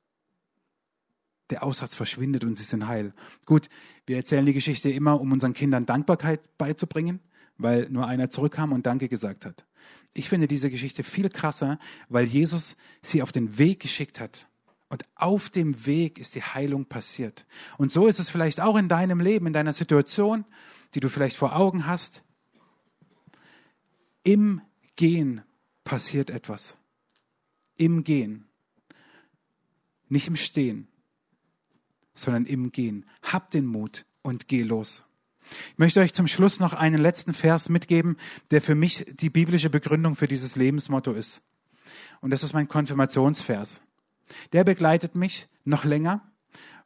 Der 1.50 1.64
Aussatz 1.64 1.96
verschwindet 1.96 2.46
und 2.46 2.56
sie 2.56 2.64
sind 2.64 2.88
heil. 2.88 3.14
Gut, 3.46 3.68
wir 4.06 4.16
erzählen 4.16 4.46
die 4.46 4.54
Geschichte 4.54 4.90
immer, 4.90 5.20
um 5.20 5.32
unseren 5.32 5.54
Kindern 5.54 5.86
Dankbarkeit 5.86 6.58
beizubringen, 6.58 7.20
weil 7.58 7.90
nur 7.90 8.08
einer 8.08 8.30
zurückkam 8.30 8.72
und 8.72 8.86
Danke 8.86 9.10
gesagt 9.10 9.46
hat. 9.46 9.66
Ich 10.14 10.28
finde 10.30 10.48
diese 10.48 10.70
Geschichte 10.70 11.04
viel 11.04 11.30
krasser, 11.30 11.80
weil 12.10 12.26
Jesus 12.26 12.76
sie 13.02 13.22
auf 13.22 13.32
den 13.32 13.58
Weg 13.58 13.80
geschickt 13.80 14.20
hat. 14.20 14.48
Und 14.90 15.06
auf 15.16 15.50
dem 15.50 15.86
Weg 15.86 16.20
ist 16.20 16.36
die 16.36 16.44
Heilung 16.44 16.86
passiert. 16.86 17.46
Und 17.78 17.94
so 17.94 18.08
ist 18.08 18.20
es 18.20 18.30
vielleicht 18.30 18.60
auch 18.60 18.76
in 18.76 18.90
deinem 18.90 19.22
Leben, 19.22 19.48
in 19.48 19.54
deiner 19.54 19.72
Situation, 19.72 20.44
die 20.94 21.00
du 21.00 21.08
vielleicht 21.08 21.38
vor 21.38 21.56
Augen 21.56 21.88
hast. 21.88 22.24
Im 24.24 24.62
Gehen 24.98 25.44
passiert 25.86 26.30
etwas. 26.30 26.78
Im 27.78 28.04
Gehen. 28.04 28.50
Nicht 30.10 30.28
im 30.28 30.36
Stehen, 30.36 30.90
sondern 32.14 32.46
im 32.46 32.74
Gehen. 32.74 33.06
Hab 33.24 33.50
den 33.52 33.66
Mut 33.66 34.06
und 34.22 34.50
geh 34.50 34.62
los. 34.62 35.04
Ich 35.72 35.78
möchte 35.78 36.00
euch 36.00 36.14
zum 36.14 36.28
Schluss 36.28 36.60
noch 36.60 36.74
einen 36.74 37.02
letzten 37.02 37.34
Vers 37.34 37.70
mitgeben, 37.70 38.18
der 38.52 38.62
für 38.62 38.76
mich 38.76 39.06
die 39.20 39.30
biblische 39.30 39.70
Begründung 39.70 40.16
für 40.16 40.28
dieses 40.28 40.56
Lebensmotto 40.56 41.12
ist. 41.12 41.42
Und 42.22 42.32
das 42.32 42.44
ist 42.44 42.54
mein 42.54 42.68
Konfirmationsvers. 42.68 43.82
Der 44.54 44.64
begleitet 44.64 45.16
mich 45.16 45.50
noch 45.66 45.84
länger 45.84 46.32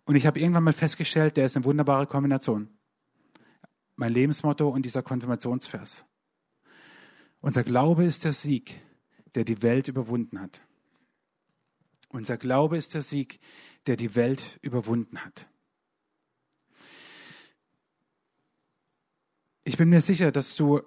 und 0.06 0.16
ich 0.16 0.26
habe 0.26 0.40
irgendwann 0.40 0.64
mal 0.64 0.74
festgestellt, 0.74 1.38
der 1.38 1.46
ist 1.46 1.56
eine 1.56 1.66
wunderbare 1.66 2.08
Kombination. 2.08 2.70
Mein 3.96 4.14
Lebensmotto 4.14 4.68
und 4.68 4.86
dieser 4.86 5.04
Konfirmationsvers. 5.04 6.06
Unser 7.42 7.64
Glaube 7.64 8.04
ist 8.04 8.24
der 8.24 8.34
Sieg, 8.34 8.82
der 9.36 9.46
die 9.46 9.62
Welt 9.62 9.88
überwunden 9.88 10.42
hat. 10.42 10.62
Unser 12.10 12.38
Glaube 12.38 12.78
ist 12.78 12.94
der 12.94 13.02
Sieg, 13.02 13.40
der 13.88 13.96
die 13.96 14.16
Welt 14.16 14.60
überwunden 14.62 15.24
hat. 15.24 15.48
Ich 19.68 19.78
bin 19.78 19.90
mir 19.90 20.02
sicher, 20.02 20.32
dass 20.32 20.56
du 20.56 20.84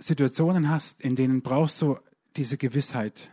Situationen 0.00 0.68
hast, 0.68 1.00
in 1.02 1.14
denen 1.14 1.40
brauchst 1.40 1.80
du 1.80 2.00
diese 2.34 2.58
Gewissheit, 2.58 3.30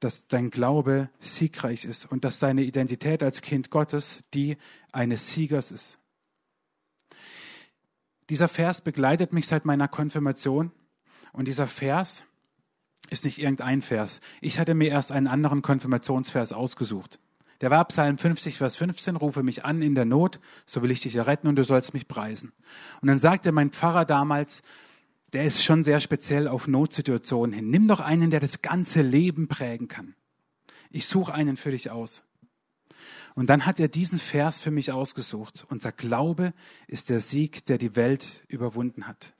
dass 0.00 0.26
dein 0.26 0.50
Glaube 0.50 1.10
siegreich 1.20 1.84
ist 1.84 2.10
und 2.10 2.24
dass 2.24 2.40
deine 2.40 2.62
Identität 2.62 3.22
als 3.22 3.40
Kind 3.40 3.70
Gottes 3.70 4.24
die 4.34 4.56
eines 4.90 5.32
Siegers 5.32 5.70
ist. 5.70 6.00
Dieser 8.30 8.48
Vers 8.48 8.80
begleitet 8.80 9.32
mich 9.32 9.46
seit 9.46 9.64
meiner 9.64 9.86
Konfirmation 9.86 10.72
und 11.32 11.46
dieser 11.46 11.68
Vers 11.68 12.24
ist 13.10 13.24
nicht 13.24 13.38
irgendein 13.38 13.80
Vers. 13.80 14.18
Ich 14.40 14.58
hatte 14.58 14.74
mir 14.74 14.88
erst 14.88 15.12
einen 15.12 15.28
anderen 15.28 15.62
Konfirmationsvers 15.62 16.52
ausgesucht. 16.52 17.20
Der 17.62 17.70
war 17.70 17.84
Psalm 17.86 18.18
50, 18.18 18.58
Vers 18.58 18.76
15, 18.76 19.14
rufe 19.14 19.44
mich 19.44 19.64
an 19.64 19.82
in 19.82 19.94
der 19.94 20.04
Not, 20.04 20.40
so 20.66 20.82
will 20.82 20.90
ich 20.90 21.00
dich 21.00 21.14
erretten 21.14 21.46
und 21.46 21.54
du 21.54 21.64
sollst 21.64 21.94
mich 21.94 22.08
preisen. 22.08 22.52
Und 23.00 23.06
dann 23.06 23.20
sagte 23.20 23.52
mein 23.52 23.70
Pfarrer 23.70 24.04
damals, 24.04 24.62
der 25.32 25.44
ist 25.44 25.62
schon 25.62 25.84
sehr 25.84 26.00
speziell 26.00 26.48
auf 26.48 26.66
Notsituationen 26.66 27.54
hin. 27.54 27.70
Nimm 27.70 27.86
doch 27.86 28.00
einen, 28.00 28.30
der 28.30 28.40
das 28.40 28.62
ganze 28.62 29.00
Leben 29.00 29.46
prägen 29.46 29.86
kann. 29.86 30.16
Ich 30.90 31.06
suche 31.06 31.32
einen 31.32 31.56
für 31.56 31.70
dich 31.70 31.90
aus. 31.90 32.24
Und 33.34 33.48
dann 33.48 33.64
hat 33.64 33.78
er 33.78 33.88
diesen 33.88 34.18
Vers 34.18 34.58
für 34.58 34.72
mich 34.72 34.90
ausgesucht. 34.90 35.64
Unser 35.70 35.92
Glaube 35.92 36.52
ist 36.88 37.10
der 37.10 37.20
Sieg, 37.20 37.64
der 37.66 37.78
die 37.78 37.94
Welt 37.94 38.44
überwunden 38.48 39.06
hat. 39.06 39.34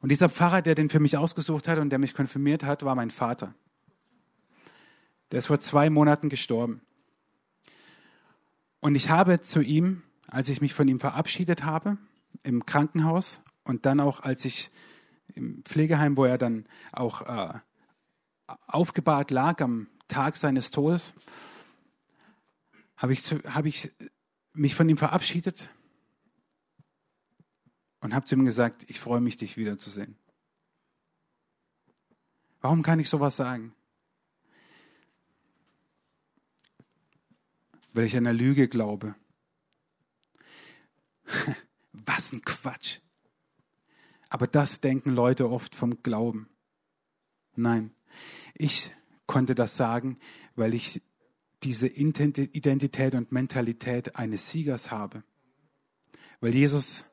Und 0.00 0.10
dieser 0.10 0.28
Pfarrer, 0.28 0.62
der 0.62 0.74
den 0.74 0.90
für 0.90 1.00
mich 1.00 1.16
ausgesucht 1.16 1.68
hat 1.68 1.78
und 1.78 1.90
der 1.90 2.00
mich 2.00 2.12
konfirmiert 2.12 2.64
hat, 2.64 2.84
war 2.84 2.96
mein 2.96 3.12
Vater. 3.12 3.54
Der 5.32 5.38
ist 5.38 5.46
vor 5.46 5.60
zwei 5.60 5.90
Monaten 5.90 6.28
gestorben. 6.28 6.82
Und 8.80 8.94
ich 8.94 9.08
habe 9.10 9.40
zu 9.40 9.62
ihm, 9.62 10.02
als 10.26 10.48
ich 10.50 10.60
mich 10.60 10.74
von 10.74 10.86
ihm 10.88 11.00
verabschiedet 11.00 11.64
habe, 11.64 11.96
im 12.42 12.66
Krankenhaus 12.66 13.40
und 13.64 13.86
dann 13.86 14.00
auch, 14.00 14.20
als 14.20 14.44
ich 14.44 14.70
im 15.34 15.64
Pflegeheim, 15.64 16.16
wo 16.16 16.26
er 16.26 16.36
dann 16.36 16.66
auch 16.92 17.22
äh, 17.22 17.58
aufgebahrt 18.66 19.30
lag 19.30 19.60
am 19.62 19.88
Tag 20.08 20.36
seines 20.36 20.70
Todes, 20.70 21.14
habe 22.96 23.14
ich, 23.14 23.22
hab 23.22 23.64
ich 23.64 23.90
mich 24.52 24.74
von 24.74 24.88
ihm 24.88 24.98
verabschiedet 24.98 25.70
und 28.00 28.14
habe 28.14 28.26
zu 28.26 28.34
ihm 28.34 28.44
gesagt, 28.44 28.84
ich 28.88 29.00
freue 29.00 29.20
mich, 29.20 29.38
dich 29.38 29.56
wiederzusehen. 29.56 30.18
Warum 32.60 32.82
kann 32.82 33.00
ich 33.00 33.08
sowas 33.08 33.36
sagen? 33.36 33.74
Weil 37.92 38.06
ich 38.06 38.16
einer 38.16 38.32
Lüge 38.32 38.68
glaube. 38.68 39.14
Was 41.92 42.32
ein 42.32 42.42
Quatsch. 42.42 43.00
Aber 44.28 44.46
das 44.46 44.80
denken 44.80 45.10
Leute 45.10 45.50
oft 45.50 45.74
vom 45.74 46.02
Glauben. 46.02 46.48
Nein, 47.54 47.94
ich 48.54 48.92
konnte 49.26 49.54
das 49.54 49.76
sagen, 49.76 50.18
weil 50.56 50.72
ich 50.74 51.02
diese 51.62 51.86
Identität 51.86 53.14
und 53.14 53.30
Mentalität 53.30 54.16
eines 54.16 54.50
Siegers 54.50 54.90
habe. 54.90 55.22
Weil 56.40 56.54
Jesus 56.54 57.04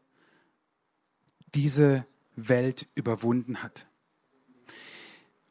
diese 1.53 2.05
Welt 2.35 2.87
überwunden 2.95 3.61
hat. 3.63 3.87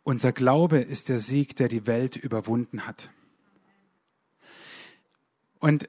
Unser 0.03 0.33
Glaube 0.33 0.79
ist 0.79 1.11
der 1.11 1.21
Sieg, 1.21 1.57
der 1.57 1.69
die 1.69 1.87
Welt 1.87 2.17
überwunden 2.17 2.87
hat. 2.87 3.11
Und 5.61 5.89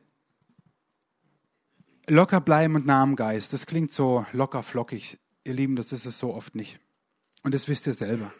locker 2.07 2.41
bleiben 2.41 2.75
und 2.75 2.85
nah 2.85 3.03
am 3.03 3.15
Geist, 3.15 3.53
das 3.53 3.65
klingt 3.65 3.91
so 3.91 4.25
locker 4.33 4.63
flockig. 4.63 5.19
Ihr 5.43 5.53
Lieben, 5.53 5.75
das 5.75 5.91
ist 5.91 6.05
es 6.05 6.19
so 6.19 6.33
oft 6.33 6.55
nicht. 6.55 6.79
Und 7.43 7.53
das 7.53 7.67
wisst 7.67 7.87
ihr 7.87 7.93
selber. 7.93 8.33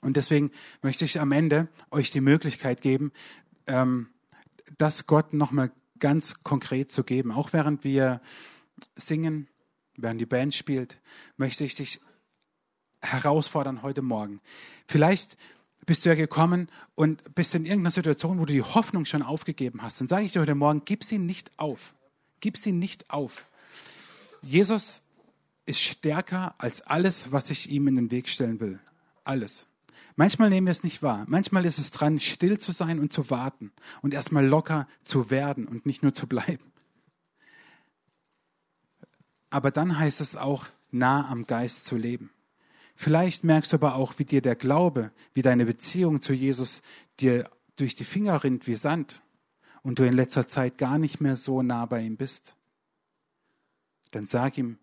Und 0.00 0.16
deswegen 0.16 0.50
möchte 0.82 1.04
ich 1.04 1.20
am 1.20 1.32
Ende 1.32 1.68
euch 1.90 2.10
die 2.10 2.20
Möglichkeit 2.20 2.80
geben, 2.80 3.12
ähm, 3.66 4.08
das 4.78 5.06
Gott 5.06 5.32
nochmal 5.32 5.70
ganz 5.98 6.42
konkret 6.42 6.90
zu 6.90 7.04
geben. 7.04 7.30
Auch 7.30 7.52
während 7.52 7.84
wir 7.84 8.20
singen, 8.96 9.48
während 9.96 10.20
die 10.20 10.26
Band 10.26 10.54
spielt, 10.54 11.00
möchte 11.36 11.64
ich 11.64 11.74
dich 11.74 12.00
herausfordern 13.00 13.82
heute 13.82 14.02
Morgen. 14.02 14.40
Vielleicht 14.86 15.36
bist 15.86 16.04
du 16.04 16.10
ja 16.10 16.14
gekommen 16.14 16.68
und 16.94 17.34
bist 17.34 17.54
in 17.54 17.64
irgendeiner 17.64 17.90
Situation, 17.90 18.38
wo 18.38 18.44
du 18.44 18.52
die 18.52 18.62
Hoffnung 18.62 19.04
schon 19.04 19.22
aufgegeben 19.22 19.82
hast. 19.82 20.00
Dann 20.00 20.08
sage 20.08 20.24
ich 20.24 20.32
dir 20.32 20.40
heute 20.40 20.54
Morgen, 20.54 20.82
gib 20.84 21.04
sie 21.04 21.18
nicht 21.18 21.50
auf. 21.58 21.94
Gib 22.40 22.56
sie 22.56 22.72
nicht 22.72 23.10
auf. 23.10 23.46
Jesus 24.42 25.02
ist 25.66 25.80
stärker 25.80 26.54
als 26.58 26.80
alles, 26.82 27.32
was 27.32 27.50
ich 27.50 27.70
ihm 27.70 27.88
in 27.88 27.94
den 27.94 28.10
Weg 28.10 28.28
stellen 28.28 28.60
will. 28.60 28.78
Alles. 29.24 29.66
Manchmal 30.16 30.50
nehmen 30.50 30.66
wir 30.66 30.72
es 30.72 30.84
nicht 30.84 31.02
wahr. 31.02 31.24
Manchmal 31.28 31.64
ist 31.64 31.78
es 31.78 31.90
dran, 31.90 32.20
still 32.20 32.58
zu 32.58 32.72
sein 32.72 32.98
und 32.98 33.12
zu 33.12 33.30
warten 33.30 33.72
und 34.02 34.12
erstmal 34.12 34.46
locker 34.46 34.86
zu 35.04 35.30
werden 35.30 35.66
und 35.66 35.86
nicht 35.86 36.02
nur 36.02 36.12
zu 36.12 36.26
bleiben. 36.26 36.72
Aber 39.50 39.70
dann 39.70 39.98
heißt 39.98 40.20
es 40.20 40.36
auch, 40.36 40.66
nah 40.90 41.28
am 41.28 41.46
Geist 41.46 41.84
zu 41.84 41.96
leben. 41.96 42.30
Vielleicht 43.02 43.42
merkst 43.42 43.72
du 43.72 43.78
aber 43.78 43.96
auch, 43.96 44.20
wie 44.20 44.24
dir 44.24 44.40
der 44.40 44.54
Glaube, 44.54 45.10
wie 45.32 45.42
deine 45.42 45.66
Beziehung 45.66 46.20
zu 46.20 46.32
Jesus 46.32 46.82
dir 47.18 47.50
durch 47.74 47.96
die 47.96 48.04
Finger 48.04 48.44
rinnt 48.44 48.68
wie 48.68 48.76
Sand 48.76 49.22
und 49.82 49.98
du 49.98 50.06
in 50.06 50.12
letzter 50.12 50.46
Zeit 50.46 50.78
gar 50.78 50.98
nicht 50.98 51.20
mehr 51.20 51.34
so 51.34 51.62
nah 51.62 51.84
bei 51.84 52.00
ihm 52.00 52.16
bist. 52.16 52.54
Dann 54.12 54.24
sag 54.24 54.56
ihm, 54.56 54.78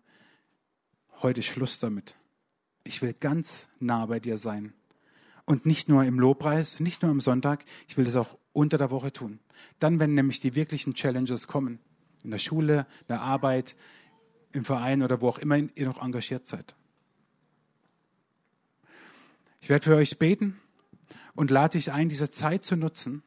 heute 1.22 1.42
Schluss 1.42 1.80
damit. 1.80 2.14
Ich 2.84 3.00
will 3.00 3.14
ganz 3.14 3.70
nah 3.78 4.04
bei 4.04 4.20
dir 4.20 4.36
sein. 4.36 4.74
Und 5.46 5.64
nicht 5.64 5.88
nur 5.88 6.04
im 6.04 6.20
Lobpreis, 6.20 6.78
nicht 6.78 7.00
nur 7.00 7.12
am 7.12 7.22
Sonntag, 7.22 7.64
ich 7.88 7.96
will 7.96 8.04
das 8.04 8.16
auch 8.16 8.36
unter 8.52 8.76
der 8.76 8.90
Woche 8.90 9.14
tun. 9.14 9.40
Dann, 9.78 9.98
wenn 9.98 10.12
nämlich 10.12 10.40
die 10.40 10.54
wirklichen 10.54 10.92
Challenges 10.92 11.48
kommen, 11.48 11.78
in 12.22 12.32
der 12.32 12.38
Schule, 12.38 12.80
in 13.00 13.06
der 13.08 13.22
Arbeit, 13.22 13.76
im 14.52 14.66
Verein 14.66 15.02
oder 15.02 15.22
wo 15.22 15.28
auch 15.30 15.38
immer 15.38 15.56
ihr 15.56 15.86
noch 15.86 16.02
engagiert 16.02 16.46
seid. 16.46 16.76
Ich 19.60 19.68
werde 19.68 19.84
für 19.84 19.96
euch 19.96 20.18
beten 20.18 20.58
und 21.34 21.50
lade 21.50 21.78
dich 21.78 21.92
ein, 21.92 22.08
diese 22.08 22.30
Zeit 22.30 22.64
zu 22.64 22.76
nutzen, 22.76 23.22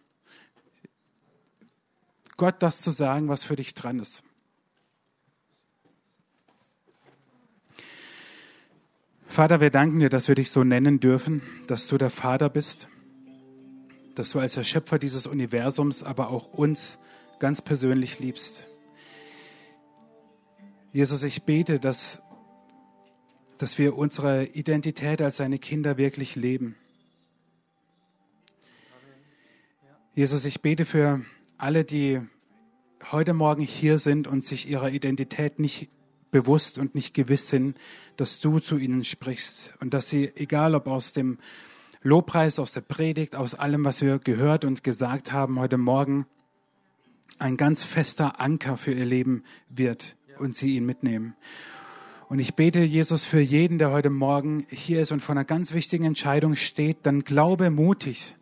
Gott 2.38 2.55
das 2.59 2.81
zu 2.81 2.91
sagen, 2.91 3.29
was 3.29 3.43
für 3.43 3.55
dich 3.55 3.73
dran 3.73 3.99
ist. 3.99 4.23
Vater, 9.27 9.61
wir 9.61 9.71
danken 9.71 9.99
dir, 9.99 10.09
dass 10.09 10.27
wir 10.27 10.36
dich 10.36 10.51
so 10.51 10.63
nennen 10.63 10.99
dürfen, 10.99 11.41
dass 11.67 11.88
du 11.88 11.97
der 11.97 12.09
Vater 12.09 12.49
bist, 12.49 12.88
dass 14.13 14.29
du 14.31 14.39
als 14.39 14.53
der 14.53 14.63
Schöpfer 14.63 14.99
dieses 14.99 15.25
Universums, 15.25 16.03
aber 16.03 16.29
auch 16.29 16.53
uns 16.53 16.99
ganz 17.39 17.61
persönlich 17.61 18.19
liebst. 18.19 18.67
Jesus, 20.91 21.23
ich 21.23 21.43
bete, 21.43 21.79
dass, 21.79 22.21
dass 23.58 23.78
wir 23.78 23.97
unsere 23.97 24.45
Identität 24.45 25.22
als 25.22 25.38
seine 25.38 25.60
Kinder 25.60 25.97
wirklich 25.97 26.36
leben. 26.36 26.76
Jesus, 30.16 30.45
ich 30.45 30.62
bete 30.62 30.86
für 30.86 31.22
alle, 31.58 31.84
die 31.84 32.22
heute 33.12 33.34
Morgen 33.34 33.64
hier 33.64 33.97
sind 33.97 34.28
und 34.28 34.45
sich 34.45 34.70
ihrer 34.70 34.91
Identität 34.91 35.60
nicht 35.60 35.89
bewusst 36.32 36.78
und 36.78 36.95
nicht 36.95 37.14
gewiss 37.14 37.47
sind, 37.47 37.78
dass 38.18 38.39
du 38.39 38.60
zu 38.60 38.78
ihnen 38.78 39.04
sprichst 39.04 39.74
und 39.80 39.93
dass 39.93 40.10
sie, 40.10 40.32
egal 40.36 40.76
ob 40.76 40.88
aus 40.88 41.14
dem 41.14 41.39
Lobpreis, 42.01 42.60
aus 42.60 42.74
der 42.74 42.82
Predigt, 42.82 43.36
aus 43.36 43.56
allem, 43.56 43.86
was 43.86 44.01
wir 44.01 44.20
gehört 44.20 44.66
und 44.66 44.84
gesagt 44.84 45.32
haben 45.32 45.58
heute 45.58 45.78
Morgen, 45.78 46.26
ein 47.39 47.58
ganz 47.58 47.84
fester 47.84 48.39
Anker 48.39 48.78
für 48.78 48.91
ihr 48.91 49.06
Leben 49.06 49.43
wird 49.70 50.16
und 50.38 50.56
sie 50.56 50.76
ihn 50.76 50.86
mitnehmen. 50.86 51.36
Und 52.34 52.39
ich 52.39 52.55
bete, 52.55 52.79
Jesus, 52.79 53.25
für 53.25 53.41
jeden, 53.41 53.77
der 53.77 53.91
heute 53.91 54.09
Morgen 54.09 54.65
hier 54.71 55.03
ist 55.03 55.11
und 55.11 55.19
vor 55.19 55.34
einer 55.36 55.45
ganz 55.45 55.71
wichtigen 55.71 56.03
Entscheidung 56.03 56.55
steht, 56.55 56.97
dann 57.03 57.23
glaube 57.23 57.69
mutig. 57.69 58.38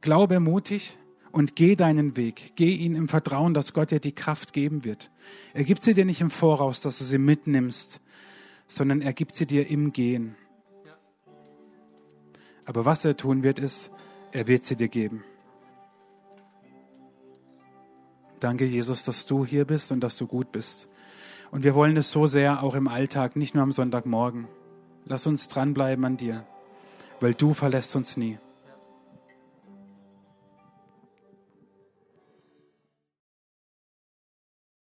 Glaube 0.00 0.40
mutig 0.40 0.96
und 1.32 1.54
geh 1.54 1.76
deinen 1.76 2.16
Weg. 2.16 2.52
Geh 2.56 2.74
ihn 2.74 2.94
im 2.94 3.10
Vertrauen, 3.10 3.52
dass 3.52 3.74
Gott 3.74 3.90
dir 3.90 4.00
die 4.00 4.14
Kraft 4.14 4.54
geben 4.54 4.84
wird. 4.84 5.10
Er 5.52 5.64
gibt 5.64 5.82
sie 5.82 5.92
dir 5.92 6.06
nicht 6.06 6.22
im 6.22 6.30
Voraus, 6.30 6.80
dass 6.80 6.96
du 6.96 7.04
sie 7.04 7.18
mitnimmst, 7.18 8.00
sondern 8.66 9.02
er 9.02 9.12
gibt 9.12 9.34
sie 9.34 9.44
dir 9.44 9.68
im 9.68 9.92
Gehen. 9.92 10.34
Aber 12.64 12.86
was 12.86 13.04
er 13.04 13.18
tun 13.18 13.42
wird, 13.42 13.58
ist, 13.58 13.90
er 14.32 14.48
wird 14.48 14.64
sie 14.64 14.76
dir 14.76 14.88
geben. 14.88 15.24
Danke, 18.40 18.64
Jesus, 18.64 19.04
dass 19.04 19.26
du 19.26 19.44
hier 19.44 19.66
bist 19.66 19.92
und 19.92 20.00
dass 20.00 20.16
du 20.16 20.26
gut 20.26 20.52
bist. 20.52 20.88
Und 21.50 21.64
wir 21.64 21.74
wollen 21.74 21.96
es 21.96 22.10
so 22.10 22.26
sehr 22.26 22.62
auch 22.62 22.74
im 22.74 22.88
Alltag, 22.88 23.36
nicht 23.36 23.54
nur 23.54 23.62
am 23.62 23.72
Sonntagmorgen. 23.72 24.48
Lass 25.04 25.26
uns 25.26 25.48
dranbleiben 25.48 26.04
an 26.04 26.16
dir, 26.16 26.44
weil 27.20 27.34
du 27.34 27.54
verlässt 27.54 27.94
uns 27.96 28.16
nie. 28.16 28.38